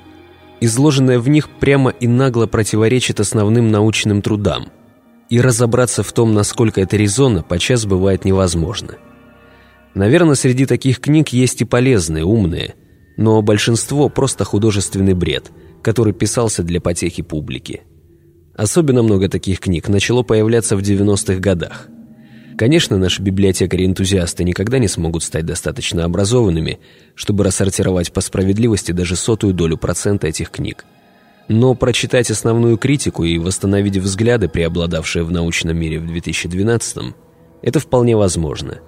изложенное 0.60 1.18
в 1.18 1.28
них 1.28 1.48
прямо 1.48 1.90
и 1.90 2.06
нагло 2.06 2.46
противоречит 2.46 3.18
основным 3.20 3.70
научным 3.70 4.22
трудам, 4.22 4.68
и 5.28 5.40
разобраться 5.40 6.02
в 6.02 6.12
том, 6.12 6.34
насколько 6.34 6.80
это 6.80 6.96
резонно, 6.96 7.42
подчас 7.42 7.86
бывает 7.86 8.24
невозможно. 8.24 8.96
Наверное, 9.94 10.34
среди 10.34 10.66
таких 10.66 11.00
книг 11.00 11.30
есть 11.30 11.62
и 11.62 11.64
полезные, 11.64 12.24
умные, 12.24 12.74
но 13.16 13.40
большинство 13.42 14.08
просто 14.08 14.44
художественный 14.44 15.14
бред, 15.14 15.50
который 15.82 16.12
писался 16.12 16.62
для 16.62 16.80
потехи 16.80 17.22
публики. 17.22 17.82
Особенно 18.60 19.02
много 19.02 19.30
таких 19.30 19.58
книг 19.58 19.88
начало 19.88 20.22
появляться 20.22 20.76
в 20.76 20.80
90-х 20.80 21.40
годах– 21.40 21.88
Конечно, 22.58 22.98
наши 22.98 23.22
библиотекари-энтузиасты 23.22 24.44
никогда 24.44 24.78
не 24.78 24.86
смогут 24.86 25.22
стать 25.22 25.46
достаточно 25.46 26.04
образованными, 26.04 26.78
чтобы 27.14 27.42
рассортировать 27.42 28.12
по 28.12 28.20
справедливости 28.20 28.92
даже 28.92 29.16
сотую 29.16 29.54
долю 29.54 29.78
процента 29.78 30.26
этих 30.26 30.50
книг. 30.50 30.84
Но 31.48 31.74
прочитать 31.74 32.30
основную 32.30 32.76
критику 32.76 33.24
и 33.24 33.38
восстановить 33.38 33.96
взгляды, 33.96 34.50
преобладавшие 34.50 35.24
в 35.24 35.32
научном 35.32 35.78
мире 35.78 36.00
в 36.00 36.04
2012-м, 36.12 37.14
это 37.62 37.80
вполне 37.80 38.14
возможно. 38.14 38.80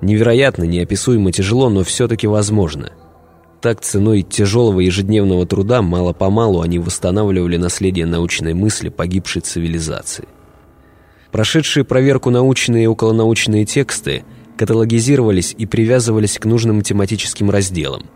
Невероятно, 0.00 0.62
неописуемо 0.62 1.32
тяжело, 1.32 1.70
но 1.70 1.82
все-таки 1.82 2.28
возможно. 2.28 2.92
Так 3.60 3.80
ценой 3.80 4.22
тяжелого 4.22 4.80
ежедневного 4.80 5.44
труда 5.44 5.82
мало-помалу 5.82 6.60
они 6.60 6.78
восстанавливали 6.78 7.56
наследие 7.56 8.06
научной 8.06 8.54
мысли 8.54 8.88
погибшей 8.88 9.42
цивилизации. 9.42 10.28
Прошедшие 11.32 11.84
проверку 11.84 12.30
научные 12.30 12.84
и 12.84 12.86
околонаучные 12.86 13.64
тексты 13.64 14.24
каталогизировались 14.56 15.54
и 15.58 15.66
привязывались 15.66 16.38
к 16.38 16.44
нужным 16.44 16.82
тематическим 16.82 17.50
разделам. 17.50 18.06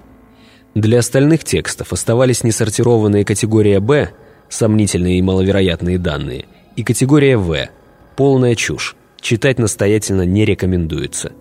Для 0.75 1.01
остальных 1.01 1.45
текстов 1.45 1.93
оставались 1.93 2.45
несортированные 2.45 3.25
категория 3.25 3.81
«Б»– 3.81 4.13
сомнительные 4.49 5.19
и 5.19 5.23
маловероятные 5.23 5.99
данные, 5.99 6.47
и 6.77 6.85
категория 6.85 7.37
«В»– 7.37 7.69
полная 8.17 8.55
чушь, 8.55 8.97
читать 9.21 9.59
настоятельно 9.59 10.23
не 10.23 10.45
рекомендуется. 10.45 11.33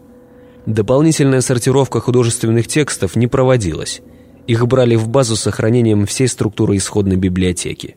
Дополнительная 0.66 1.42
сортировка 1.42 2.00
художественных 2.00 2.68
текстов 2.68 3.16
не 3.16 3.28
проводилась. 3.28 4.02
Их 4.48 4.68
брали 4.68 4.96
в 4.96 5.08
базу 5.08 5.36
с 5.36 5.42
сохранением 5.42 6.06
всей 6.06 6.28
структуры 6.28 6.78
исходной 6.78 7.16
библиотеки. 7.16 7.96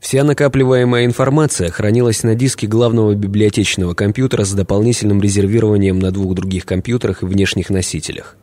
Вся 0.00 0.24
накапливаемая 0.24 1.04
информация 1.04 1.70
хранилась 1.70 2.22
на 2.22 2.34
диске 2.34 2.66
главного 2.66 3.14
библиотечного 3.14 3.94
компьютера 3.94 4.44
с 4.44 4.52
дополнительным 4.52 5.20
резервированием 5.20 5.98
на 5.98 6.10
двух 6.10 6.34
других 6.34 6.64
компьютерах 6.64 7.22
и 7.22 7.26
внешних 7.26 7.70
носителях. 7.70 8.36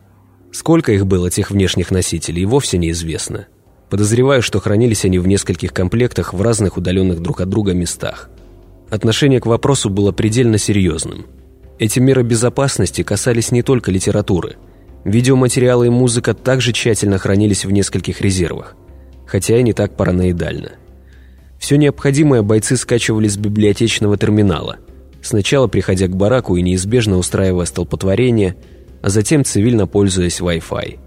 Сколько 0.52 0.92
их 0.92 1.06
было, 1.06 1.30
тех 1.30 1.50
внешних 1.50 1.90
носителей, 1.90 2.44
вовсе 2.44 2.78
неизвестно. 2.78 3.48
Подозреваю, 3.90 4.40
что 4.40 4.60
хранились 4.60 5.04
они 5.04 5.18
в 5.18 5.26
нескольких 5.26 5.72
комплектах 5.72 6.32
в 6.32 6.40
разных 6.40 6.76
удаленных 6.76 7.20
друг 7.20 7.40
от 7.40 7.48
друга 7.48 7.74
местах. 7.74 8.30
Отношение 8.88 9.40
к 9.40 9.46
вопросу 9.46 9.90
было 9.90 10.12
предельно 10.12 10.58
серьезным. 10.58 11.26
Эти 11.78 12.00
меры 12.00 12.22
безопасности 12.22 13.02
касались 13.02 13.52
не 13.52 13.62
только 13.62 13.92
литературы. 13.92 14.56
Видеоматериалы 15.04 15.86
и 15.86 15.90
музыка 15.90 16.34
также 16.34 16.72
тщательно 16.72 17.18
хранились 17.18 17.64
в 17.64 17.70
нескольких 17.70 18.20
резервах, 18.20 18.74
хотя 19.26 19.58
и 19.58 19.62
не 19.62 19.72
так 19.72 19.96
параноидально. 19.96 20.72
Все 21.58 21.76
необходимое 21.76 22.42
бойцы 22.42 22.76
скачивали 22.76 23.28
с 23.28 23.36
библиотечного 23.36 24.16
терминала, 24.16 24.78
сначала 25.22 25.68
приходя 25.68 26.08
к 26.08 26.16
бараку 26.16 26.56
и 26.56 26.62
неизбежно 26.62 27.16
устраивая 27.16 27.64
столпотворение, 27.64 28.56
а 29.00 29.08
затем 29.08 29.44
цивильно 29.44 29.86
пользуясь 29.86 30.40
Wi-Fi. 30.40 30.98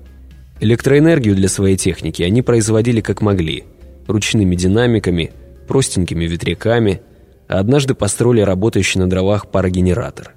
Электроэнергию 0.62 1.36
для 1.36 1.50
своей 1.50 1.76
техники 1.76 2.24
они 2.24 2.42
производили 2.42 3.02
как 3.02 3.22
могли, 3.22 3.66
ручными 4.08 4.56
динамиками, 4.56 5.32
простенькими 5.68 6.26
ветряками, 6.26 7.02
а 7.50 7.60
однажды 7.60 7.94
построили 7.94 8.42
работающий 8.42 9.00
на 9.02 9.10
дровах 9.10 9.52
парогенератор. 9.52 10.36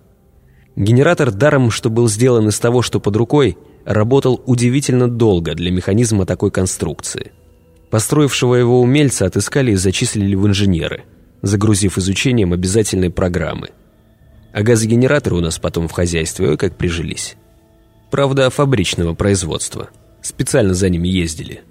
Генератор, 0.76 1.30
даром 1.30 1.70
что 1.70 1.90
был 1.90 2.08
сделан 2.08 2.48
из 2.48 2.58
того, 2.58 2.82
что 2.82 3.00
под 3.00 3.16
рукой, 3.16 3.56
работал 3.84 4.42
удивительно 4.46 5.08
долго 5.08 5.54
для 5.54 5.70
механизма 5.70 6.26
такой 6.26 6.50
конструкции– 6.50 7.32
Построившего 7.94 8.56
его 8.56 8.80
умельца 8.80 9.24
отыскали 9.24 9.70
и 9.70 9.76
зачислили 9.76 10.34
в 10.34 10.44
инженеры, 10.48 11.04
загрузив 11.42 11.96
изучением 11.96 12.52
обязательной 12.52 13.08
программы. 13.08 13.68
А 14.52 14.62
газогенераторы 14.64 15.36
у 15.36 15.40
нас 15.40 15.60
потом 15.60 15.86
в 15.86 15.92
хозяйстве 15.92 16.48
ой 16.48 16.56
как 16.56 16.76
прижились. 16.76 17.36
Правда, 18.10 18.50
фабричного 18.50 19.14
производства. 19.14 19.90
Специально 20.22 20.74
за 20.74 20.88
ними 20.88 21.06
ездили. 21.06 21.62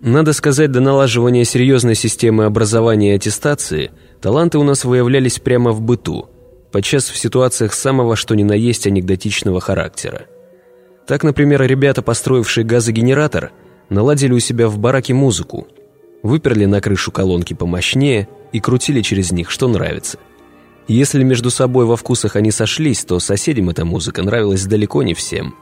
Надо 0.00 0.32
сказать, 0.32 0.72
до 0.72 0.80
налаживания 0.80 1.44
серьезной 1.44 1.94
системы 1.94 2.46
образования 2.46 3.12
и 3.12 3.16
аттестации 3.16 3.90
таланты 4.22 4.56
у 4.56 4.62
нас 4.62 4.86
выявлялись 4.86 5.38
прямо 5.40 5.72
в 5.72 5.82
быту, 5.82 6.30
подчас 6.72 7.08
в 7.08 7.16
ситуациях 7.16 7.72
самого 7.72 8.16
что 8.16 8.34
ни 8.34 8.42
на 8.42 8.52
есть 8.52 8.86
анекдотичного 8.86 9.60
характера. 9.60 10.26
Так, 11.06 11.22
например, 11.24 11.62
ребята, 11.62 12.02
построившие 12.02 12.64
газогенератор, 12.64 13.52
наладили 13.88 14.32
у 14.32 14.38
себя 14.38 14.68
в 14.68 14.78
бараке 14.78 15.14
музыку, 15.14 15.66
выперли 16.22 16.66
на 16.66 16.80
крышу 16.80 17.10
колонки 17.10 17.54
помощнее 17.54 18.28
и 18.52 18.60
крутили 18.60 19.00
через 19.00 19.32
них, 19.32 19.50
что 19.50 19.68
нравится. 19.68 20.18
Если 20.86 21.22
между 21.22 21.50
собой 21.50 21.84
во 21.84 21.96
вкусах 21.96 22.36
они 22.36 22.50
сошлись, 22.50 23.04
то 23.04 23.18
соседям 23.20 23.70
эта 23.70 23.84
музыка 23.84 24.22
нравилась 24.22 24.64
далеко 24.64 25.02
не 25.02 25.14
всем. 25.14 25.54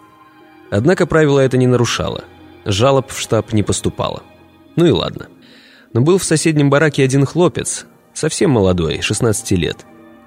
Однако 0.71 1.07
правило 1.07 1.41
это 1.41 1.57
не 1.57 1.67
нарушало. 1.67 2.25
Жалоб 2.65 3.11
в 3.11 3.21
штаб 3.21 3.53
не 3.53 3.63
поступало. 3.63 4.23
Ну 4.77 4.87
и 4.87 4.91
ладно. 4.91 5.29
Но 5.93 6.01
был 6.01 6.19
в 6.19 6.25
соседнем 6.25 6.71
бараке 6.71 7.05
один 7.05 7.25
хлопец, 7.25 7.87
совсем 8.15 8.51
молодой, 8.51 9.01
16 9.01 9.53
лет, 9.53 9.87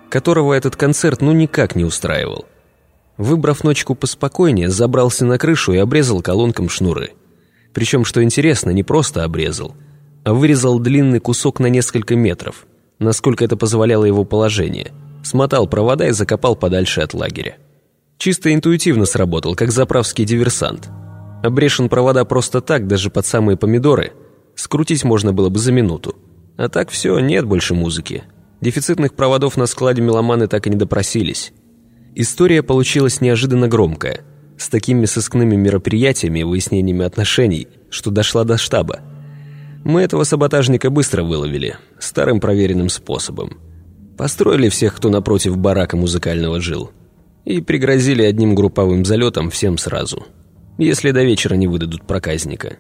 которого 0.10 0.54
этот 0.54 0.76
концерт 0.76 1.22
ну 1.22 1.32
никак 1.32 1.76
не 1.76 1.86
устраивал. 1.86 2.46
Выбрав 3.18 3.64
ночку 3.64 3.96
поспокойнее, 3.96 4.70
забрался 4.70 5.26
на 5.26 5.38
крышу 5.38 5.74
и 5.74 5.78
обрезал 5.78 6.22
колонкам 6.22 6.70
шнуры. 6.70 7.12
Причем, 7.74 8.06
что 8.06 8.24
интересно, 8.24 8.72
не 8.72 8.84
просто 8.84 9.24
обрезал, 9.24 9.76
а 10.24 10.34
вырезал 10.34 10.80
длинный 10.80 11.20
кусок 11.20 11.60
на 11.60 11.68
несколько 11.68 12.16
метров, 12.16 12.66
насколько 12.98 13.44
это 13.44 13.58
позволяло 13.58 14.06
его 14.06 14.24
положение. 14.24 14.92
Смотал 15.24 15.68
провода 15.68 16.08
и 16.08 16.12
закопал 16.12 16.56
подальше 16.56 17.02
от 17.02 17.14
лагеря. 17.14 17.58
Чисто 18.18 18.54
интуитивно 18.54 19.06
сработал, 19.06 19.56
как 19.56 19.72
заправский 19.72 20.26
диверсант. 20.26 20.90
Обрешен 21.44 21.90
провода 21.90 22.26
просто 22.26 22.62
так, 22.62 22.88
даже 22.88 23.10
под 23.10 23.26
самые 23.26 23.58
помидоры. 23.58 24.14
Скрутить 24.56 25.04
можно 25.04 25.32
было 25.32 25.50
бы 25.50 25.60
за 25.60 25.72
минуту. 25.72 26.16
А 26.58 26.68
так 26.68 26.90
все, 26.90 27.20
нет 27.20 27.46
больше 27.46 27.74
музыки. 27.74 28.24
Дефицитных 28.62 29.14
проводов 29.14 29.56
на 29.58 29.66
складе 29.66 30.02
меломаны 30.02 30.48
так 30.48 30.68
и 30.68 30.70
не 30.70 30.76
допросились. 30.76 31.54
История 32.16 32.62
получилась 32.62 33.22
неожиданно 33.22 33.68
громкая, 33.68 34.22
с 34.58 34.68
такими 34.68 35.06
сыскными 35.06 35.56
мероприятиями 35.56 36.40
и 36.40 36.44
выяснениями 36.44 37.06
отношений, 37.06 37.68
что 37.90 38.12
дошла 38.12 38.44
до 38.44 38.58
штаба. 38.58 39.00
Мы 39.86 40.02
этого 40.02 40.26
саботажника 40.26 40.90
быстро 40.90 41.24
выловили, 41.24 41.78
старым 42.00 42.42
проверенным 42.42 42.90
способом. 42.90 43.58
Построили 44.18 44.68
всех, 44.68 44.96
кто 44.96 45.10
напротив 45.10 45.58
барака 45.58 45.96
музыкального 45.96 46.60
жил. 46.60 46.92
И 47.46 47.62
пригрозили 47.62 48.24
одним 48.24 48.54
групповым 48.54 49.06
залетом 49.06 49.50
всем 49.50 49.78
сразу. 49.78 50.26
Если 50.78 51.12
до 51.12 51.24
вечера 51.24 51.56
не 51.56 51.68
выдадут 51.68 52.06
проказника. 52.06 52.78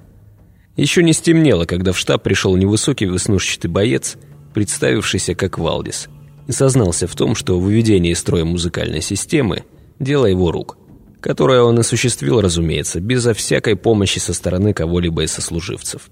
Еще 0.76 1.02
не 1.02 1.14
стемнело, 1.14 1.64
когда 1.64 1.94
в 1.94 1.98
штаб 1.98 2.24
пришел 2.24 2.58
невысокий 2.58 3.06
веснушчатый 3.06 3.72
боец, 3.72 4.18
представившийся 4.54 5.36
как 5.36 5.58
Валдис– 5.58 6.08
и 6.50 6.52
сознался 6.52 7.06
в 7.06 7.16
том, 7.16 7.36
что 7.36 7.60
выведение 7.60 8.14
из 8.14 8.20
строя 8.20 8.43
музыкальной 8.43 9.02
системы– 9.02 9.66
дело 10.00 10.26
его 10.26 10.52
рук, 10.52 10.80
которое 11.22 11.62
он 11.62 11.78
осуществил, 11.78 12.41
разумеется, 12.41 13.00
безо 13.00 13.36
всякой 13.36 13.76
помощи 13.76 14.18
со 14.18 14.34
стороны 14.34 14.74
кого-либо 14.74 15.22
из 15.22 15.32
сослуживцев. 15.32 16.10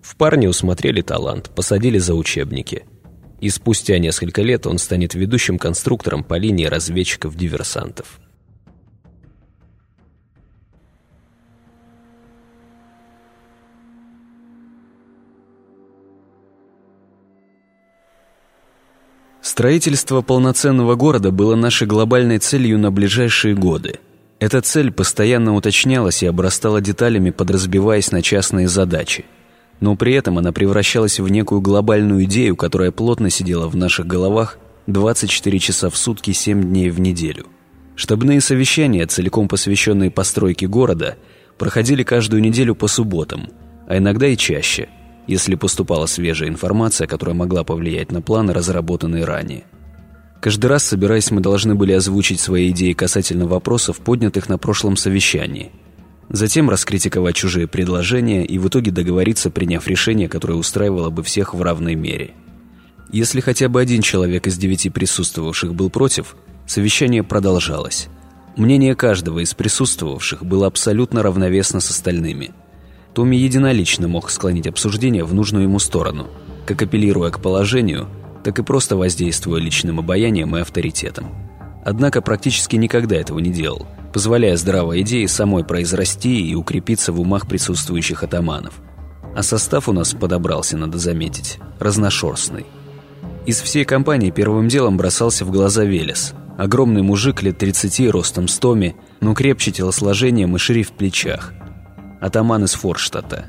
В 0.00 0.16
парне 0.16 0.48
усмотрели 0.48 1.02
талант, 1.02 1.50
посадили 1.54 1.98
за 1.98 2.14
учебники. 2.14 2.84
И 3.42 3.50
спустя 3.50 3.98
несколько 3.98 4.40
лет 4.40 4.66
он 4.66 4.78
станет 4.78 5.12
ведущим 5.12 5.58
конструктором 5.58 6.24
по 6.24 6.38
линии 6.38 6.64
разведчиков-диверсантов. 6.64 8.20
Строительство 19.54 20.20
полноценного 20.20 20.96
города 20.96 21.30
было 21.30 21.54
нашей 21.54 21.86
глобальной 21.86 22.38
целью 22.38 22.76
на 22.76 22.90
ближайшие 22.90 23.54
годы. 23.54 24.00
Эта 24.40 24.60
цель 24.60 24.90
постоянно 24.90 25.54
уточнялась 25.54 26.24
и 26.24 26.26
обрастала 26.26 26.80
деталями, 26.80 27.30
подразбиваясь 27.30 28.10
на 28.10 28.20
частные 28.20 28.66
задачи. 28.66 29.26
Но 29.78 29.94
при 29.94 30.14
этом 30.14 30.38
она 30.38 30.50
превращалась 30.50 31.20
в 31.20 31.28
некую 31.28 31.60
глобальную 31.60 32.24
идею, 32.24 32.56
которая 32.56 32.90
плотно 32.90 33.30
сидела 33.30 33.68
в 33.68 33.76
наших 33.76 34.08
головах 34.08 34.58
24 34.88 35.56
часа 35.60 35.88
в 35.88 35.96
сутки, 35.96 36.32
7 36.32 36.60
дней 36.60 36.90
в 36.90 36.98
неделю. 36.98 37.46
Штабные 37.94 38.40
совещания, 38.40 39.06
целиком 39.06 39.46
посвященные 39.46 40.10
постройке 40.10 40.66
города, 40.66 41.16
проходили 41.58 42.02
каждую 42.02 42.42
неделю 42.42 42.74
по 42.74 42.88
субботам, 42.88 43.50
а 43.86 43.98
иногда 43.98 44.26
и 44.26 44.36
чаще– 44.36 44.88
если 45.26 45.54
поступала 45.54 46.06
свежая 46.06 46.48
информация, 46.48 47.06
которая 47.06 47.34
могла 47.34 47.64
повлиять 47.64 48.12
на 48.12 48.20
планы, 48.20 48.52
разработанные 48.52 49.24
ранее. 49.24 49.64
Каждый 50.40 50.66
раз, 50.66 50.84
собираясь, 50.84 51.30
мы 51.30 51.40
должны 51.40 51.74
были 51.74 51.92
озвучить 51.92 52.38
свои 52.38 52.70
идеи 52.70 52.92
касательно 52.92 53.46
вопросов, 53.46 53.98
поднятых 53.98 54.48
на 54.48 54.58
прошлом 54.58 54.96
совещании. 54.96 55.72
Затем 56.28 56.68
раскритиковать 56.68 57.34
чужие 57.34 57.66
предложения 57.66 58.44
и 58.44 58.58
в 58.58 58.68
итоге 58.68 58.90
договориться, 58.90 59.50
приняв 59.50 59.86
решение, 59.86 60.28
которое 60.28 60.54
устраивало 60.54 61.10
бы 61.10 61.22
всех 61.22 61.54
в 61.54 61.62
равной 61.62 61.94
мере. 61.94 62.32
Если 63.10 63.40
хотя 63.40 63.68
бы 63.68 63.80
один 63.80 64.02
человек 64.02 64.46
из 64.46 64.58
девяти 64.58 64.90
присутствовавших 64.90 65.74
был 65.74 65.88
против, 65.88 66.36
совещание 66.66 67.22
продолжалось. 67.22 68.08
Мнение 68.56 68.94
каждого 68.94 69.40
из 69.40 69.54
присутствовавших 69.54 70.44
было 70.44 70.66
абсолютно 70.66 71.22
равновесно 71.22 71.80
с 71.80 71.90
остальными– 71.90 72.50
Томми 73.14 73.36
единолично 73.36 74.08
мог 74.08 74.28
склонить 74.28 74.66
обсуждение 74.66 75.24
в 75.24 75.32
нужную 75.32 75.64
ему 75.64 75.78
сторону, 75.78 76.26
как 76.66 76.82
апеллируя 76.82 77.30
к 77.30 77.40
положению, 77.40 78.08
так 78.42 78.58
и 78.58 78.64
просто 78.64 78.96
воздействуя 78.96 79.60
личным 79.60 80.00
обаянием 80.00 80.56
и 80.56 80.60
авторитетом. 80.60 81.32
Однако 81.84 82.20
практически 82.22 82.74
никогда 82.74 83.14
этого 83.14 83.38
не 83.38 83.50
делал, 83.50 83.86
позволяя 84.12 84.56
здравой 84.56 85.02
идее 85.02 85.28
самой 85.28 85.64
произрасти 85.64 86.44
и 86.44 86.56
укрепиться 86.56 87.12
в 87.12 87.20
умах 87.20 87.46
присутствующих 87.46 88.24
атаманов. 88.24 88.74
А 89.36 89.42
состав 89.42 89.88
у 89.88 89.92
нас 89.92 90.12
подобрался, 90.14 90.76
надо 90.76 90.98
заметить, 90.98 91.58
разношерстный. 91.78 92.66
Из 93.46 93.60
всей 93.60 93.84
компании 93.84 94.30
первым 94.30 94.66
делом 94.68 94.96
бросался 94.96 95.44
в 95.44 95.52
глаза 95.52 95.84
Велес. 95.84 96.34
Огромный 96.58 97.02
мужик 97.02 97.42
лет 97.42 97.58
30, 97.58 98.10
ростом 98.10 98.48
с 98.48 98.58
Томи, 98.58 98.96
но 99.20 99.34
крепче 99.34 99.70
телосложением 99.70 100.56
и 100.56 100.58
шире 100.58 100.82
в 100.82 100.92
плечах– 100.92 101.52
атаман 102.24 102.64
из 102.64 102.72
Форштадта. 102.72 103.44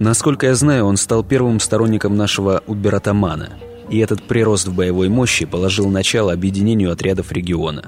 Насколько 0.00 0.46
я 0.46 0.54
знаю, 0.56 0.86
он 0.86 0.96
стал 0.96 1.22
первым 1.22 1.60
сторонником 1.60 2.16
нашего 2.16 2.60
убер-атамана, 2.66 3.50
и 3.88 3.98
этот 3.98 4.24
прирост 4.24 4.66
в 4.66 4.74
боевой 4.74 5.08
мощи 5.08 5.44
положил 5.44 5.88
начало 5.88 6.32
объединению 6.32 6.90
отрядов 6.90 7.30
региона. 7.30 7.84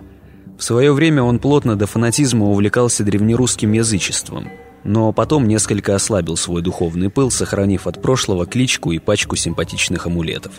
В 0.57 0.62
свое 0.62 0.93
время 0.93 1.25
он 1.25 1.41
плотно 1.41 1.75
до 1.75 1.87
фанатизма 1.87 2.47
увлекался 2.47 3.03
древнерусским 3.03 3.73
язычеством, 3.73 4.49
но 4.85 5.12
потом 5.12 5.49
несколько 5.49 5.97
ослабил 5.97 6.37
свой 6.37 6.62
духовный 6.62 7.11
пыл, 7.11 7.33
сохранив 7.33 7.89
от 7.89 8.01
прошлого 8.01 8.47
кличку 8.47 8.93
и 8.93 9.01
пачку 9.01 9.35
симпатичных 9.35 10.07
амулетов. 10.07 10.53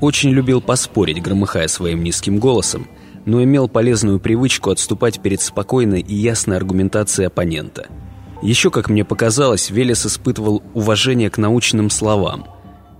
Очень 0.00 0.30
любил 0.30 0.60
поспорить, 0.60 1.22
громыхая 1.22 1.68
своим 1.68 2.02
низким 2.02 2.40
голосом, 2.40 2.88
но 3.24 3.40
имел 3.44 3.68
полезную 3.68 4.18
привычку 4.18 4.70
отступать 4.70 5.20
перед 5.20 5.40
спокойной 5.42 6.00
и 6.00 6.14
ясной 6.16 6.56
аргументацией 6.56 7.28
оппонента– 7.28 7.86
еще, 8.42 8.70
как 8.70 8.88
мне 8.88 9.04
показалось, 9.04 9.70
Велес 9.70 10.06
испытывал 10.06 10.62
уважение 10.72 11.28
к 11.30 11.38
научным 11.38 11.90
словам, 11.90 12.46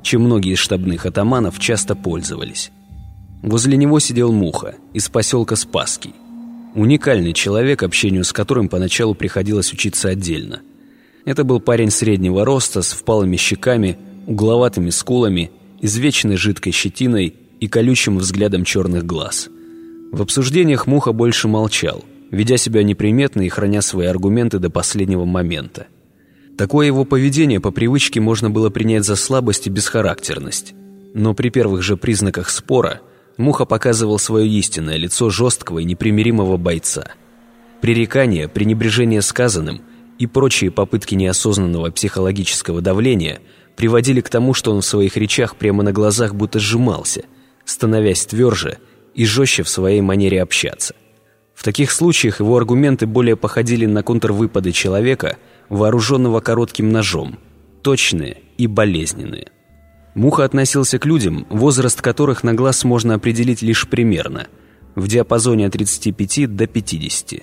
чем 0.03 0.23
многие 0.23 0.53
из 0.53 0.59
штабных 0.59 1.07
атаманов 1.07 1.59
часто 1.59 1.95
пользовались. 1.95 2.71
Возле 3.43 3.77
него 3.79 4.01
сидел 4.01 4.33
Муха 4.33 4.75
из 4.93 5.09
поселка 5.09 5.57
Спасский. 5.57 6.15
Уникальный 6.75 7.33
человек, 7.33 7.83
общению 7.83 8.25
с 8.25 8.33
которым 8.33 8.69
поначалу 8.69 9.15
приходилось 9.15 9.73
учиться 9.73 10.11
отдельно. 10.11 10.61
Это 11.25 11.43
был 11.43 11.59
парень 11.59 11.91
среднего 11.91 12.45
роста, 12.45 12.83
с 12.83 12.93
впалыми 12.93 13.37
щеками, 13.37 13.99
угловатыми 14.27 14.91
скулами, 14.91 15.51
извечной 15.81 16.37
жидкой 16.37 16.73
щетиной 16.73 17.35
и 17.61 17.67
колючим 17.67 18.19
взглядом 18.19 18.65
черных 18.65 19.07
глаз. 19.07 19.49
В 20.13 20.21
обсуждениях 20.21 20.87
Муха 20.87 21.13
больше 21.13 21.49
молчал– 21.49 22.05
ведя 22.31 22.57
себя 22.57 22.83
неприметно 22.83 23.43
и 23.43 23.49
храня 23.49 23.83
свои 23.83 24.07
аргументы 24.07 24.59
до 24.59 24.71
последнего 24.71 25.25
момента. 25.25 25.87
Такое 26.57 26.87
его 26.87 27.05
поведение 27.05 27.61
по 27.61 27.71
привычке 27.71 28.21
можно 28.21 28.51
было 28.51 28.71
принять 28.71 29.05
за 29.05 29.17
слабость 29.17 29.67
и 29.67 29.71
бесхарактерность. 29.71 30.75
Но 31.15 31.35
при 31.35 31.49
первых 31.49 31.83
же 31.83 31.97
признаках 31.97 32.51
спора 32.51 33.01
Муха 33.37 33.65
показывал 33.65 34.19
свое 34.19 34.47
истинное 34.47 34.97
лицо 34.97 35.31
жесткого 35.31 35.79
и 35.79 35.85
непримиримого 35.85 36.57
бойца. 36.57 37.13
Пререкания, 37.81 38.47
пренебрежение 38.49 39.23
сказанным 39.23 39.81
и 40.19 40.27
прочие 40.27 40.71
попытки 40.71 41.15
неосознанного 41.15 41.91
психологического 41.91 42.83
давления 42.83 43.41
приводили 43.77 44.21
к 44.21 44.29
тому, 44.29 44.53
что 44.53 44.73
он 44.73 44.83
в 44.83 44.87
своих 44.87 45.17
речах 45.17 45.57
прямо 45.57 45.83
на 45.83 45.93
глазах 45.93 46.35
будто 46.35 46.59
сжимался, 46.59 47.25
становясь 47.65 48.27
тверже 48.27 48.79
и 49.15 49.25
жестче 49.25 49.63
в 49.63 49.69
своей 49.71 50.03
манере 50.03 50.43
общаться. 50.43 50.95
В 51.61 51.63
таких 51.63 51.93
случаях 51.93 52.41
его 52.41 52.57
аргументы 52.57 53.07
более 53.07 53.37
походили 53.37 53.85
на 53.85 54.03
контрвыпады 54.03 54.73
человека, 54.73 55.37
вооруженного 55.69 56.41
коротким 56.41 56.91
ножом, 56.91 57.39
точные 57.83 58.39
и 58.57 58.67
болезненные. 58.67 59.49
Муха 60.15 60.45
относился 60.45 60.99
к 60.99 61.05
людям, 61.05 61.47
возраст 61.51 62.01
которых 62.01 62.45
на 62.45 62.55
глаз 62.55 62.83
можно 62.85 63.13
определить 63.13 63.61
лишь 63.61 63.87
примерно, 63.87 64.47
в 64.95 65.07
диапазоне 65.07 65.67
от 65.67 65.75
35 65.75 66.57
до 66.57 66.67
50. 66.67 67.43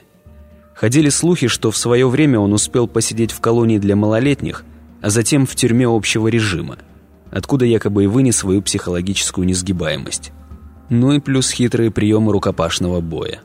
Ходили 0.74 1.09
слухи, 1.09 1.45
что 1.45 1.70
в 1.70 1.78
свое 1.78 2.09
время 2.09 2.39
он 2.39 2.53
успел 2.53 2.88
посидеть 2.88 3.32
в 3.32 3.39
колонии 3.39 3.78
для 3.78 3.95
малолетних, 3.95 4.65
а 4.99 5.11
затем 5.11 5.45
в 5.45 5.55
тюрьме 5.55 5.88
общего 5.88 6.28
режима, 6.28 6.80
откуда 7.30 7.65
якобы 7.65 8.05
и 8.05 8.07
вынес 8.07 8.38
свою 8.38 8.63
психологическую 8.63 9.45
несгибаемость. 9.45 10.32
Ну 10.89 11.11
и 11.11 11.20
плюс 11.20 11.51
хитрые 11.51 11.91
приемы 11.91 12.32
рукопашного 12.32 12.99
боя. 12.99 13.43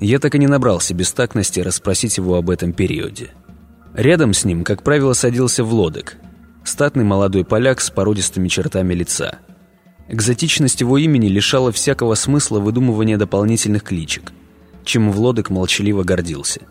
Я 0.00 0.18
так 0.18 0.34
и 0.34 0.38
не 0.38 0.46
набрался 0.46 0.94
бестактности 0.94 1.60
расспросить 1.60 2.16
его 2.16 2.36
об 2.36 2.48
этом 2.48 2.72
периоде. 2.72 3.32
Рядом 3.94 4.32
с 4.32 4.46
ним, 4.46 4.64
как 4.64 4.82
правило, 4.82 5.12
садился 5.12 5.62
Влодек, 5.62 6.16
статный 6.64 7.04
молодой 7.04 7.44
поляк 7.44 7.82
с 7.82 7.90
породистыми 7.90 8.48
чертами 8.48 8.94
лица. 8.94 9.40
Экзотичность 10.08 10.80
его 10.80 10.96
имени 10.96 11.28
лишала 11.28 11.70
всякого 11.70 12.14
смысла 12.14 12.60
выдумывания 12.60 13.18
дополнительных 13.18 13.84
кличек, 13.84 14.32
чем 14.84 15.12
Влодек 15.12 15.50
молчаливо 15.50 16.02
гордился. 16.02 16.62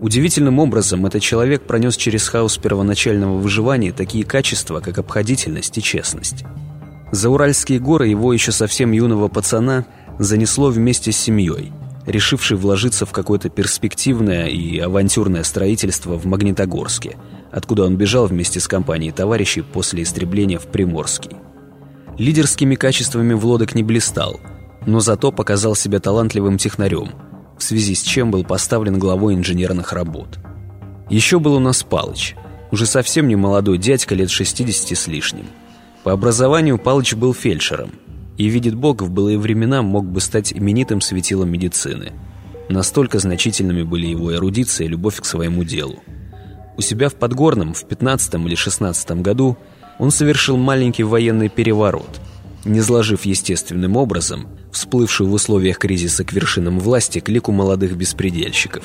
Удивительным 0.00 0.58
образом 0.58 1.06
этот 1.06 1.22
человек 1.22 1.62
пронес 1.62 1.96
через 1.96 2.28
хаос 2.28 2.58
первоначального 2.58 3.38
выживания 3.38 3.92
такие 3.92 4.24
качества, 4.24 4.80
как 4.80 4.98
обходительность 4.98 5.78
и 5.78 5.82
честность. 5.82 6.44
За 7.12 7.30
Уральские 7.30 7.78
горы 7.78 8.08
его 8.08 8.32
еще 8.32 8.50
совсем 8.50 8.90
юного 8.90 9.28
пацана 9.28 9.86
занесло 10.18 10.70
вместе 10.70 11.12
с 11.12 11.16
семьей– 11.16 11.72
решивший 12.08 12.56
вложиться 12.56 13.04
в 13.06 13.12
какое-то 13.12 13.50
перспективное 13.50 14.46
и 14.46 14.78
авантюрное 14.78 15.42
строительство 15.42 16.18
в 16.18 16.24
Магнитогорске, 16.24 17.16
откуда 17.52 17.84
он 17.84 17.96
бежал 17.96 18.26
вместе 18.26 18.60
с 18.60 18.66
компанией 18.66 19.12
товарищей 19.12 19.60
после 19.60 20.02
истребления 20.02 20.58
в 20.58 20.66
Приморский. 20.66 21.32
Лидерскими 22.16 22.74
качествами 22.74 23.34
Влодок 23.34 23.74
не 23.74 23.82
блистал, 23.82 24.40
но 24.86 25.00
зато 25.00 25.30
показал 25.30 25.76
себя 25.76 26.00
талантливым 26.00 26.56
технарем, 26.56 27.10
в 27.58 27.62
связи 27.62 27.94
с 27.94 28.02
чем 28.02 28.30
был 28.30 28.42
поставлен 28.42 28.98
главой 28.98 29.34
инженерных 29.34 29.92
работ. 29.92 30.38
Еще 31.10 31.38
был 31.38 31.54
у 31.54 31.60
нас 31.60 31.82
Палыч, 31.82 32.34
уже 32.70 32.86
совсем 32.86 33.28
не 33.28 33.36
молодой 33.36 33.78
дядька 33.78 34.14
лет 34.14 34.30
60 34.30 34.96
с 34.96 35.06
лишним. 35.06 35.46
По 36.04 36.12
образованию 36.12 36.78
Палыч 36.78 37.14
был 37.14 37.34
фельдшером– 37.34 37.92
и, 38.38 38.46
видит 38.46 38.76
Бог, 38.76 39.02
в 39.02 39.10
былые 39.10 39.36
времена 39.36 39.82
мог 39.82 40.06
бы 40.06 40.20
стать 40.20 40.52
именитым 40.52 41.00
светилом 41.00 41.50
медицины. 41.50 42.12
Настолько 42.68 43.18
значительными 43.18 43.82
были 43.82 44.06
его 44.06 44.34
эрудиция 44.34 44.86
и 44.86 44.88
любовь 44.88 45.20
к 45.20 45.24
своему 45.24 45.64
делу. 45.64 45.98
У 46.76 46.80
себя 46.80 47.08
в 47.08 47.14
Подгорном 47.14 47.74
в 47.74 47.84
15 47.84 48.34
или 48.34 48.54
16 48.54 49.10
году 49.22 49.58
он 49.98 50.12
совершил 50.12 50.56
маленький 50.56 51.02
военный 51.02 51.48
переворот, 51.48 52.20
не 52.64 52.80
сложив 52.80 53.24
естественным 53.24 53.96
образом 53.96 54.46
всплывшую 54.70 55.30
в 55.30 55.32
условиях 55.32 55.78
кризиса 55.78 56.22
к 56.22 56.32
вершинам 56.32 56.78
власти 56.78 57.18
клику 57.18 57.50
молодых 57.50 57.96
беспредельщиков. 57.96 58.84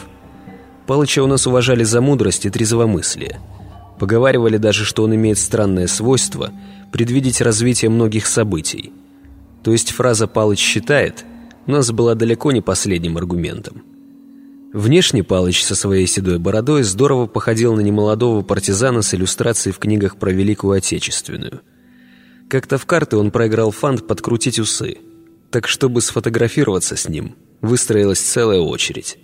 Палыча 0.87 1.21
у 1.21 1.27
нас 1.27 1.45
уважали 1.45 1.83
за 1.83 2.01
мудрость 2.01 2.47
и 2.47 2.49
трезвомыслие. 2.49 3.39
Поговаривали 3.99 4.57
даже, 4.57 4.85
что 4.85 5.03
он 5.03 5.13
имеет 5.13 5.37
странное 5.37 5.85
свойство 5.85 6.51
предвидеть 6.91 7.41
развитие 7.41 7.91
многих 7.91 8.25
событий– 8.25 8.91
то 9.63 9.71
есть 9.71 9.91
фраза 9.91 10.27
«Палыч 10.27 10.59
считает» 10.59 11.25
у 11.65 11.71
нас 11.71 11.91
была 11.91 12.13
далеко 12.13 12.51
не 12.51 12.61
последним 12.61 13.17
аргументом. 13.17 13.83
Внешне 14.73 15.23
Палыч 15.23 15.63
со 15.63 15.75
своей 15.75 16.07
седой 16.07 16.39
бородой 16.39 16.83
здорово 16.83 17.27
походил 17.27 17.73
на 17.75 17.79
немолодого 17.79 18.41
партизана 18.41 19.01
с 19.01 19.13
иллюстрацией 19.13 19.73
в 19.73 19.79
книгах 19.79 20.17
про 20.17 20.31
Великую 20.31 20.73
Отечественную. 20.73 21.61
Как-то 22.49 22.77
в 22.77 22.85
карты 22.85 23.15
он 23.17 23.31
проиграл 23.31 23.71
фант 23.71 24.05
подкрутить 24.07 24.59
усы, 24.59 24.97
так 25.51 25.67
чтобы 25.67 26.01
сфотографироваться 26.01 26.97
с 26.97 27.07
ним, 27.07 27.35
выстроилась 27.61 28.19
целая 28.19 28.59
очередь. 28.59 29.17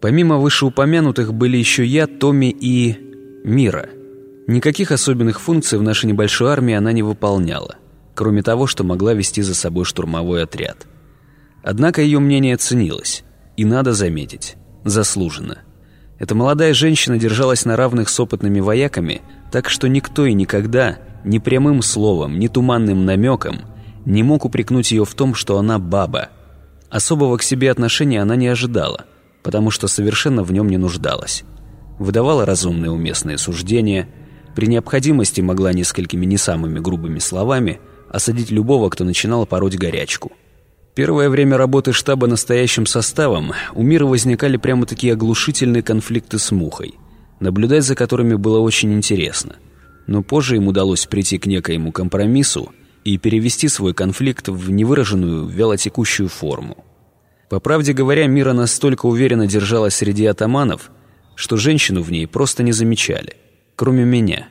Помимо 0.00 0.38
вышеупомянутых 0.38 1.34
были 1.34 1.56
еще 1.58 1.84
я, 1.84 2.06
Томми 2.06 2.50
и... 2.50 2.96
Мира. 3.44 3.90
Никаких 4.46 4.92
особенных 4.92 5.40
функций 5.40 5.78
в 5.78 5.82
нашей 5.82 6.06
небольшой 6.06 6.50
армии 6.50 6.74
она 6.74 6.92
не 6.92 7.02
выполняла– 7.02 7.76
кроме 8.16 8.42
того, 8.42 8.66
что 8.66 8.82
могла 8.82 9.12
вести 9.12 9.42
за 9.42 9.54
собой 9.54 9.84
штурмовой 9.84 10.42
отряд. 10.42 10.86
Однако 11.62 12.00
ее 12.00 12.18
мнение 12.18 12.56
ценилось, 12.56 13.22
и 13.56 13.64
надо 13.64 13.92
заметить, 13.92 14.56
заслуженно. 14.84 15.58
Эта 16.18 16.34
молодая 16.34 16.72
женщина 16.72 17.18
держалась 17.18 17.66
на 17.66 17.76
равных 17.76 18.08
с 18.08 18.18
опытными 18.18 18.60
вояками, 18.60 19.20
так 19.52 19.68
что 19.68 19.86
никто 19.86 20.24
и 20.24 20.32
никогда, 20.32 20.98
ни 21.24 21.38
прямым 21.38 21.82
словом, 21.82 22.38
ни 22.38 22.48
туманным 22.48 23.04
намеком, 23.04 23.60
не 24.06 24.22
мог 24.22 24.44
упрекнуть 24.46 24.92
ее 24.92 25.04
в 25.04 25.14
том, 25.14 25.34
что 25.34 25.58
она 25.58 25.78
баба. 25.78 26.30
Особого 26.88 27.36
к 27.36 27.42
себе 27.42 27.70
отношения 27.70 28.22
она 28.22 28.34
не 28.34 28.48
ожидала, 28.48 29.04
потому 29.42 29.70
что 29.70 29.88
совершенно 29.88 30.42
в 30.42 30.52
нем 30.52 30.70
не 30.70 30.78
нуждалась. 30.78 31.44
Выдавала 31.98 32.46
разумные 32.46 32.90
уместные 32.90 33.36
суждения, 33.36 34.08
при 34.54 34.68
необходимости 34.68 35.42
могла 35.42 35.74
несколькими 35.74 36.24
не 36.24 36.38
самыми 36.38 36.78
грубыми 36.78 37.18
словами– 37.18 37.78
осадить 38.10 38.50
любого, 38.50 38.88
кто 38.90 39.04
начинал 39.04 39.46
пороть 39.46 39.76
горячку. 39.76 40.32
Первое 40.94 41.28
время 41.28 41.58
работы 41.58 41.92
штаба 41.92 42.26
настоящим 42.26 42.86
составом 42.86 43.52
у 43.74 43.82
мира 43.82 44.06
возникали 44.06 44.56
прямо 44.56 44.86
такие 44.86 45.12
оглушительные 45.12 45.82
конфликты 45.82 46.38
с 46.38 46.50
мухой, 46.50 46.94
наблюдать 47.38 47.84
за 47.84 47.94
которыми 47.94 48.34
было 48.34 48.60
очень 48.60 48.94
интересно. 48.94 49.56
Но 50.06 50.22
позже 50.22 50.56
им 50.56 50.68
удалось 50.68 51.04
прийти 51.04 51.36
к 51.36 51.46
некоему 51.46 51.92
компромиссу 51.92 52.72
и 53.04 53.18
перевести 53.18 53.68
свой 53.68 53.92
конфликт 53.92 54.48
в 54.48 54.70
невыраженную 54.70 55.46
вялотекущую 55.46 56.28
форму. 56.28 56.84
По 57.50 57.60
правде 57.60 57.92
говоря, 57.92 58.26
Мира 58.26 58.52
настолько 58.52 59.06
уверенно 59.06 59.46
держалась 59.46 59.96
среди 59.96 60.26
атаманов, 60.26 60.90
что 61.34 61.56
женщину 61.56 62.02
в 62.02 62.10
ней 62.10 62.26
просто 62.26 62.62
не 62.62 62.72
замечали, 62.72 63.36
кроме 63.76 64.04
меня. 64.04 64.48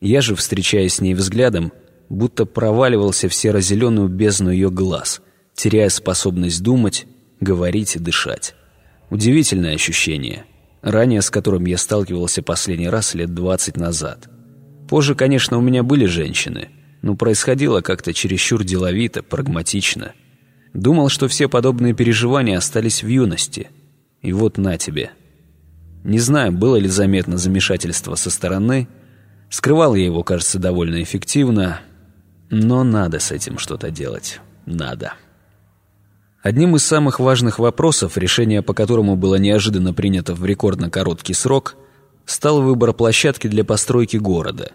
Я 0.00 0.20
же, 0.20 0.36
встречаясь 0.36 0.94
с 0.94 1.00
ней 1.00 1.14
взглядом, 1.14 1.72
будто 2.08 2.46
проваливался 2.46 3.28
в 3.28 3.34
серо-зеленую 3.34 4.08
бездну 4.08 4.50
ее 4.50 4.70
глаз, 4.70 5.20
теряя 5.54 5.88
способность 5.88 6.62
думать, 6.62 7.06
говорить 7.40 7.96
и 7.96 7.98
дышать. 7.98 8.54
Удивительное 9.10 9.74
ощущение, 9.74 10.44
ранее 10.82 11.22
с 11.22 11.30
которым 11.30 11.64
я 11.66 11.78
сталкивался 11.78 12.42
последний 12.42 12.88
раз 12.88 13.14
лет 13.14 13.34
двадцать 13.34 13.76
назад. 13.76 14.28
Позже, 14.88 15.14
конечно, 15.14 15.58
у 15.58 15.60
меня 15.60 15.82
были 15.82 16.06
женщины, 16.06 16.68
но 17.02 17.14
происходило 17.14 17.80
как-то 17.80 18.12
чересчур 18.12 18.64
деловито, 18.64 19.22
прагматично. 19.22 20.12
Думал, 20.72 21.08
что 21.08 21.28
все 21.28 21.48
подобные 21.48 21.94
переживания 21.94 22.56
остались 22.56 23.02
в 23.02 23.08
юности. 23.08 23.68
И 24.22 24.32
вот 24.32 24.58
на 24.58 24.76
тебе. 24.78 25.10
Не 26.04 26.18
знаю, 26.18 26.52
было 26.52 26.76
ли 26.76 26.88
заметно 26.88 27.38
замешательство 27.38 28.14
со 28.14 28.30
стороны. 28.30 28.88
Скрывал 29.50 29.94
я 29.94 30.04
его, 30.04 30.22
кажется, 30.22 30.58
довольно 30.58 31.02
эффективно, 31.02 31.80
но 32.50 32.84
надо 32.84 33.18
с 33.18 33.30
этим 33.30 33.58
что-то 33.58 33.90
делать. 33.90 34.40
Надо. 34.66 35.14
Одним 36.42 36.76
из 36.76 36.84
самых 36.84 37.20
важных 37.20 37.58
вопросов, 37.58 38.16
решение 38.16 38.62
по 38.62 38.74
которому 38.74 39.16
было 39.16 39.34
неожиданно 39.36 39.92
принято 39.92 40.34
в 40.34 40.44
рекордно 40.44 40.88
короткий 40.88 41.34
срок, 41.34 41.76
стал 42.26 42.62
выбор 42.62 42.92
площадки 42.92 43.48
для 43.48 43.64
постройки 43.64 44.16
города. 44.16 44.72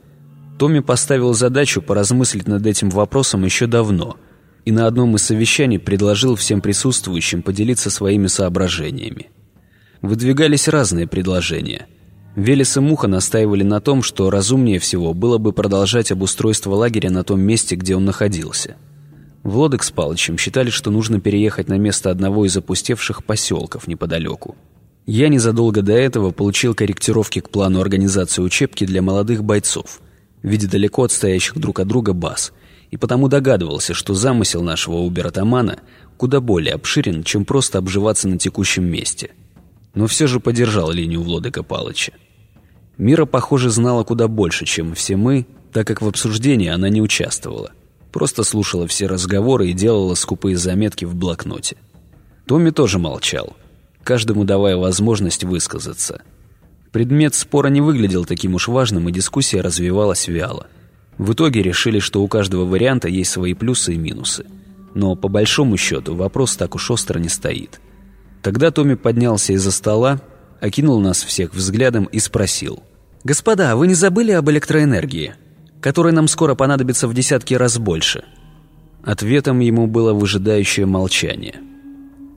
Томми 0.59 0.80
поставил 0.80 1.34
задачу 1.34 1.82
поразмыслить 1.82 2.47
над 2.47 2.65
этим 2.65 2.89
вопросом 2.89 3.43
еще 3.43 3.67
давно 3.67 4.17
и 4.65 4.71
на 4.71 4.88
одном 4.88 5.15
из 5.15 5.24
совещаний 5.24 5.78
предложил 5.78 6.36
всем 6.36 6.61
присутствующим 6.61 7.41
поделиться 7.41 7.89
своими 7.89 8.28
соображениями. 8.28 9.30
Выдвигались 10.01 10.67
разные 10.67 11.07
предложения– 11.07 11.88
Велес 12.36 12.77
и 12.77 12.79
Муха 12.79 13.07
настаивали 13.07 13.63
на 13.63 13.79
том, 13.79 14.01
что 14.01 14.31
разумнее 14.31 14.79
всего 14.79 15.13
было 15.13 15.38
бы 15.38 15.53
продолжать 15.53 16.11
обустройство 16.11 16.73
лагеря 16.73 17.11
на 17.11 17.23
том 17.23 17.39
месте, 17.39 17.75
где 17.75 17.95
он 17.95 18.05
находился. 18.05 18.75
Влодок 19.43 19.84
с 19.84 19.91
Палычем 19.91 20.38
считали, 20.38 20.71
что 20.71 20.89
нужно 20.89 21.19
переехать 21.19 21.67
на 21.67 21.77
место 21.77 22.09
одного 22.09 22.45
из 22.45 22.57
опустевших 22.57 23.23
поселков 23.23 23.88
неподалеку. 23.88 24.55
Я 25.05 25.27
незадолго 25.27 25.81
до 25.81 25.93
этого 25.93 26.31
получил 26.31 26.73
корректировки 26.73 27.39
к 27.39 27.49
плану 27.49 27.81
организации 27.81 28.41
учебки 28.41 28.86
для 28.86 29.01
молодых 29.01 29.43
бойцов 29.43 29.99
в 30.41 30.47
виде 30.47 30.67
далеко 30.67 31.03
отстоящих 31.03 31.57
друг 31.57 31.79
от 31.81 31.88
друга 31.88 32.13
баз, 32.13 32.51
и 32.89 32.97
потому 32.97 33.27
догадывался, 33.27 33.93
что 33.93 34.13
замысел 34.13 34.63
нашего 34.63 34.95
убер-атамана 34.95 35.79
куда 36.17 36.39
более 36.39 36.73
обширен, 36.73 37.23
чем 37.23 37.45
просто 37.45 37.77
обживаться 37.77 38.27
на 38.27 38.39
текущем 38.39 38.86
месте– 38.86 39.31
но 39.93 40.07
все 40.07 40.27
же 40.27 40.39
поддержал 40.39 40.91
линию 40.91 41.21
Влодыка 41.21 41.63
Палыча. 41.63 42.13
Мира, 42.97 43.25
похоже, 43.25 43.69
знала 43.69 44.03
куда 44.03 44.27
больше, 44.27 44.65
чем 44.65 44.93
все 44.93 45.15
мы, 45.15 45.45
так 45.71 45.87
как 45.87 46.01
в 46.01 46.07
обсуждении 46.07 46.69
она 46.69 46.89
не 46.89 47.01
участвовала. 47.01 47.71
Просто 48.11 48.43
слушала 48.43 48.87
все 48.87 49.07
разговоры 49.07 49.69
и 49.69 49.73
делала 49.73 50.13
скупые 50.13 50.55
заметки 50.55 51.05
в 51.05 51.15
блокноте. 51.15 51.77
Томми 52.45 52.69
тоже 52.69 52.99
молчал, 52.99 53.55
каждому 54.03 54.43
давая 54.43 54.77
возможность 54.77 55.43
высказаться. 55.43 56.21
Предмет 56.91 57.33
спора 57.33 57.69
не 57.69 57.81
выглядел 57.81 58.25
таким 58.25 58.53
уж 58.53 58.67
важным, 58.67 59.09
и 59.09 59.11
дискуссия 59.11 59.61
развивалась 59.61 60.27
вяло. 60.27 60.67
В 61.17 61.33
итоге 61.33 61.63
решили, 61.63 61.97
что 61.97 62.21
у 62.21 62.27
каждого 62.27 62.65
варианта 62.65 63.07
есть 63.07 63.31
свои 63.31 63.55
плюсы 63.55 63.95
и 63.95 63.97
минусы. 63.97 64.45
Но 64.93 65.15
по 65.15 65.27
большому 65.27 65.77
счету 65.77 66.15
вопрос 66.15 66.55
так 66.55 66.75
уж 66.75 66.91
остро 66.91 67.17
не 67.17 67.29
стоит. 67.29 67.81
Тогда 68.43 68.71
Томми 68.71 68.95
поднялся 68.95 69.53
из-за 69.53 69.71
стола, 69.71 70.19
окинул 70.59 70.99
нас 70.99 71.23
всех 71.23 71.53
взглядом 71.53 72.03
и 72.05 72.19
спросил. 72.19 72.83
«Господа, 73.23 73.77
вы 73.77 73.87
не 73.87 73.93
забыли 73.93 74.31
об 74.31 74.49
электроэнергии, 74.49 75.35
которая 75.79 76.13
нам 76.13 76.27
скоро 76.27 76.53
понадобится 76.53 77.07
в 77.07 77.13
десятки 77.13 77.53
раз 77.53 77.77
больше?» 77.77 78.25
Ответом 79.01 79.59
ему 79.59 79.87
было 79.87 80.13
выжидающее 80.13 80.85
молчание. 80.85 81.55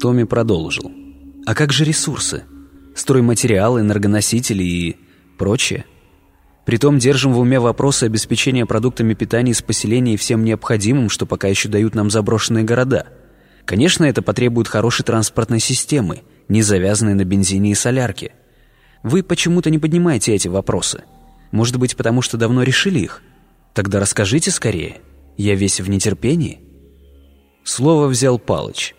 Томми 0.00 0.22
продолжил. 0.22 0.92
«А 1.44 1.54
как 1.54 1.72
же 1.72 1.84
ресурсы? 1.84 2.44
Стройматериалы, 2.94 3.80
энергоносители 3.80 4.62
и 4.62 4.96
прочее?» 5.36 5.84
Притом 6.64 6.98
держим 6.98 7.32
в 7.32 7.38
уме 7.38 7.59
вопросы 7.59 8.04
обеспечения 8.04 8.66
продуктами 8.66 9.14
питания 9.14 9.52
из 9.52 9.62
поселений 9.62 10.14
и 10.14 10.16
всем 10.16 10.44
необходимым, 10.44 11.09
что 11.09 11.26
пока 11.26 11.48
еще 11.48 11.68
дают 11.68 11.94
нам 11.96 12.11
заброшенные 12.11 12.64
города. 12.64 13.07
Конечно, 13.67 14.05
это 14.05 14.23
потребует 14.23 14.69
хорошей 14.69 15.05
транспортной 15.05 15.59
системы, 15.59 16.23
не 16.49 16.62
завязанной 16.62 17.14
на 17.14 17.25
бензине 17.25 17.73
и 17.73 17.75
солярке. 17.75 18.33
Вы 19.03 19.25
почему-то 19.25 19.71
не 19.71 19.79
поднимаете 19.79 20.35
эти 20.35 20.47
вопросы. 20.47 21.03
Может 21.51 21.77
быть, 21.77 21.97
потому 21.97 22.23
что 22.23 22.37
давно 22.37 22.62
решили 22.62 23.01
их? 23.01 23.23
Тогда 23.75 23.99
расскажите 24.01 24.53
скорее. 24.53 25.01
Я 25.37 25.57
весь 25.57 25.81
в 25.81 25.91
нетерпении. 25.91 26.61
Слово 27.64 28.07
взял 28.07 28.39
Палыч. 28.39 28.95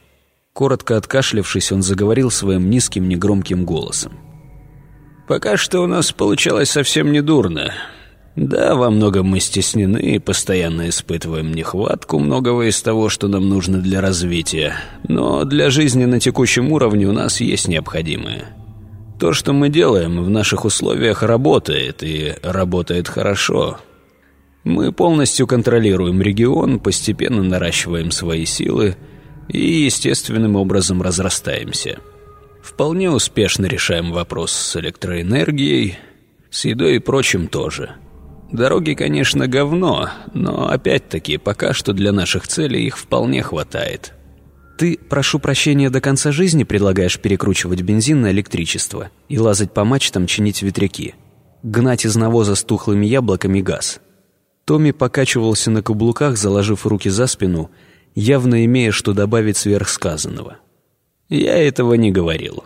Коротко 0.52 0.98
откашлявшись, 0.98 1.72
он 1.72 1.82
заговорил 1.82 2.30
своим 2.30 2.70
низким 2.70 3.08
негромким 3.08 3.64
голосом. 3.64 4.20
Пока 5.28 5.56
что 5.56 5.80
у 5.80 5.88
нас 5.88 6.12
получалось 6.12 6.72
совсем 6.72 7.12
недурно. 7.12 7.74
Да, 8.38 8.76
во 8.76 8.92
многом 8.92 9.26
мы 9.26 9.40
стеснены 9.40 9.98
и 9.98 10.20
постоянно 10.20 10.90
испытываем 10.90 11.52
нехватку 11.52 12.20
многого 12.20 12.70
из 12.70 12.80
того, 12.84 13.10
что 13.10 13.28
нам 13.28 13.50
нужно 13.50 13.80
для 13.80 14.00
развития. 14.00 14.76
Но 15.08 15.44
для 15.44 15.72
жизни 15.72 16.06
на 16.06 16.20
текущем 16.20 16.72
уровне 16.72 17.08
у 17.08 17.12
нас 17.14 17.42
есть 17.42 17.68
необходимое. 17.68 18.46
То, 19.20 19.34
что 19.34 19.54
мы 19.54 19.70
делаем 19.70 20.24
в 20.24 20.30
наших 20.30 20.66
условиях, 20.66 21.24
работает, 21.24 22.04
и 22.04 22.36
работает 22.44 23.08
хорошо. 23.08 23.80
Мы 24.64 24.92
полностью 24.92 25.48
контролируем 25.48 26.22
регион, 26.22 26.80
постепенно 26.80 27.42
наращиваем 27.42 28.12
свои 28.12 28.46
силы 28.46 28.98
и 29.50 29.86
естественным 29.86 30.58
образом 30.58 31.02
разрастаемся. 31.02 31.98
Вполне 32.62 33.10
успешно 33.10 33.66
решаем 33.66 34.12
вопрос 34.12 34.52
с 34.52 34.76
электроэнергией, 34.76 35.98
с 36.52 36.66
едой 36.66 36.98
и 36.98 37.00
прочим 37.00 37.48
тоже. 37.48 37.96
Дороги, 38.52 38.94
конечно, 38.94 39.48
говно, 39.48 40.10
но 40.34 40.70
опять-таки 40.70 41.38
пока 41.38 41.74
что 41.74 41.94
для 41.94 42.12
наших 42.12 42.48
целей 42.48 42.86
их 42.86 42.98
вполне 42.98 43.44
хватает. 43.44 44.14
Ты, 44.78 44.98
прошу 44.98 45.40
прощения, 45.40 45.90
до 45.90 46.00
конца 46.00 46.32
жизни 46.32 46.64
предлагаешь 46.64 47.20
перекручивать 47.20 47.82
бензин 47.82 48.22
на 48.22 48.32
электричество 48.32 49.10
и 49.28 49.40
лазать 49.40 49.74
по 49.74 49.84
мачтам, 49.84 50.28
чинить 50.28 50.62
ветряки, 50.62 51.16
гнать 51.64 52.06
из 52.06 52.16
навоза 52.16 52.56
с 52.56 52.64
тухлыми 52.64 53.06
яблоками 53.06 53.60
газ. 53.60 54.00
Томми 54.66 54.92
покачивался 54.92 55.72
на 55.72 55.82
каблуках, 55.82 56.38
заложив 56.38 56.86
руки 56.86 57.10
за 57.10 57.28
спину, 57.28 57.72
явно 58.16 58.66
имея 58.66 58.92
что 58.92 59.14
добавить 59.14 59.58
сверхсказанного. 59.58 60.58
Я 61.28 61.58
этого 61.58 61.96
не 61.96 62.12
говорил. 62.12 62.64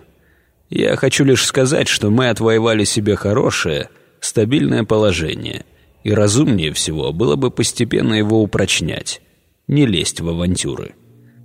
Я 0.69 0.95
хочу 0.95 1.23
лишь 1.23 1.45
сказать, 1.45 1.87
что 1.87 2.09
мы 2.09 2.29
отвоевали 2.29 2.83
себе 2.83 3.15
хорошее, 3.15 3.89
стабильное 4.21 4.85
положение, 4.85 5.65
и 6.03 6.13
разумнее 6.13 6.71
всего 6.71 7.11
было 7.11 7.35
бы 7.35 7.51
постепенно 7.51 8.13
его 8.13 8.41
упрочнять, 8.41 9.21
не 9.67 9.85
лезть 9.85 10.21
в 10.21 10.29
авантюры. 10.29 10.93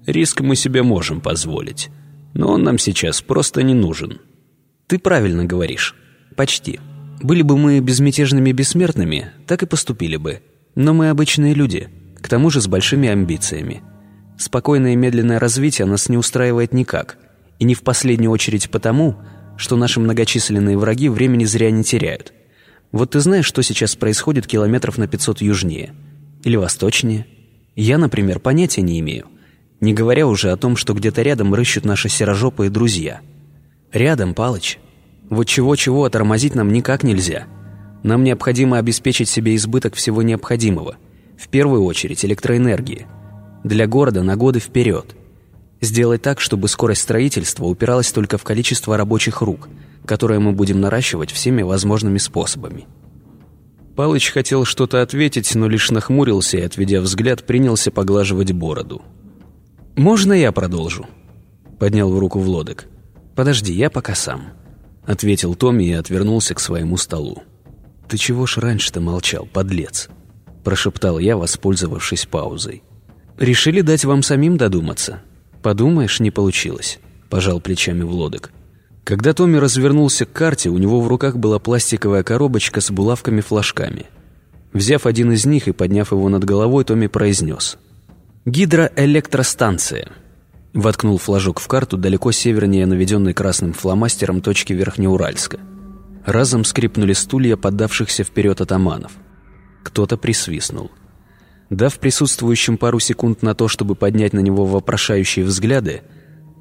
Риск 0.07 0.41
мы 0.41 0.55
себе 0.55 0.85
можем 0.85 1.21
позволить, 1.21 1.89
но 2.33 2.53
он 2.53 2.63
нам 2.63 2.79
сейчас 2.79 3.23
просто 3.23 3.65
не 3.65 3.75
нужен. 3.75 4.21
Ты 4.87 5.01
правильно 5.01 5.45
говоришь. 5.45 5.97
Почти. 6.37 6.79
Были 7.21 7.43
бы 7.43 7.57
мы 7.57 7.81
безмятежными 7.81 8.53
бессмертными, 8.53 9.33
так 9.47 9.63
и 9.63 9.67
поступили 9.67 10.17
бы. 10.17 10.43
Но 10.75 10.93
мы 10.93 11.09
обычные 11.09 11.55
люди, 11.55 11.89
к 12.21 12.29
тому 12.29 12.51
же 12.51 12.61
с 12.61 12.69
большими 12.69 13.09
амбициями. 13.09 13.83
Спокойное 14.39 14.93
и 14.93 14.97
медленное 14.97 15.39
развитие 15.39 15.87
нас 15.87 16.09
не 16.09 16.19
устраивает 16.19 16.73
никак. 16.73 17.17
И 17.59 17.65
не 17.65 17.75
в 17.75 17.83
последнюю 17.83 18.31
очередь 18.31 18.71
потому, 18.71 19.17
что 19.57 19.77
наши 19.77 19.99
многочисленные 19.99 20.77
враги 20.77 21.09
времени 21.09 21.47
зря 21.47 21.71
не 21.71 21.83
теряют. 21.83 22.35
Вот 22.93 23.11
ты 23.11 23.21
знаешь, 23.21 23.47
что 23.47 23.63
сейчас 23.63 23.97
происходит 23.97 24.47
километров 24.47 24.99
на 24.99 25.07
500 25.07 25.41
южнее? 25.41 25.95
Или 26.45 26.57
восточнее? 26.57 27.27
Я, 27.75 27.99
например, 27.99 28.39
понятия 28.39 28.83
не 28.83 29.01
имею. 29.01 29.27
Не 29.81 29.93
говоря 29.93 30.27
уже 30.27 30.51
о 30.51 30.57
том, 30.57 30.77
что 30.77 30.95
где-то 30.95 31.23
рядом 31.23 31.55
рыщут 31.55 31.85
наши 31.85 32.09
серожопые 32.09 32.71
друзья. 32.71 33.21
Рядом, 33.93 34.35
Палыч. 34.35 34.79
Вот 35.29 35.45
чего-чего, 35.45 36.05
а 36.05 36.11
тормозить 36.11 36.55
нам 36.55 36.73
никак 36.73 37.03
нельзя. 37.03 37.47
Нам 38.03 38.25
необходимо 38.25 38.79
обеспечить 38.79 39.29
себе 39.29 39.57
избыток 39.57 39.95
всего 39.95 40.23
необходимого. 40.23 40.97
В 41.37 41.49
первую 41.49 41.85
очередь 41.85 42.25
электроэнергии– 42.25 43.07
для 43.67 43.89
города 43.89 44.23
на 44.23 44.37
годы 44.37 44.61
вперед. 44.61 45.17
Сделать 45.81 46.23
так, 46.23 46.41
чтобы 46.41 46.69
скорость 46.69 47.03
строительства 47.03 47.65
упиралась 47.65 48.13
только 48.13 48.39
в 48.39 48.45
количество 48.45 48.97
рабочих 48.97 49.43
рук, 49.43 49.69
которое 50.07 50.41
мы 50.41 50.53
будем 50.53 50.81
наращивать 50.81 51.31
всеми 51.31 51.63
возможными 51.63 52.19
способами. 52.19 52.87
Палыч 53.97 54.31
хотел 54.31 54.65
что-то 54.65 55.03
ответить, 55.03 55.55
но 55.55 55.69
лишь 55.69 55.91
нахмурился 55.91 56.59
и, 56.59 56.63
отведя 56.63 57.01
взгляд, 57.01 57.45
принялся 57.45 57.91
поглаживать 57.91 58.53
бороду. 58.53 59.03
«Можно 59.97 60.35
я 60.35 60.53
продолжу?» 60.53 61.07
Поднял 61.79 62.11
в 62.11 62.19
руку 62.19 62.39
Влодок. 62.39 62.87
«Подожди, 63.35 63.73
я 63.73 63.91
пока 63.91 64.15
сам»,— 64.15 64.49
ответил 65.07 65.55
Томми 65.55 65.85
и 65.85 65.93
отвернулся 65.93 66.55
к 66.55 66.61
своему 66.61 66.99
столу. 66.99 67.43
«Ты 68.09 68.19
чего 68.19 68.47
ж 68.47 68.59
раньше-то 68.59 69.01
молчал, 69.01 69.49
подлец?»— 69.51 70.09
прошептал 70.65 71.19
я, 71.19 71.37
воспользовавшись 71.37 72.27
паузой. 72.27 72.83
«Решили 73.39 73.81
дать 73.81 74.05
вам 74.05 74.23
самим 74.23 74.59
додуматься. 74.59 75.23
Подумаешь, 75.63 76.21
не 76.21 76.31
получилось»,– 76.31 76.99
пожал 77.31 77.61
плечами 77.61 78.03
Влодок. 78.03 78.53
Когда 79.07 79.33
Томми 79.33 79.57
развернулся 79.57 80.27
к 80.27 80.33
карте, 80.33 80.69
у 80.69 80.79
него 80.79 81.01
в 81.01 81.07
руках 81.07 81.37
была 81.37 81.61
пластиковая 81.61 82.25
коробочка 82.25 82.81
с 82.81 82.91
булавками-флажками. 82.91 84.07
Взяв 84.73 85.07
один 85.07 85.31
из 85.31 85.47
них 85.47 85.69
и 85.69 85.73
подняв 85.73 86.11
его 86.11 86.29
над 86.29 86.43
головой, 86.43 86.83
Томми 86.83 87.07
произнес. 87.07 87.79
«Гидроэлектростанция». 88.47 90.09
Воткнул 90.75 91.19
флажок 91.19 91.61
в 91.61 91.69
карту 91.69 91.97
далеко 91.97 92.33
севернее 92.33 92.85
наведенной 92.85 93.33
красным 93.33 93.75
фломастером 93.75 94.41
точки 94.41 94.73
Верхнеуральска. 94.73 95.61
Разом 96.25 96.65
скрипнули 96.65 97.13
стулья 97.13 97.57
поддавшихся 97.57 98.25
вперед 98.25 98.61
атаманов. 98.61 99.13
Кто-то 99.85 100.17
присвистнул– 100.17 100.91
Дав 101.71 101.99
присутствующим 101.99 102.79
пару 102.79 103.01
секунд 103.01 103.43
на 103.43 103.55
то, 103.55 103.67
чтобы 103.67 103.97
поднять 103.97 104.33
на 104.33 104.39
него 104.39 104.65
вопрошающие 104.67 105.45
взгляды, 105.45 106.03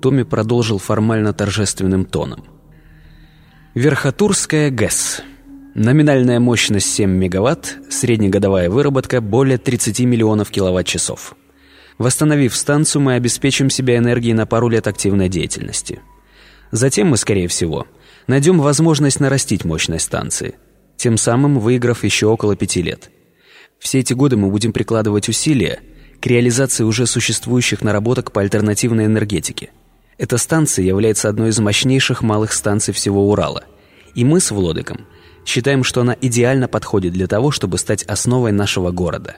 Томми 0.02 0.24
продолжил 0.24 0.78
формально 0.78 1.34
торжественным 1.34 2.06
тоном. 2.06 2.43
Верхотурская 3.74 4.70
ГЭС. 4.70 5.22
Номинальная 5.74 6.39
мощность 6.39 6.93
7 6.93 7.10
мегаватт, 7.10 7.78
среднегодовая 7.89 8.70
выработка 8.70 9.20
более 9.20 9.58
30 9.58 10.02
миллионов 10.02 10.50
киловатт-часов. 10.50 11.36
Восстановив 11.98 12.56
станцию, 12.56 13.02
мы 13.02 13.16
обеспечим 13.16 13.70
себя 13.70 13.98
энергией 13.98 14.34
на 14.34 14.46
пару 14.46 14.70
лет 14.70 14.88
активной 14.88 15.28
деятельности. 15.28 16.02
Затем 16.72 17.10
мы, 17.10 17.18
скорее 17.18 17.48
всего, 17.48 17.88
найдем 18.28 18.60
возможность 18.60 19.20
нарастить 19.20 19.66
мощность 19.66 20.06
станции, 20.06 20.56
тем 20.98 21.18
самым 21.18 21.60
выиграв 21.60 22.04
еще 22.04 22.28
около 22.28 22.56
пяти 22.56 22.82
лет– 22.82 23.12
все 23.80 24.00
эти 24.00 24.14
годы 24.14 24.38
мы 24.38 24.50
будем 24.50 24.74
прикладывать 24.74 25.30
усилия 25.30 25.80
к 26.20 26.26
реализации 26.26 26.84
уже 26.84 27.06
существующих 27.06 27.82
наработок 27.82 28.32
по 28.32 28.41
альтернативной 28.41 29.06
энергетике. 29.06 29.70
Эта 30.18 30.38
станция 30.38 30.86
является 30.86 31.30
одной 31.30 31.49
из 31.49 31.59
мощнейших 31.59 32.22
малых 32.22 32.53
станций 32.53 32.93
всего 32.93 33.30
Урала. 33.30 33.63
И 34.13 34.24
мы 34.24 34.39
с 34.39 34.51
Влодыком 34.51 35.01
считаем, 35.45 35.84
что 35.84 36.01
она 36.01 36.16
идеально 36.20 36.68
подходит 36.68 37.13
для 37.13 37.28
того, 37.28 37.51
чтобы 37.51 37.78
стать 37.78 38.03
основой 38.03 38.51
нашего 38.51 38.91
города. 38.91 39.36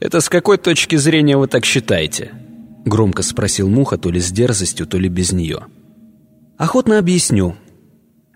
«Это 0.00 0.20
с 0.20 0.28
какой 0.28 0.58
точки 0.58 0.96
зрения 0.96 1.36
вы 1.36 1.48
так 1.48 1.64
считаете?» 1.64 2.32
Громко 2.84 3.22
спросил 3.22 3.68
Муха, 3.68 3.98
то 3.98 4.10
ли 4.10 4.20
с 4.20 4.30
дерзостью, 4.30 4.86
то 4.86 4.98
ли 4.98 5.08
без 5.08 5.32
нее. 5.32 5.66
«Охотно 6.56 6.98
объясню. 6.98 7.56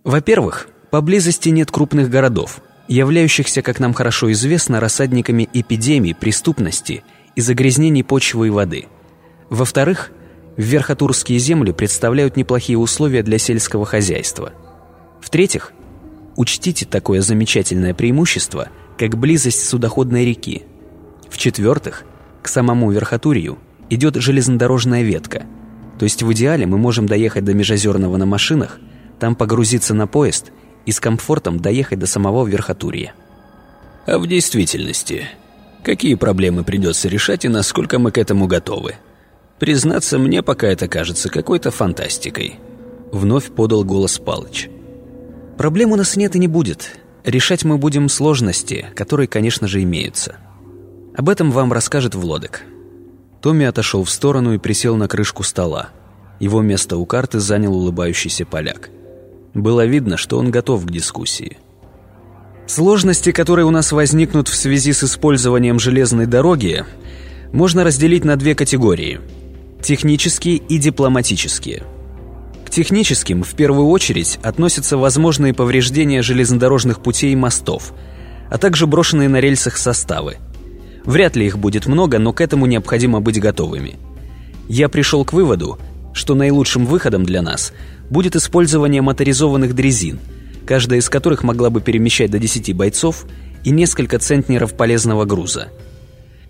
Во-первых, 0.03 0.69
поблизости 0.91 1.51
нет 1.51 1.71
крупных 1.71 2.11
городов– 2.11 2.61
являющихся, 2.89 3.63
как 3.63 3.81
нам 3.81 3.95
хорошо 3.95 4.31
известно, 4.33 4.81
рассадниками 4.81 5.49
эпидемий, 5.53 6.15
преступности 6.15 7.03
и 7.35 7.41
загрязнений 7.41 8.05
почвы 8.05 8.49
и 8.49 8.51
воды. 8.51 8.87
Во-вторых, 9.49 10.11
верхотурские 10.57 11.39
земли 11.39 11.73
представляют 11.73 12.37
неплохие 12.37 12.79
условия 12.79 13.23
для 13.23 13.39
сельского 13.39 13.87
хозяйства. 13.87 14.53
В-третьих, 15.21 15.73
Учтите 16.37 16.87
такое 16.87 17.21
замечательное 17.21 17.93
преимущество, 17.93 18.69
как 18.97 19.19
близость 19.19 19.69
судоходной 19.69 20.25
реки. 20.25 20.63
В-четвертых, 21.29 22.05
к 22.43 22.49
самому 22.49 22.91
Верхотурью 22.91 23.59
идет 23.91 24.17
железнодорожная 24.17 25.03
ветка, 25.03 25.45
то 25.99 26.05
есть 26.05 26.23
в 26.23 26.33
идеале 26.33 26.67
мы 26.67 26.79
можем 26.79 27.07
доехать 27.07 27.45
до 27.45 27.53
Межозерного 27.53 28.17
на 28.17 28.25
машинах, 28.25 28.81
там 29.19 29.35
погрузиться 29.35 29.93
на 29.93 30.07
поезд 30.07 30.53
и 30.87 30.93
с 30.93 31.01
комфортом 31.01 31.61
доехать 31.61 31.99
до 31.99 32.07
самого 32.07 32.47
Верхотурья. 32.47 33.13
А 34.07 34.19
в 34.19 34.27
действительности, 34.27 35.27
какие 35.85 36.15
проблемы 36.15 36.65
придется 36.65 37.09
решать 37.09 37.45
и 37.45 37.49
насколько 37.49 37.99
мы 37.99 38.11
к 38.11 38.19
этому 38.19 38.47
готовы? 38.47 38.95
Признаться, 39.63 40.19
мне 40.19 40.43
пока 40.43 40.67
это 40.67 40.89
кажется 40.89 41.29
какой-то 41.29 41.71
фантастикой. 41.71 42.57
Вновь 43.13 43.53
подал 43.53 43.85
голос 43.85 44.19
Палыч. 44.19 44.69
Проблем 45.57 45.93
у 45.93 45.97
нас 45.97 46.17
нет 46.17 46.35
и 46.35 46.41
не 46.41 46.49
будет. 46.49 46.99
Решать 47.25 47.63
мы 47.63 47.79
будем 47.79 48.09
сложности, 48.09 48.87
которые, 48.97 49.29
конечно 49.29 49.69
же, 49.69 49.81
имеются. 49.85 50.35
Об 51.17 51.29
этом 51.29 51.53
вам 51.53 51.73
расскажет 51.73 52.17
Влодек. 52.17 52.65
Томми 53.41 53.65
отошел 53.65 54.03
в 54.03 54.11
сторону 54.11 54.53
и 54.53 54.59
присел 54.59 54.97
на 54.97 55.07
крышку 55.07 55.45
стола. 55.45 55.91
Его 56.41 56.61
место 56.61 56.97
у 56.97 57.07
карты 57.07 57.39
занял 57.39 57.73
улыбающийся 57.73 58.45
поляк. 58.45 58.91
Было 59.55 59.87
видно, 59.87 60.17
что 60.17 60.41
он 60.41 60.51
готов 60.51 60.85
к 60.85 60.91
дискуссии. 60.91 61.59
Сложности, 62.67 63.31
которые 63.31 63.67
у 63.67 63.71
нас 63.71 63.93
возникнут 63.93 64.49
в 64.49 64.57
связи 64.57 64.93
с 64.93 65.05
использованием 65.05 65.79
железной 65.79 66.27
дороги, 66.27 66.85
можно 67.53 67.85
разделить 67.85 68.25
на 68.25 68.35
две 68.35 68.57
категории– 68.57 69.21
технические 69.83 70.57
и 70.57 70.79
дипломатические– 70.79 71.85
техническим 72.73 73.43
в 73.43 73.55
первую 73.55 73.89
очередь 73.89 74.39
относятся 74.43 74.97
возможные 74.97 75.53
повреждения 75.53 76.23
железнодорожных 76.23 77.01
путей 77.01 77.33
и 77.33 77.37
мостов, 77.37 77.93
а 78.51 78.59
также 78.59 78.87
брошенные 78.87 79.29
на 79.29 79.41
рельсах 79.41 79.77
составы. 79.77 80.39
Вряд 81.05 81.37
ли 81.37 81.47
их 81.47 81.59
будет 81.59 81.87
много, 81.87 82.19
но 82.19 82.33
к 82.33 82.41
этому 82.41 82.67
необходимо 82.67 83.21
быть 83.21 83.41
готовыми. 83.41 83.97
Я 84.69 84.89
пришел 84.89 85.25
к 85.25 85.33
выводу, 85.33 85.79
что 86.15 86.35
наилучшим 86.35 86.87
выходом 86.87 87.25
для 87.25 87.43
нас 87.43 87.73
будет 88.09 88.37
использование 88.37 89.03
моторизованных 89.03 89.75
дрезин, 89.75 90.19
каждая 90.65 91.01
из 91.01 91.09
которых 91.09 91.43
могла 91.43 91.69
бы 91.71 91.81
перемещать 91.81 92.31
до 92.31 92.39
10 92.39 92.75
бойцов 92.75 93.27
и 93.65 93.71
несколько 93.71 94.19
центнеров 94.19 94.75
полезного 94.75 95.25
груза. 95.25 95.69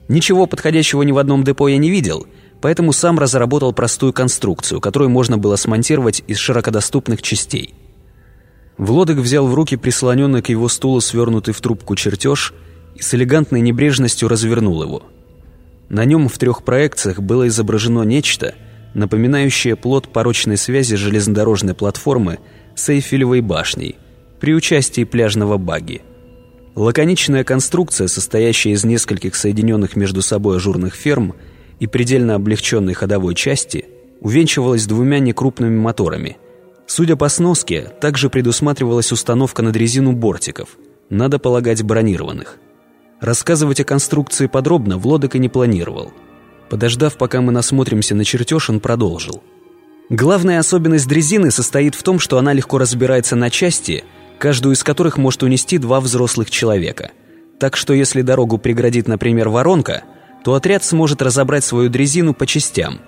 Ничего 0.09 0.47
подходящего 0.47 1.03
ни 1.03 1.13
в 1.13 1.19
одном 1.19 1.43
депо 1.43 1.67
я 1.69 1.79
не 1.79 1.91
видел– 1.91 2.27
поэтому 2.63 2.93
сам 2.93 3.19
разработал 3.19 3.73
простую 3.73 4.13
конструкцию, 4.13 4.81
которую 4.81 5.11
можно 5.11 5.37
было 5.37 5.57
смонтировать 5.57 6.23
из 6.29 6.39
широкодоступных 6.39 7.21
частей. 7.21 7.75
Влодок 8.79 9.19
взял 9.19 9.47
в 9.47 9.55
руки 9.55 9.77
прислоненный 9.77 10.43
к 10.43 10.49
его 10.49 10.69
стулу 10.69 11.01
свернутый 11.01 11.53
в 11.53 11.61
трубку 11.61 11.97
чертеж 11.97 12.55
и 12.95 13.03
с 13.03 13.13
элегантной 13.15 13.61
небрежностью 13.61 14.29
развернул 14.29 14.83
его. 14.83 15.03
На 15.89 16.05
нем 16.05 16.29
в 16.29 16.39
трех 16.39 16.63
проекциях 16.63 17.19
было 17.19 17.49
изображено 17.49 18.03
нечто, 18.03 18.55
напоминающее 18.95 19.75
плод 19.75 20.09
порочной 20.09 20.57
связи 20.57 20.95
железнодорожной 20.95 21.75
платформы 21.75 22.39
с 22.77 22.89
Эйфелевой 22.89 23.41
башней 23.41 23.97
при 24.41 24.55
участии 24.55 25.05
пляжного 25.05 25.59
багги. 25.59 26.03
Лаконичная 26.77 27.45
конструкция, 27.45 28.07
состоящая 28.07 28.71
из 28.71 28.85
нескольких 28.85 29.35
соединенных 29.35 29.97
между 29.97 30.23
собой 30.23 30.59
ажурных 30.59 30.95
ферм– 30.95 31.35
и 31.83 31.89
предельно 31.89 32.37
облегченной 32.37 32.95
ходовой 32.95 33.35
части 33.35 33.87
увенчивалась 34.21 34.87
двумя 34.87 35.19
некрупными 35.19 35.81
моторами. 35.81 36.37
Судя 36.87 37.17
по 37.17 37.29
сноске, 37.29 37.91
также 38.01 38.31
предусматривалась 38.31 39.11
установка 39.11 39.63
на 39.63 39.73
дрезину 39.73 40.13
бортиков, 40.13 40.79
надо 41.11 41.41
полагать 41.41 41.83
бронированных. 41.83 42.59
Рассказывать 43.21 43.81
о 43.81 43.85
конструкции 43.85 44.47
подробно 44.47 44.97
Влодок 44.97 45.35
и 45.35 45.41
не 45.41 45.49
планировал. 45.49 46.13
Подождав, 46.71 47.17
пока 47.17 47.41
мы 47.41 47.51
насмотримся 47.51 48.15
на 48.15 48.25
чертеж, 48.25 48.71
он 48.71 48.79
продолжил. 48.79 49.43
Главная 50.09 50.61
особенность 50.61 51.09
дрезины 51.09 51.51
состоит 51.51 51.97
в 51.97 52.05
том, 52.05 52.21
что 52.21 52.39
она 52.39 52.53
легко 52.53 52.79
разбирается 52.79 53.35
на 53.35 53.51
части, 53.51 54.05
каждую 54.39 54.77
из 54.77 54.85
которых 54.85 55.19
может 55.19 55.43
унести 55.43 55.79
два 55.79 56.01
взрослых 56.01 56.49
человека. 56.49 57.11
Так 57.59 57.77
что 57.77 57.93
если 57.93 58.23
дорогу 58.23 58.59
преградит, 58.59 59.09
например, 59.09 59.49
воронка– 59.49 60.05
то 60.45 60.55
отряд 60.55 60.85
сможет 60.85 61.23
разобрать 61.23 61.65
свою 61.65 61.89
дрезину 61.89 62.35
по 62.35 62.47
частям, 62.47 63.01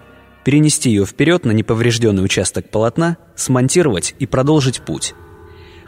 перенести 0.44 0.90
ее 0.90 1.04
вперед 1.06 1.44
на 1.44 1.50
неповрежденный 1.50 2.24
участок 2.24 2.70
полотна, 2.70 3.16
смонтировать 3.34 4.14
и 4.18 4.26
продолжить 4.26 4.82
путь. 4.82 5.14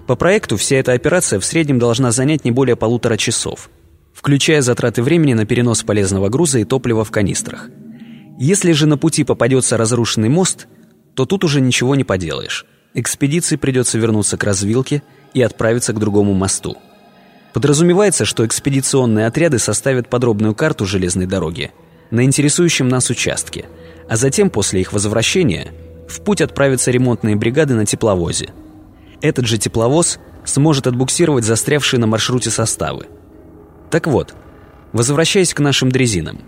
По 0.06 0.16
проекту 0.16 0.56
вся 0.56 0.76
эта 0.76 0.92
операция 0.92 1.40
в 1.40 1.44
среднем 1.44 1.78
должна 1.78 2.12
занять 2.12 2.44
не 2.44 2.50
более 2.50 2.76
полутора 2.76 3.16
часов, 3.16 3.70
включая 4.14 4.62
затраты 4.62 5.02
времени 5.02 5.34
на 5.34 5.46
перенос 5.46 5.82
полезного 5.82 6.28
груза 6.28 6.60
и 6.60 6.64
топлива 6.64 7.04
в 7.04 7.10
канистрах. 7.10 7.70
Если 8.38 8.72
же 8.72 8.86
на 8.86 8.98
пути 8.98 9.24
попадется 9.24 9.76
разрушенный 9.76 10.28
мост, 10.28 10.68
то 11.14 11.24
тут 11.24 11.44
уже 11.44 11.60
ничего 11.60 11.94
не 11.94 12.04
поделаешь. 12.04 12.66
Экспедиции 12.94 13.56
придется 13.56 13.98
вернуться 13.98 14.36
к 14.36 14.44
развилке 14.44 15.02
и 15.34 15.42
отправиться 15.42 15.92
к 15.92 15.98
другому 15.98 16.34
мосту. 16.34 16.76
Подразумевается, 17.56 18.26
что 18.26 18.44
экспедиционные 18.44 19.26
отряды 19.26 19.58
составят 19.58 20.10
подробную 20.10 20.54
карту 20.54 20.84
железной 20.84 21.24
дороги 21.24 21.72
на 22.10 22.22
интересующем 22.22 22.86
нас 22.86 23.08
участке, 23.08 23.64
а 24.10 24.16
затем, 24.16 24.50
после 24.50 24.82
их 24.82 24.92
возвращения, 24.92 25.72
в 26.06 26.20
путь 26.20 26.42
отправятся 26.42 26.90
ремонтные 26.90 27.34
бригады 27.34 27.72
на 27.72 27.86
тепловозе. 27.86 28.50
Этот 29.22 29.46
же 29.46 29.56
тепловоз 29.56 30.18
сможет 30.44 30.86
отбуксировать 30.86 31.46
застрявшие 31.46 31.98
на 31.98 32.06
маршруте 32.06 32.50
составы. 32.50 33.06
Так 33.90 34.06
вот, 34.06 34.34
возвращаясь 34.92 35.54
к 35.54 35.60
нашим 35.60 35.90
дрезинам. 35.90 36.40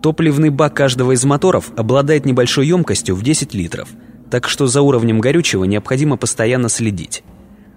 Топливный 0.00 0.48
бак 0.48 0.72
каждого 0.72 1.12
из 1.12 1.22
моторов 1.24 1.72
обладает 1.76 2.24
небольшой 2.24 2.68
емкостью 2.68 3.16
в 3.16 3.22
10 3.22 3.52
литров, 3.52 3.90
так 4.30 4.48
что 4.48 4.66
за 4.66 4.80
уровнем 4.80 5.20
горючего 5.20 5.64
необходимо 5.64 6.16
постоянно 6.16 6.70
следить. 6.70 7.22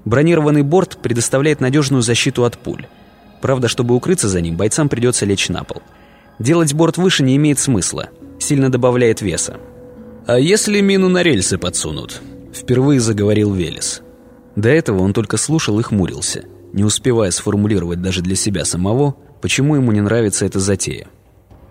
Бронированный 0.06 0.64
борт 0.64 0.97
предоставляет 1.02 1.62
надежную 1.62 2.02
защиту 2.02 2.43
от 2.43 2.58
пуль. 2.58 2.88
Правда, 3.41 3.68
чтобы 3.68 3.95
укрыться 3.95 4.28
за 4.28 4.41
ним, 4.41 4.58
бойцам 4.58 4.89
придется 4.89 5.26
лечь 5.26 5.49
на 5.49 5.64
пол. 5.64 5.82
Делать 6.39 6.74
борт 6.74 6.97
выше 6.97 7.24
не 7.24 7.36
имеет 7.36 7.60
смысла, 7.60 8.10
сильно 8.39 8.72
добавляет 8.72 9.22
веса. 9.22 9.58
«А 10.26 10.39
если 10.39 10.82
мину 10.82 11.10
на 11.10 11.24
рельсы 11.24 11.58
подсунут?» 11.58 12.22
Впервые 12.54 12.99
заговорил 12.99 13.54
Велес. 13.54 14.02
До 14.56 14.70
этого 14.70 15.02
он 15.02 15.14
только 15.14 15.38
слушал 15.38 15.80
и 15.80 15.84
хмурился, 15.84 16.43
не 16.74 16.84
успевая 16.84 17.32
сформулировать 17.32 18.02
даже 18.02 18.22
для 18.22 18.36
себя 18.36 18.66
самого, 18.66 19.16
почему 19.41 19.76
ему 19.76 19.91
не 19.91 20.02
нравится 20.02 20.45
эта 20.45 20.60
затея. 20.60 21.08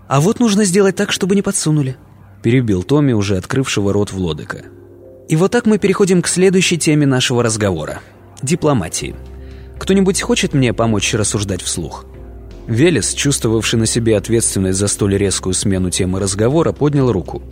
«А 0.09 0.21
вот 0.21 0.41
нужно 0.41 0.65
сделать 0.65 0.97
так, 0.97 1.13
чтобы 1.13 1.35
не 1.35 1.43
подсунули», 1.43 1.97
перебил 2.43 2.83
Томми, 2.83 3.13
уже 3.13 3.37
открывшего 3.37 3.93
рот 3.93 4.13
Влодыка. 4.13 4.65
«И 5.29 5.37
вот 5.37 5.53
так 5.53 5.67
мы 5.67 5.79
переходим 5.79 6.23
к 6.23 6.29
следующей 6.29 6.79
теме 6.79 7.07
нашего 7.07 7.43
разговора 7.43 8.01
дипломатии. 8.43 9.15
Кто-нибудь 9.79 10.21
хочет 10.21 10.55
мне 10.55 10.73
помочь 10.73 11.15
рассуждать 11.15 11.63
вслух?» 11.63 12.05
Велес, 12.67 13.15
чувствовавший 13.15 13.79
на 13.79 13.87
себе 13.87 14.17
ответственность 14.17 14.79
за 14.79 14.87
столь 14.87 15.17
резкую 15.17 15.55
смену 15.55 15.91
темы 15.91 16.21
разговора, 16.21 16.73
поднял 16.73 17.11
руку. 17.11 17.43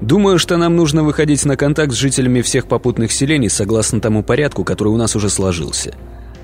«Думаю, 0.00 0.38
что 0.38 0.56
нам 0.56 0.76
нужно 0.76 1.02
выходить 1.02 1.44
на 1.44 1.56
контакт 1.56 1.92
с 1.92 1.96
жителями 1.96 2.40
всех 2.40 2.68
попутных 2.68 3.10
селений 3.10 3.48
согласно 3.48 4.00
тому 4.00 4.22
порядку, 4.22 4.62
который 4.62 4.88
у 4.88 4.96
нас 4.96 5.16
уже 5.16 5.30
сложился. 5.30 5.94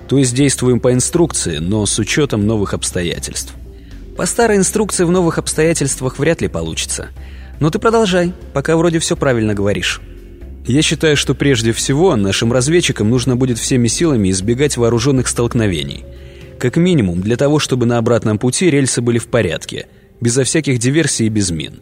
То 0.09 0.18
есть 0.18 0.35
действуем 0.35 0.81
по 0.81 0.93
инструкции, 0.93 1.59
но 1.59 1.87
с 1.87 1.99
учетом 1.99 2.47
новых 2.47 2.74
обстоятельств». 2.74 3.55
«По 4.16 4.26
старой 4.26 4.57
инструкции 4.57 5.05
в 5.05 5.11
новых 5.11 5.39
обстоятельствах 5.39 6.18
вряд 6.18 6.41
ли 6.41 6.49
получится. 6.49 7.09
Но 7.61 7.70
ты 7.70 7.78
продолжай, 7.78 8.33
пока 8.53 8.76
вроде 8.76 8.99
все 8.99 9.16
правильно 9.16 9.55
говоришь». 9.55 10.01
Я 10.67 10.83
считаю, 10.83 11.17
что 11.17 11.35
прежде 11.35 11.73
всего 11.73 12.17
нашим 12.17 12.53
разведчикам 12.53 13.09
нужно 13.11 13.37
будет 13.37 13.59
всеми 13.59 13.89
силами 13.89 14.31
избегать 14.31 14.77
вооруженных 14.77 15.27
столкновений. 15.29 16.05
Как 16.59 16.77
минимум, 16.77 17.23
для 17.23 17.37
того, 17.37 17.59
чтобы 17.59 17.87
на 17.87 17.99
обратном 17.99 18.39
пути 18.39 18.71
рельсы 18.71 19.01
были 19.01 19.19
в 19.19 19.29
порядке, 19.29 19.87
безо 20.21 20.45
всяких 20.45 20.79
диверсий 20.79 21.27
и 21.27 21.31
без 21.31 21.51
мин. 21.51 21.81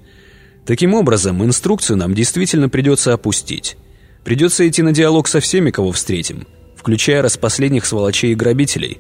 Таким 0.64 0.95
образом, 0.95 1.45
инструкцию 1.45 1.97
нам 1.97 2.14
действительно 2.14 2.68
придется 2.68 3.12
опустить. 3.12 3.76
Придется 4.24 4.68
идти 4.68 4.83
на 4.83 4.93
диалог 4.93 5.26
со 5.26 5.41
всеми, 5.41 5.70
кого 5.70 5.93
встретим, 5.93 6.47
включая 6.76 7.22
распоследних 7.22 7.87
сволочей 7.87 8.33
и 8.33 8.37
грабителей. 8.37 8.99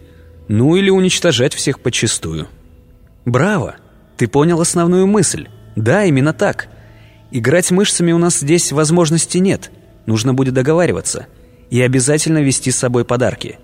Ну 0.48 0.76
или 0.76 0.90
уничтожать 0.90 1.54
всех 1.54 1.80
подчистую. 1.80 2.48
Браво! 3.24 3.76
Ты 4.16 4.26
понял 4.26 4.60
основную 4.60 5.06
мысль. 5.06 5.46
Да, 5.76 6.04
именно 6.04 6.32
так. 6.32 6.68
Играть 7.30 7.70
мышцами 7.70 8.12
у 8.12 8.18
нас 8.18 8.38
здесь 8.38 8.72
возможности 8.72 9.38
нет. 9.38 9.70
Нужно 10.06 10.32
будет 10.32 10.54
договариваться. 10.54 11.26
И 11.70 11.80
обязательно 11.82 12.38
вести 12.38 12.70
с 12.70 12.76
собой 12.76 13.04
подарки. 13.04 13.58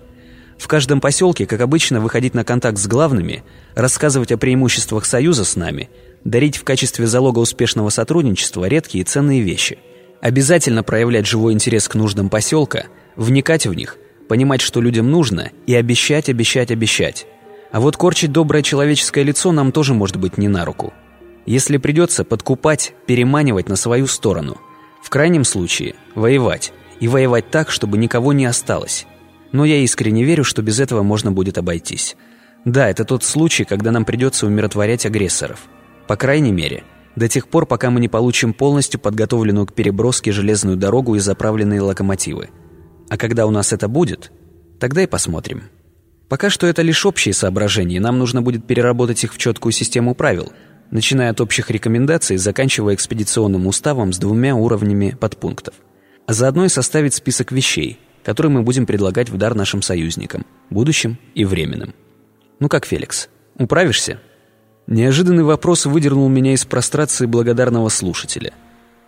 В 0.59 0.67
каждом 0.67 1.01
поселке, 1.01 1.47
как 1.47 1.61
обычно, 1.61 1.99
выходить 1.99 2.35
на 2.35 2.43
контакт 2.43 2.77
с 2.77 2.87
главными, 2.87 3.43
рассказывать 3.73 4.31
о 4.31 4.37
преимуществах 4.37 5.05
союза 5.05 5.43
с 5.43 5.55
нами, 5.55 5.89
дарить 6.23 6.57
в 6.57 6.63
качестве 6.63 7.07
залога 7.07 7.39
успешного 7.39 7.89
сотрудничества 7.89 8.65
редкие 8.65 9.01
и 9.01 9.05
ценные 9.05 9.41
вещи. 9.41 9.79
Обязательно 10.21 10.83
проявлять 10.83 11.25
живой 11.25 11.53
интерес 11.53 11.87
к 11.87 11.95
нуждам 11.95 12.29
поселка, 12.29 12.85
вникать 13.15 13.65
в 13.65 13.73
них, 13.73 13.97
понимать, 14.29 14.61
что 14.61 14.79
людям 14.79 15.09
нужно, 15.09 15.51
и 15.67 15.75
обещать, 15.75 16.29
обещать, 16.29 16.71
обещать. 16.71 17.25
А 17.71 17.79
вот 17.79 17.97
корчить 17.97 18.31
доброе 18.31 18.63
человеческое 18.63 19.23
лицо 19.23 19.51
нам 19.51 19.71
тоже 19.71 19.93
может 19.93 20.17
быть 20.17 20.37
не 20.37 20.47
на 20.47 20.63
руку. 20.65 20.93
Если 21.45 21.77
придется 21.77 22.23
подкупать, 22.23 22.93
переманивать 23.05 23.69
на 23.69 23.75
свою 23.75 24.07
сторону. 24.07 24.57
В 25.03 25.09
крайнем 25.09 25.43
случае– 25.43 25.95
воевать. 26.15 26.73
И 26.99 27.07
воевать 27.07 27.51
так, 27.51 27.69
чтобы 27.69 27.97
никого 27.97 28.33
не 28.33 28.45
осталось. 28.45 29.05
Но 29.51 29.65
я 29.65 29.77
искренне 29.77 30.23
верю, 30.23 30.43
что 30.43 30.61
без 30.61 30.79
этого 30.79 31.03
можно 31.03 31.31
будет 31.31 31.57
обойтись. 31.57 32.15
Да, 32.63 32.89
это 32.89 33.05
тот 33.05 33.23
случай, 33.23 33.63
когда 33.63 33.91
нам 33.91 34.05
придется 34.05 34.47
умиротворять 34.47 35.05
агрессоров. 35.05 35.67
По 36.07 36.15
крайней 36.15 36.51
мере, 36.51 36.83
до 37.15 37.27
тех 37.27 37.47
пор, 37.47 37.67
пока 37.67 37.91
мы 37.91 37.99
не 37.99 38.07
получим 38.07 38.53
полностью 38.53 38.99
подготовленную 38.99 39.67
к 39.67 39.73
переброске 39.73 40.31
железную 40.31 40.77
дорогу 40.77 41.15
и 41.15 41.19
заправленные 41.19 41.81
локомотивы. 41.81 42.49
А 43.09 43.17
когда 43.17 43.45
у 43.45 43.51
нас 43.51 43.71
это 43.71 43.87
будет, 43.87 44.31
тогда 44.79 45.03
и 45.03 45.07
посмотрим. 45.07 45.63
Пока 46.27 46.49
что 46.49 46.65
это 46.65 46.81
лишь 46.81 47.05
общие 47.05 47.33
соображения, 47.33 47.99
нам 47.99 48.17
нужно 48.17 48.41
будет 48.41 48.65
переработать 48.65 49.23
их 49.23 49.33
в 49.33 49.37
четкую 49.37 49.71
систему 49.71 50.15
правил, 50.15 50.51
начиная 50.91 51.31
от 51.31 51.41
общих 51.41 51.71
рекомендаций, 51.71 52.37
заканчивая 52.37 52.95
экспедиционным 52.95 53.67
уставом 53.67 54.13
с 54.13 54.17
двумя 54.17 54.55
уровнями 54.55 55.15
подпунктов. 55.19 55.75
А 56.27 56.33
заодно 56.33 56.65
и 56.65 56.69
составить 56.69 57.13
список 57.13 57.51
вещей, 57.51 57.99
которые 58.23 58.51
мы 58.51 58.63
будем 58.63 58.85
предлагать 58.85 59.29
в 59.29 59.37
дар 59.37 59.55
нашим 59.55 59.81
союзникам, 59.81 60.45
будущим 60.69 61.17
и 61.35 61.45
временным. 61.45 61.93
Ну 62.59 62.69
как, 62.69 62.85
Феликс, 62.85 63.29
управишься? 63.57 64.19
Неожиданный 64.87 65.43
вопрос 65.43 65.85
выдернул 65.85 66.29
меня 66.29 66.53
из 66.53 66.65
прострации 66.65 67.25
благодарного 67.25 67.89
слушателя. 67.89 68.53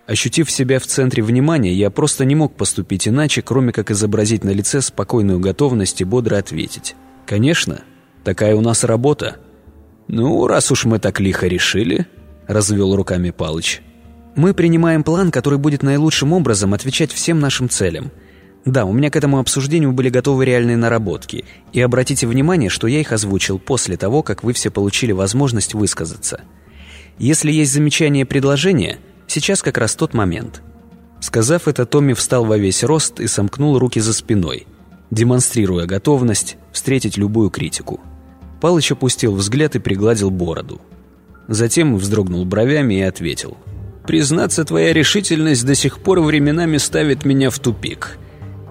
Ощутив 0.08 0.50
себя 0.50 0.80
в 0.80 0.86
центре 0.86 1.22
внимания, 1.22 1.74
я 1.74 1.90
просто 1.90 2.26
не 2.26 2.34
мог 2.34 2.56
поступить 2.56 3.08
иначе, 3.08 3.42
кроме 3.42 3.74
как 3.74 3.92
изобразить 3.92 4.44
на 4.44 4.52
лице 4.52 4.82
спокойную 4.82 5.40
готовность 5.40 6.02
и 6.02 6.06
бодро 6.06 6.38
ответить. 6.38 6.96
«Конечно, 7.26 7.82
такая 8.24 8.56
у 8.56 8.62
нас 8.62 8.84
работа». 8.84 9.38
«Ну, 10.08 10.48
раз 10.48 10.72
уж 10.72 10.86
мы 10.86 11.00
так 11.00 11.20
лихо 11.20 11.48
решили»,— 11.48 12.06
развел 12.48 12.96
руками 12.96 13.32
Палыч. 13.32 13.82
«Мы 14.36 14.54
принимаем 14.54 15.04
план, 15.04 15.32
который 15.32 15.60
будет 15.60 15.84
наилучшим 15.84 16.34
образом 16.34 16.74
отвечать 16.74 17.12
всем 17.12 17.40
нашим 17.40 17.70
целям— 17.70 18.12
да, 18.68 18.84
у 18.84 18.92
меня 18.92 19.10
к 19.10 19.16
этому 19.16 19.40
обсуждению 19.40 19.94
были 19.94 20.10
готовы 20.10 20.44
реальные 20.44 20.76
наработки. 20.76 21.46
И 21.72 21.80
обратите 21.80 22.28
внимание, 22.28 22.70
что 22.70 22.88
я 22.88 23.00
их 23.00 23.14
озвучил 23.14 23.60
после 23.60 23.96
того, 23.96 24.24
как 24.24 24.44
вы 24.44 24.52
все 24.52 24.70
получили 24.70 25.14
возможность 25.14 25.74
высказаться. 25.74 26.42
Если 27.18 27.50
есть 27.50 27.72
замечания 27.72 28.22
и 28.22 28.26
предложения, 28.26 28.98
сейчас 29.26 29.62
как 29.62 29.78
раз 29.78 29.96
тот 29.96 30.14
момент. 30.14 30.62
Сказав 31.22 31.70
это, 31.70 31.86
Томми 31.86 32.12
встал 32.12 32.44
во 32.44 32.58
весь 32.58 32.84
рост 32.84 33.22
и 33.22 33.28
сомкнул 33.28 33.80
руки 33.80 34.02
за 34.02 34.12
спиной, 34.14 34.68
демонстрируя 35.12 35.86
готовность 35.86 36.58
встретить 36.74 37.16
любую 37.16 37.50
критику. 37.52 38.02
Палыч 38.60 38.92
опустил 38.92 39.36
взгляд 39.36 39.76
и 39.76 39.80
пригладил 39.80 40.30
бороду. 40.30 40.82
Затем 41.48 41.96
вздрогнул 41.96 42.46
бровями 42.46 42.96
и 42.96 43.02
ответил. 43.02 43.58
«Признаться, 44.06 44.64
твоя 44.64 44.94
решительность 44.94 45.66
до 45.66 45.76
сих 45.76 46.00
пор 46.00 46.22
временами 46.22 46.78
ставит 46.78 47.26
меня 47.26 47.50
в 47.50 47.60
тупик». 47.60 48.18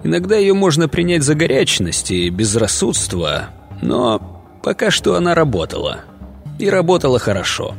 Иногда 0.02 0.36
ее 0.36 0.54
можно 0.54 0.88
принять 0.88 1.24
за 1.24 1.34
горячность 1.34 2.10
и 2.10 2.30
безрассудство, 2.30 3.48
но 3.82 4.44
пока 4.62 4.90
что 4.90 5.16
она 5.16 5.34
работала. 5.34 6.00
И 6.58 6.70
работала 6.70 7.18
хорошо. 7.18 7.74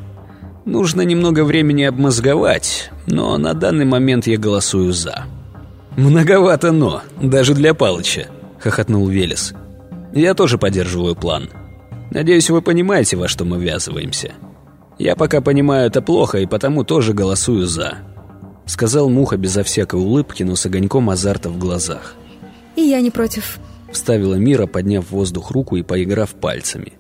Нужно 0.66 1.02
немного 1.02 1.46
времени 1.46 1.84
обмозговать, 1.84 2.92
но 3.06 3.38
на 3.38 3.54
данный 3.54 3.86
момент 3.86 4.28
я 4.28 4.38
голосую 4.38 4.92
«за». 4.92 5.24
«Многовато 5.96 6.72
«но», 6.72 7.02
даже 7.22 7.54
для 7.54 7.74
Палыча»,— 7.74 8.28
хохотнул 8.60 9.08
Велес. 9.08 9.54
«Я 10.14 10.34
тоже 10.34 10.58
поддерживаю 10.58 11.16
план. 11.16 11.50
Надеюсь, 12.12 12.50
вы 12.50 12.62
понимаете, 12.62 13.18
во 13.18 13.28
что 13.28 13.46
мы 13.46 13.60
ввязываемся. 13.60 14.34
Я 14.98 15.16
пока 15.16 15.42
понимаю 15.42 15.88
это 15.88 16.02
плохо, 16.02 16.40
и 16.40 16.46
потому 16.46 16.84
тоже 16.84 17.14
голосую 17.14 17.68
«за».— 17.68 17.98
сказал 18.68 19.10
Муха 19.10 19.38
безо 19.38 19.64
всякой 19.64 20.02
улыбки, 20.02 20.44
но 20.44 20.58
с 20.58 20.66
огоньком 20.66 21.10
азарта 21.10 21.50
в 21.50 21.58
глазах. 21.58 22.16
«И 22.76 22.82
я 22.82 23.00
не 23.00 23.12
против»,— 23.12 23.60
вставила 23.94 24.36
Мира, 24.36 24.68
подняв 24.68 25.06
в 25.06 25.12
воздух 25.12 25.52
руку 25.52 25.78
и 25.78 25.84
поиграв 25.84 26.32
пальцами. 26.32 26.94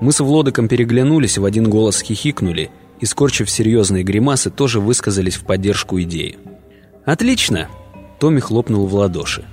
Мы 0.00 0.12
с 0.12 0.20
Влодоком 0.20 0.68
переглянулись, 0.68 1.38
в 1.38 1.44
один 1.44 1.68
голос 1.68 2.00
хихикнули 2.00 2.70
и, 3.00 3.06
скорчив 3.06 3.50
серьезные 3.50 4.04
гримасы, 4.04 4.48
тоже 4.48 4.78
высказались 4.78 5.34
в 5.34 5.44
поддержку 5.44 6.00
идеи. 6.02 6.38
«Отлично!»— 7.04 7.68
Томми 8.20 8.38
хлопнул 8.38 8.86
в 8.86 8.94
ладоши. 8.94 9.44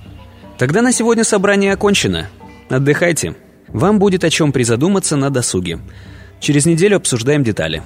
«Тогда 0.56 0.82
на 0.82 0.92
сегодня 0.92 1.24
собрание 1.24 1.72
окончено. 1.72 2.28
Отдыхайте. 2.68 3.34
Вам 3.68 3.98
будет 3.98 4.24
о 4.24 4.30
чем 4.30 4.52
призадуматься 4.52 5.16
на 5.16 5.30
досуге. 5.30 5.80
Через 6.40 6.66
неделю 6.66 6.96
обсуждаем 6.96 7.44
детали». 7.44 7.82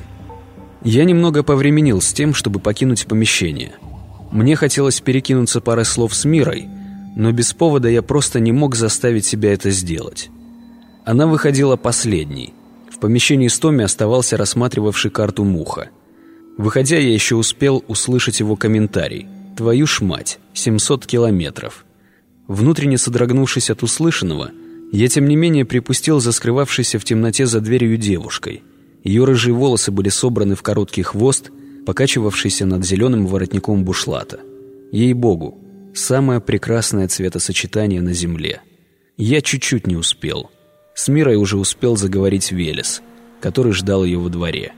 Я 0.84 1.04
немного 1.04 1.44
повременил 1.44 2.00
с 2.00 2.12
тем, 2.12 2.34
чтобы 2.34 2.58
покинуть 2.58 3.06
помещение. 3.06 3.72
Мне 4.32 4.56
хотелось 4.56 5.00
перекинуться 5.00 5.60
парой 5.60 5.84
слов 5.84 6.12
с 6.14 6.24
Мирой, 6.24 6.68
но 7.14 7.30
без 7.30 7.52
повода 7.52 7.88
я 7.88 8.02
просто 8.02 8.40
не 8.40 8.50
мог 8.50 8.74
заставить 8.74 9.24
себя 9.24 9.52
это 9.52 9.70
сделать. 9.70 10.30
Она 11.04 11.26
выходила 11.26 11.76
последней. 11.76 12.54
В 12.90 12.98
помещении 12.98 13.48
с 13.48 13.58
Томми 13.58 13.84
оставался 13.84 14.36
рассматривавший 14.36 15.10
карту 15.10 15.44
Муха. 15.44 15.90
Выходя, 16.58 16.96
я 16.96 17.12
еще 17.12 17.36
успел 17.36 17.84
услышать 17.88 18.40
его 18.40 18.56
комментарий. 18.56 19.28
«Твою 19.56 19.86
ж 19.86 20.00
мать, 20.00 20.38
700 20.54 21.06
километров». 21.06 21.84
Внутренне 22.48 22.98
содрогнувшись 22.98 23.70
от 23.70 23.82
услышанного, 23.82 24.50
я 24.92 25.08
тем 25.08 25.26
не 25.26 25.34
менее 25.34 25.64
припустил 25.64 26.20
за 26.20 26.30
скрывавшейся 26.32 26.98
в 26.98 27.04
темноте 27.04 27.46
за 27.46 27.60
дверью 27.60 27.96
девушкой– 27.96 28.62
ее 29.04 29.24
рыжие 29.24 29.54
волосы 29.54 29.90
были 29.90 30.08
собраны 30.08 30.54
в 30.54 30.62
короткий 30.62 31.02
хвост, 31.02 31.50
покачивавшийся 31.86 32.66
над 32.66 32.84
зеленым 32.84 33.26
воротником 33.26 33.84
бушлата. 33.84 34.40
Ей-богу, 34.92 35.58
самое 35.94 36.40
прекрасное 36.40 37.08
цветосочетание 37.08 38.00
на 38.00 38.12
земле. 38.12 38.62
Я 39.16 39.40
чуть-чуть 39.40 39.86
не 39.86 39.96
успел. 39.96 40.50
С 40.94 41.08
Мирой 41.08 41.36
уже 41.36 41.58
успел 41.58 41.96
заговорить 41.96 42.52
Велес, 42.52 43.02
который 43.40 43.72
ждал 43.72 44.04
ее 44.04 44.18
во 44.18 44.28
дворе. 44.28 44.72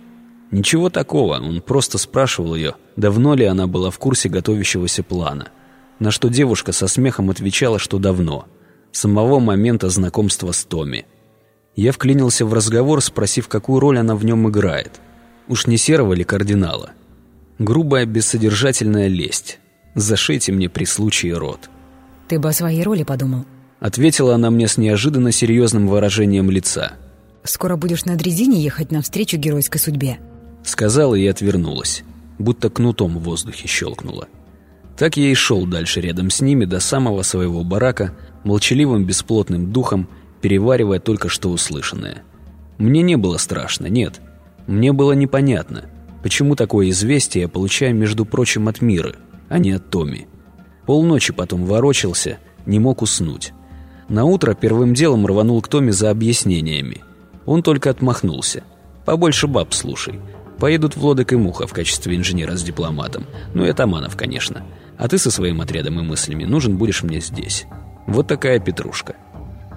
Ничего 0.50 0.88
такого, 0.88 1.36
он 1.36 1.60
просто 1.60 1.98
спрашивал 1.98 2.54
ее, 2.54 2.74
давно 2.96 3.34
ли 3.34 3.44
она 3.44 3.66
была 3.66 3.90
в 3.90 3.98
курсе 3.98 4.28
готовящегося 4.28 5.02
плана. 5.02 5.48
На 5.98 6.10
что 6.10 6.28
девушка 6.28 6.72
со 6.72 6.86
смехом 6.86 7.30
отвечала, 7.30 7.78
что 7.78 7.98
давно. 7.98 8.46
Самого 8.94 9.40
момента 9.40 9.90
знакомства 9.90 10.52
с 10.52 10.64
Томми. 10.64 11.04
Я 11.74 11.90
вклинился 11.90 12.46
в 12.46 12.54
разговор, 12.54 13.02
спросив, 13.02 13.48
какую 13.48 13.80
роль 13.80 13.98
она 13.98 14.14
в 14.14 14.24
нем 14.24 14.48
играет. 14.48 15.00
Уж 15.48 15.66
не 15.66 15.78
серого 15.78 16.12
ли 16.12 16.22
кардинала? 16.22 16.92
Грубая, 17.58 18.06
бессодержательная 18.06 19.08
лесть. 19.08 19.58
Зашейте 19.96 20.52
мне 20.52 20.68
при 20.68 20.84
случае 20.84 21.34
рот. 21.34 21.68
«Ты 22.28 22.38
бы 22.38 22.48
о 22.48 22.52
своей 22.52 22.84
роли 22.84 23.02
подумал»,— 23.02 23.44
ответила 23.80 24.36
она 24.36 24.50
мне 24.52 24.68
с 24.68 24.76
неожиданно 24.78 25.32
серьезным 25.32 25.88
выражением 25.88 26.48
лица. 26.48 26.92
«Скоро 27.42 27.74
будешь 27.74 28.04
на 28.04 28.14
дрезине 28.14 28.62
ехать 28.62 28.92
навстречу 28.92 29.38
геройской 29.38 29.80
судьбе»,— 29.80 30.18
сказала 30.62 31.16
и 31.16 31.26
отвернулась, 31.26 32.04
будто 32.38 32.70
кнутом 32.70 33.18
в 33.18 33.24
воздухе 33.24 33.66
щелкнула. 33.66 34.28
Так 34.96 35.16
я 35.16 35.32
и 35.32 35.34
шел 35.34 35.66
дальше 35.66 36.00
рядом 36.00 36.30
с 36.30 36.40
ними 36.40 36.64
до 36.64 36.78
самого 36.78 37.22
своего 37.22 37.64
барака, 37.64 38.14
молчаливым 38.44 39.04
бесплотным 39.04 39.72
духом, 39.72 40.08
переваривая 40.40 41.00
только 41.00 41.28
что 41.28 41.50
услышанное. 41.50 42.22
Мне 42.78 43.02
не 43.02 43.16
было 43.16 43.38
страшно, 43.38 43.86
нет. 43.86 44.20
Мне 44.66 44.92
было 44.92 45.12
непонятно, 45.12 45.86
почему 46.22 46.56
такое 46.56 46.90
известие 46.90 47.42
я 47.42 47.48
получаю, 47.48 47.94
между 47.94 48.24
прочим, 48.24 48.68
от 48.68 48.80
Миры, 48.80 49.16
а 49.48 49.58
не 49.58 49.72
от 49.72 49.90
Томи. 49.90 50.26
Полночи 50.86 51.32
потом 51.32 51.64
ворочался, 51.64 52.38
не 52.66 52.78
мог 52.78 53.02
уснуть. 53.02 53.52
На 54.08 54.24
утро 54.24 54.54
первым 54.54 54.94
делом 54.94 55.26
рванул 55.26 55.60
к 55.62 55.68
Томе 55.68 55.92
за 55.92 56.10
объяснениями. 56.10 57.02
Он 57.46 57.62
только 57.62 57.90
отмахнулся. 57.90 58.62
«Побольше 59.04 59.46
баб 59.46 59.72
слушай. 59.72 60.20
Поедут 60.58 60.96
в 60.96 61.04
Лодок 61.04 61.32
и 61.32 61.36
Муха 61.36 61.66
в 61.66 61.72
качестве 61.72 62.16
инженера 62.16 62.56
с 62.56 62.62
дипломатом. 62.62 63.26
Ну 63.54 63.64
и 63.64 63.68
атаманов, 63.68 64.16
конечно. 64.16 64.64
А 64.96 65.08
ты 65.08 65.18
со 65.18 65.30
своим 65.30 65.60
отрядом 65.60 66.00
и 66.00 66.02
мыслями 66.02 66.44
нужен 66.44 66.76
будешь 66.76 67.02
мне 67.02 67.20
здесь. 67.20 67.66
Вот 68.06 68.26
такая 68.26 68.58
петрушка». 68.58 69.16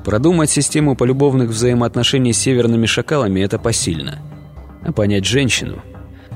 Продумать 0.08 0.50
систему 0.50 0.96
полюбовных 0.96 1.50
взаимоотношений 1.50 2.32
с 2.32 2.40
северными 2.40 2.86
шакалами– 2.86 3.40
это 3.42 3.60
посильно. 3.60 4.20
А 4.82 4.94
понять 4.94 5.26
женщину? 5.26 5.82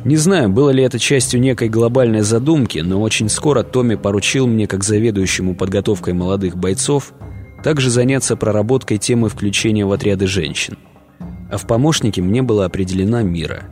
Не 0.03 0.17
знаю, 0.17 0.49
было 0.49 0.71
ли 0.71 0.83
это 0.83 0.99
частью 0.99 1.39
некой 1.39 1.69
глобальной 1.69 2.19
задумки, 2.19 2.79
но 2.79 3.01
очень 3.01 3.29
скоро 3.29 3.63
Томми 3.63 3.95
поручил 3.95 4.45
мне, 4.45 4.67
как 4.67 4.83
заведующему 4.83 5.55
подготовкой 5.55 6.13
молодых 6.13 6.57
бойцов, 6.57 7.13
также 7.63 7.89
заняться 7.89 8.35
проработкой 8.35 8.97
темы 8.97 9.29
включения 9.29 9.85
в 9.85 9.91
отряды 9.93 10.27
женщин. 10.27 10.77
А 11.49 11.55
в 11.55 11.65
помощнике 11.65 12.21
мне 12.21 12.41
была 12.41 12.65
определена 12.65 13.21
Мира. 13.21 13.63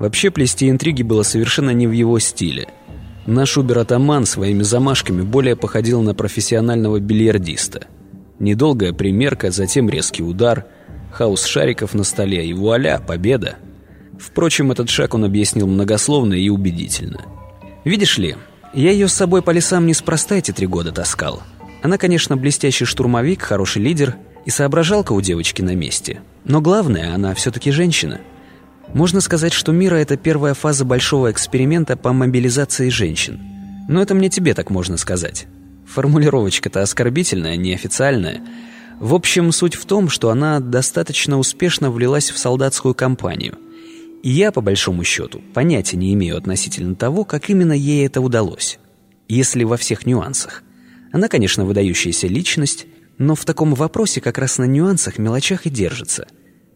Вообще 0.00 0.32
плести 0.32 0.68
интриги 0.68 1.04
было 1.04 1.22
совершенно 1.22 1.70
не 1.70 1.86
в 1.86 1.92
его 1.92 2.18
стиле. 2.18 2.66
Наш 3.28 3.56
убер-атаман 3.58 4.26
своими 4.26 4.62
замашками 4.62 5.22
более 5.22 5.54
походил 5.54 6.02
на 6.02 6.14
профессионального 6.14 6.98
бильярдиста– 6.98 7.86
Недолгая 8.38 8.92
примерка, 8.92 9.50
затем 9.50 9.88
резкий 9.88 10.22
удар, 10.22 10.66
хаос 11.10 11.44
шариков 11.44 11.94
на 11.94 12.04
столе 12.04 12.46
и 12.46 12.52
вуаля, 12.52 13.00
победа. 13.04 13.56
Впрочем, 14.18 14.70
этот 14.70 14.90
шаг 14.90 15.14
он 15.14 15.24
объяснил 15.24 15.66
многословно 15.66 16.34
и 16.34 16.48
убедительно. 16.48 17.22
«Видишь 17.84 18.18
ли, 18.18 18.36
я 18.74 18.92
ее 18.92 19.08
с 19.08 19.14
собой 19.14 19.42
по 19.42 19.50
лесам 19.50 19.86
неспроста 19.86 20.36
эти 20.36 20.52
три 20.52 20.66
года 20.66 20.92
таскал. 20.92 21.42
Она, 21.82 21.98
конечно, 21.98 22.36
блестящий 22.36 22.84
штурмовик, 22.84 23.42
хороший 23.42 23.82
лидер 23.82 24.16
и 24.44 24.50
соображалка 24.50 25.12
у 25.12 25.20
девочки 25.20 25.62
на 25.62 25.74
месте. 25.74 26.20
Но 26.44 26.60
главное, 26.60 27.14
она 27.14 27.34
все-таки 27.34 27.70
женщина. 27.70 28.20
Можно 28.94 29.20
сказать, 29.20 29.52
что 29.52 29.72
Мира— 29.72 29.94
это 29.96 30.16
первая 30.16 30.54
фаза 30.54 30.84
большого 30.84 31.30
эксперимента 31.30 31.96
по 31.96 32.12
мобилизации 32.12 32.88
женщин. 32.88 33.40
Но 33.88 34.02
это 34.02 34.14
мне 34.14 34.30
тебе 34.30 34.54
так 34.54 34.70
можно 34.70 34.96
сказать. 34.96 35.46
Формулировочка-то 35.86 36.82
оскорбительная, 36.82 37.56
неофициальная. 37.56 38.42
В 38.98 39.14
общем, 39.14 39.52
суть 39.52 39.74
в 39.74 39.84
том, 39.84 40.08
что 40.08 40.30
она 40.30 40.60
достаточно 40.60 41.38
успешно 41.38 41.90
влилась 41.90 42.30
в 42.30 42.38
солдатскую 42.38 42.94
компанию. 42.94 43.58
И 44.22 44.30
я, 44.30 44.52
по 44.52 44.60
большому 44.60 45.04
счету, 45.04 45.40
понятия 45.54 45.96
не 45.96 46.12
имею 46.14 46.36
относительно 46.36 46.94
того, 46.94 47.24
как 47.24 47.50
именно 47.50 47.72
ей 47.72 48.06
это 48.06 48.20
удалось. 48.20 48.78
Если 49.28 49.64
во 49.64 49.76
всех 49.76 50.06
нюансах. 50.06 50.62
Она, 51.12 51.28
конечно, 51.28 51.64
выдающаяся 51.64 52.26
личность, 52.26 52.86
но 53.18 53.34
в 53.34 53.44
таком 53.44 53.74
вопросе 53.74 54.20
как 54.20 54.38
раз 54.38 54.58
на 54.58 54.64
нюансах, 54.64 55.18
мелочах 55.18 55.66
и 55.66 55.70
держится. 55.70 56.26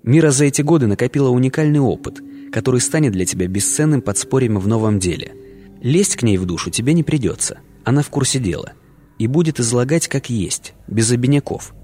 Мира 0.03 0.31
за 0.31 0.47
эти 0.47 0.63
годы 0.63 0.87
накопила 0.87 1.29
уникальный 1.29 1.81
опыт, 1.81 2.21
который 2.53 2.81
станет 2.81 3.13
для 3.13 3.25
тебя 3.25 3.47
бесценным 3.47 4.03
подспорьем 4.03 4.59
в 4.59 4.67
новом 4.67 4.99
деле. 4.99 5.33
Лезть 5.81 6.17
к 6.17 6.23
ней 6.23 6.39
в 6.39 6.45
душу 6.45 6.71
тебе 6.71 6.93
не 6.93 7.03
придется. 7.03 7.59
Она 7.85 8.03
в 8.03 8.11
курсе 8.11 8.39
дела. 8.39 8.73
И 9.19 9.27
будет 9.27 9.61
излагать 9.61 10.09
как 10.09 10.31
есть, 10.31 10.75
без 10.89 11.11
обиняков. 11.13 11.75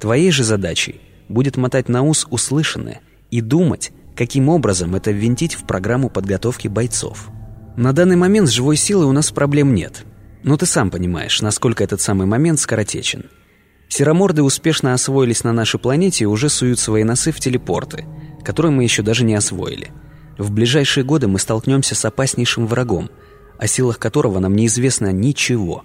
Твоей 0.00 0.30
же 0.30 0.44
задачей 0.44 1.00
будет 1.28 1.56
мотать 1.56 1.88
на 1.88 2.02
ус 2.02 2.26
услышанное 2.30 3.00
и 3.30 3.40
думать, 3.40 3.92
каким 4.14 4.48
образом 4.48 4.94
это 4.94 5.10
ввинтить 5.10 5.54
в 5.54 5.66
программу 5.66 6.08
подготовки 6.08 6.68
бойцов. 6.68 7.28
На 7.76 7.92
данный 7.92 8.16
момент 8.16 8.48
с 8.48 8.52
живой 8.52 8.76
силой 8.76 9.06
у 9.06 9.12
нас 9.12 9.30
проблем 9.30 9.74
нет– 9.74 10.04
но 10.46 10.56
ты 10.56 10.64
сам 10.64 10.92
понимаешь, 10.92 11.42
насколько 11.42 11.82
этот 11.82 12.00
самый 12.00 12.28
момент 12.28 12.60
скоротечен. 12.60 13.24
Сероморды 13.88 14.42
успешно 14.42 14.94
освоились 14.94 15.44
на 15.44 15.52
нашей 15.52 15.80
планете 15.80 16.24
и 16.24 16.26
уже 16.26 16.48
суют 16.48 16.78
свои 16.78 17.04
носы 17.04 17.32
в 17.32 17.40
телепорты, 17.40 18.04
которые 18.44 18.72
мы 18.72 18.82
еще 18.82 19.02
даже 19.02 19.24
не 19.24 19.34
освоили. 19.34 19.90
В 20.38 20.50
ближайшие 20.50 21.04
годы 21.04 21.28
мы 21.28 21.38
столкнемся 21.38 21.94
с 21.94 22.04
опаснейшим 22.04 22.66
врагом, 22.66 23.10
о 23.58 23.66
силах 23.66 23.98
которого 23.98 24.38
нам 24.38 24.54
неизвестно 24.54 25.12
ничего. 25.12 25.84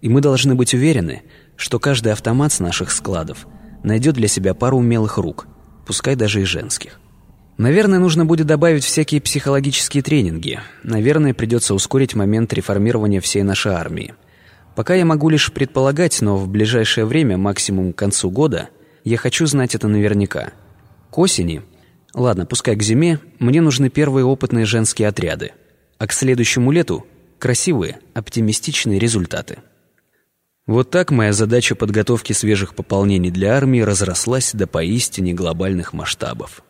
И 0.00 0.08
мы 0.08 0.20
должны 0.20 0.54
быть 0.54 0.74
уверены, 0.74 1.22
что 1.56 1.80
каждый 1.80 2.12
автомат 2.12 2.52
с 2.52 2.60
наших 2.60 2.92
складов 2.92 3.46
найдет 3.82 4.14
для 4.14 4.28
себя 4.28 4.54
пару 4.54 4.78
умелых 4.78 5.18
рук, 5.18 5.48
пускай 5.86 6.14
даже 6.14 6.42
и 6.42 6.44
женских. 6.44 7.00
Наверное, 7.56 7.98
нужно 7.98 8.24
будет 8.24 8.46
добавить 8.46 8.84
всякие 8.84 9.20
психологические 9.20 10.04
тренинги. 10.04 10.60
Наверное, 10.84 11.34
придется 11.34 11.74
ускорить 11.74 12.14
момент 12.14 12.52
реформирования 12.52 13.20
всей 13.20 13.42
нашей 13.42 13.72
армии. 13.72 14.14
Пока 14.78 14.94
я 14.94 15.04
могу 15.04 15.28
лишь 15.28 15.52
предполагать, 15.52 16.20
но 16.20 16.36
в 16.36 16.46
ближайшее 16.46 17.04
время, 17.04 17.36
максимум 17.36 17.92
к 17.92 17.96
концу 17.96 18.30
года, 18.30 18.68
я 19.02 19.16
хочу 19.16 19.44
знать 19.44 19.74
это 19.74 19.88
наверняка. 19.88 20.52
К 21.10 21.18
осени, 21.18 21.62
ладно, 22.14 22.46
пускай 22.46 22.76
к 22.76 22.82
зиме, 22.84 23.18
мне 23.40 23.60
нужны 23.60 23.90
первые 23.90 24.24
опытные 24.24 24.66
женские 24.66 25.08
отряды. 25.08 25.50
А 25.98 26.06
к 26.06 26.12
следующему 26.12 26.70
лету– 26.70 27.04
красивые, 27.40 27.98
оптимистичные 28.14 29.00
результаты. 29.00 29.58
Вот 30.68 30.90
так 30.90 31.10
моя 31.10 31.32
задача 31.32 31.74
подготовки 31.74 32.32
свежих 32.32 32.76
пополнений 32.76 33.32
для 33.32 33.56
армии 33.56 33.80
разрослась 33.80 34.52
до 34.52 34.68
поистине 34.68 35.32
глобальных 35.32 35.92
масштабов. 35.92 36.62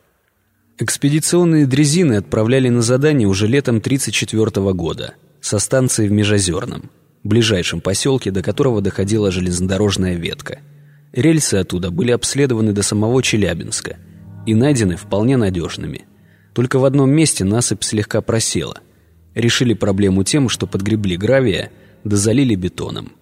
Экспедиционные 0.78 1.66
дрезины 1.66 2.14
отправляли 2.14 2.70
на 2.70 2.80
задание 2.80 3.28
уже 3.28 3.46
летом 3.46 3.76
1934 3.76 4.72
года 4.72 5.12
со 5.42 5.58
станции 5.58 6.08
в 6.08 6.12
Межозерном, 6.12 6.90
ближайшем 7.24 7.80
поселке, 7.80 8.30
до 8.30 8.42
которого 8.42 8.80
доходила 8.80 9.30
железнодорожная 9.30 10.14
ветка. 10.14 10.60
Рельсы 11.12 11.54
оттуда 11.54 11.90
были 11.90 12.10
обследованы 12.10 12.72
до 12.72 12.82
самого 12.82 13.22
Челябинска 13.22 13.96
и 14.46 14.54
найдены 14.54 14.96
вполне 14.96 15.36
надежными. 15.36 16.06
Только 16.54 16.78
в 16.78 16.84
одном 16.84 17.10
месте 17.10 17.44
насыпь 17.44 17.82
слегка 17.82 18.20
просела. 18.20 18.78
Решили 19.34 19.74
проблему 19.74 20.24
тем, 20.24 20.48
что 20.48 20.66
подгребли 20.66 21.16
гравия, 21.16 21.70
да 22.04 22.16
залили 22.16 22.54
бетоном. 22.54 23.12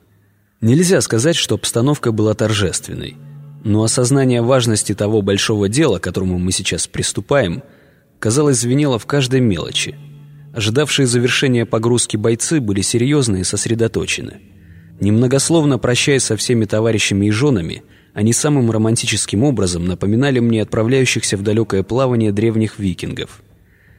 Нельзя 0.60 1.00
сказать, 1.00 1.36
что 1.36 1.54
обстановка 1.54 2.12
была 2.12 2.34
торжественной– 2.34 3.16
но 3.66 3.82
осознание 3.82 4.42
важности 4.42 4.94
того 4.94 5.22
большого 5.22 5.68
дела, 5.68 5.98
к 5.98 6.04
которому 6.04 6.38
мы 6.38 6.52
сейчас 6.52 6.86
приступаем, 6.86 7.64
казалось, 8.20 8.60
звенело 8.60 8.96
в 9.00 9.06
каждой 9.06 9.40
мелочи. 9.40 9.96
Ожидавшие 10.56 11.06
завершения 11.06 11.66
погрузки 11.66 12.16
бойцы 12.16 12.60
были 12.60 12.80
серьезны 12.80 13.42
и 13.42 13.44
сосредоточены. 13.44 14.40
Немногословно 14.98 15.78
прощаясь 15.78 16.24
со 16.24 16.36
всеми 16.36 16.64
товарищами 16.64 17.26
и 17.26 17.30
женами, 17.30 17.84
они 18.14 18.32
самым 18.32 18.70
романтическим 18.70 19.44
образом 19.44 19.84
напоминали 19.84 20.40
мне 20.40 20.62
отправляющихся 20.62 21.36
в 21.36 21.42
далекое 21.42 21.84
плавание 21.84 22.32
древних 22.32 22.78
викингов. 22.80 23.42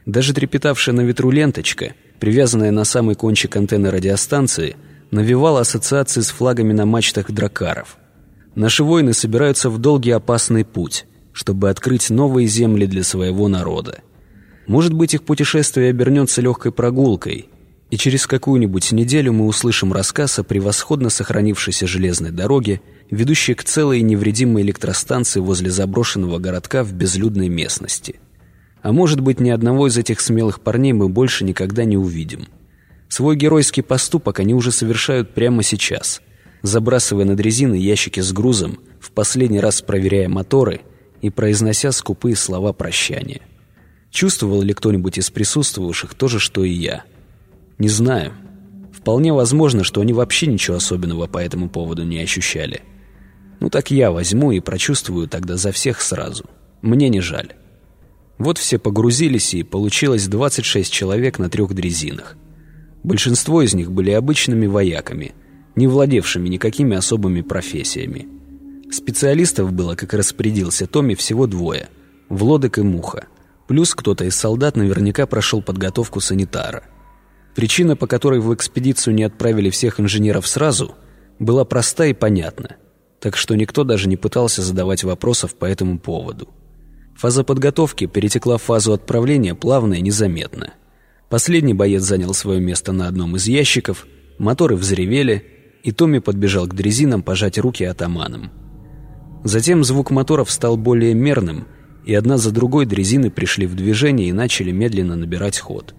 Даже 0.04 0.34
трепетавшая 0.34 0.94
на 0.94 1.02
ветру 1.02 1.30
ленточка, 1.30 1.94
привязанная 2.20 2.72
на 2.72 2.84
самый 2.84 3.14
кончик 3.14 3.56
антенны 3.56 3.90
радиостанции, 3.90 4.76
навевала 5.10 5.60
ассоциации 5.60 6.20
с 6.20 6.28
флагами 6.28 6.74
на 6.74 6.84
мачтах 6.84 7.30
дракаров– 7.30 7.96
Наши 8.58 8.82
воины 8.82 9.12
собираются 9.12 9.70
в 9.70 9.78
долгий 9.78 10.10
опасный 10.10 10.64
путь, 10.64 11.06
чтобы 11.32 11.70
открыть 11.70 12.10
новые 12.10 12.48
земли 12.48 12.86
для 12.86 13.04
своего 13.04 13.46
народа. 13.46 14.00
Может 14.68 14.92
быть, 14.92 15.14
их 15.14 15.24
путешествие 15.24 15.90
обернется 15.90 16.40
легкой 16.40 16.70
прогулкой, 16.70 17.48
и 17.90 17.96
через 17.96 18.28
какую-нибудь 18.28 18.92
неделю 18.92 19.32
мы 19.32 19.46
услышим 19.46 19.92
рассказ 19.92 20.38
о 20.38 20.44
превосходно 20.44 21.10
сохранившейся 21.10 21.88
железной 21.88 22.30
дороге, 22.30 22.80
ведущей 23.10 23.54
к 23.54 23.64
целой 23.64 24.02
невредимой 24.02 24.62
электростанции 24.62 25.40
возле 25.40 25.70
заброшенного 25.70 26.38
городка 26.38 26.84
в 26.84 26.92
безлюдной 26.92 27.48
местности. 27.48 28.20
А 28.82 28.92
может 28.92 29.20
быть, 29.20 29.40
ни 29.40 29.50
одного 29.50 29.88
из 29.88 29.98
этих 29.98 30.20
смелых 30.20 30.60
парней 30.60 30.92
мы 30.92 31.08
больше 31.08 31.44
никогда 31.44 31.84
не 31.84 31.96
увидим. 31.96 32.46
Свой 33.08 33.34
геройский 33.34 33.82
поступок 33.82 34.38
они 34.38 34.54
уже 34.54 34.70
совершают 34.70 35.34
прямо 35.34 35.64
сейчас– 35.64 36.20
забрасывая 36.62 37.24
на 37.24 37.36
дрезины 37.36 37.74
ящики 37.74 38.20
с 38.20 38.32
грузом, 38.32 38.78
в 39.00 39.10
последний 39.12 39.60
раз 39.60 39.82
проверяя 39.82 40.28
моторы 40.28 40.80
и 41.22 41.30
произнося 41.30 41.92
скупые 41.92 42.36
слова 42.36 42.72
прощания. 42.72 43.40
Чувствовал 44.10 44.62
ли 44.62 44.72
кто-нибудь 44.74 45.18
из 45.18 45.30
присутствовавших 45.30 46.14
то 46.14 46.28
же, 46.28 46.38
что 46.38 46.64
и 46.64 46.70
я? 46.70 47.04
Не 47.78 47.88
знаю. 47.88 48.32
Вполне 48.92 49.32
возможно, 49.32 49.84
что 49.84 50.00
они 50.00 50.12
вообще 50.12 50.46
ничего 50.46 50.76
особенного 50.76 51.26
по 51.26 51.38
этому 51.38 51.68
поводу 51.68 52.04
не 52.04 52.18
ощущали. 52.18 52.82
Ну 53.60 53.70
так 53.70 53.90
я 53.90 54.10
возьму 54.10 54.52
и 54.52 54.60
прочувствую 54.60 55.28
тогда 55.28 55.56
за 55.56 55.72
всех 55.72 56.00
сразу. 56.00 56.44
Мне 56.82 57.08
не 57.08 57.20
жаль. 57.20 57.52
Вот 58.38 58.58
все 58.58 58.78
погрузились, 58.78 59.54
и 59.54 59.62
получилось 59.62 60.28
26 60.28 60.92
человек 60.92 61.38
на 61.38 61.50
трех 61.50 61.74
дрезинах. 61.74 62.36
Большинство 63.02 63.62
из 63.62 63.74
них 63.74 63.90
были 63.90 64.10
обычными 64.10 64.66
вояками– 64.66 65.34
не 65.78 65.86
владевшими 65.86 66.48
никакими 66.48 66.96
особыми 66.96 67.40
профессиями. 67.40 68.26
Специалистов 68.90 69.72
было, 69.72 69.94
как 69.94 70.12
распорядился 70.12 70.86
Томми, 70.86 71.14
всего 71.14 71.46
двое– 71.46 71.88
Влодок 72.28 72.78
и 72.78 72.82
Муха. 72.82 73.28
Плюс 73.68 73.94
кто-то 73.94 74.24
из 74.24 74.34
солдат 74.34 74.76
наверняка 74.76 75.26
прошел 75.26 75.62
подготовку 75.62 76.20
санитара. 76.20 76.82
Причина, 77.54 77.94
по 77.96 78.06
которой 78.06 78.40
в 78.40 78.52
экспедицию 78.54 79.14
не 79.14 79.22
отправили 79.22 79.70
всех 79.70 80.00
инженеров 80.00 80.46
сразу, 80.48 80.94
была 81.38 81.64
проста 81.64 82.06
и 82.06 82.14
понятна, 82.14 82.76
так 83.20 83.36
что 83.36 83.54
никто 83.54 83.84
даже 83.84 84.08
не 84.08 84.16
пытался 84.16 84.62
задавать 84.62 85.04
вопросов 85.04 85.54
по 85.54 85.66
этому 85.66 85.98
поводу. 85.98 86.48
Фаза 87.16 87.44
подготовки 87.44 88.06
перетекла 88.06 88.58
в 88.58 88.62
фазу 88.62 88.92
отправления 88.92 89.54
плавно 89.54 89.94
и 89.94 90.00
незаметно. 90.00 90.74
Последний 91.28 91.74
боец 91.74 92.02
занял 92.02 92.32
свое 92.34 92.60
место 92.60 92.92
на 92.92 93.06
одном 93.06 93.36
из 93.36 93.46
ящиков, 93.46 94.06
моторы 94.38 94.74
взревели– 94.74 95.44
и 95.82 95.92
Томми 95.92 96.18
подбежал 96.18 96.66
к 96.66 96.74
дрезинам 96.74 97.22
пожать 97.22 97.58
руки 97.58 97.84
атаманам. 97.84 98.50
Затем 99.44 99.84
звук 99.84 100.10
моторов 100.10 100.50
стал 100.50 100.76
более 100.76 101.14
мерным, 101.14 101.66
и 102.04 102.14
одна 102.14 102.38
за 102.38 102.50
другой 102.50 102.86
дрезины 102.86 103.30
пришли 103.30 103.66
в 103.66 103.74
движение 103.74 104.28
и 104.28 104.32
начали 104.32 104.70
медленно 104.70 105.16
набирать 105.16 105.58
ход. 105.58 105.94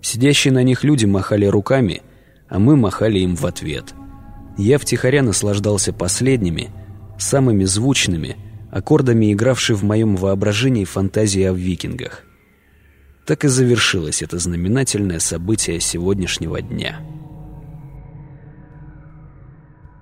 Сидящие 0.00 0.52
на 0.52 0.62
них 0.62 0.84
люди 0.84 1.04
махали 1.04 1.46
руками, 1.46 2.02
а 2.48 2.58
мы 2.58 2.76
махали 2.76 3.18
им 3.18 3.36
в 3.36 3.44
ответ. 3.44 3.94
Я 4.56 4.78
втихаря 4.78 5.22
наслаждался 5.22 5.92
последними, 5.92 6.70
самыми 7.18 7.64
звучными, 7.64 8.36
аккордами, 8.70 9.32
игравшей 9.32 9.76
в 9.76 9.84
моем 9.84 10.16
воображении 10.16 10.84
фантазии 10.84 11.42
о 11.42 11.52
викингах. 11.52 12.24
Так 13.26 13.44
и 13.44 13.48
завершилось 13.48 14.22
это 14.22 14.38
знаменательное 14.38 15.18
событие 15.18 15.80
сегодняшнего 15.80 16.62
дня. 16.62 17.00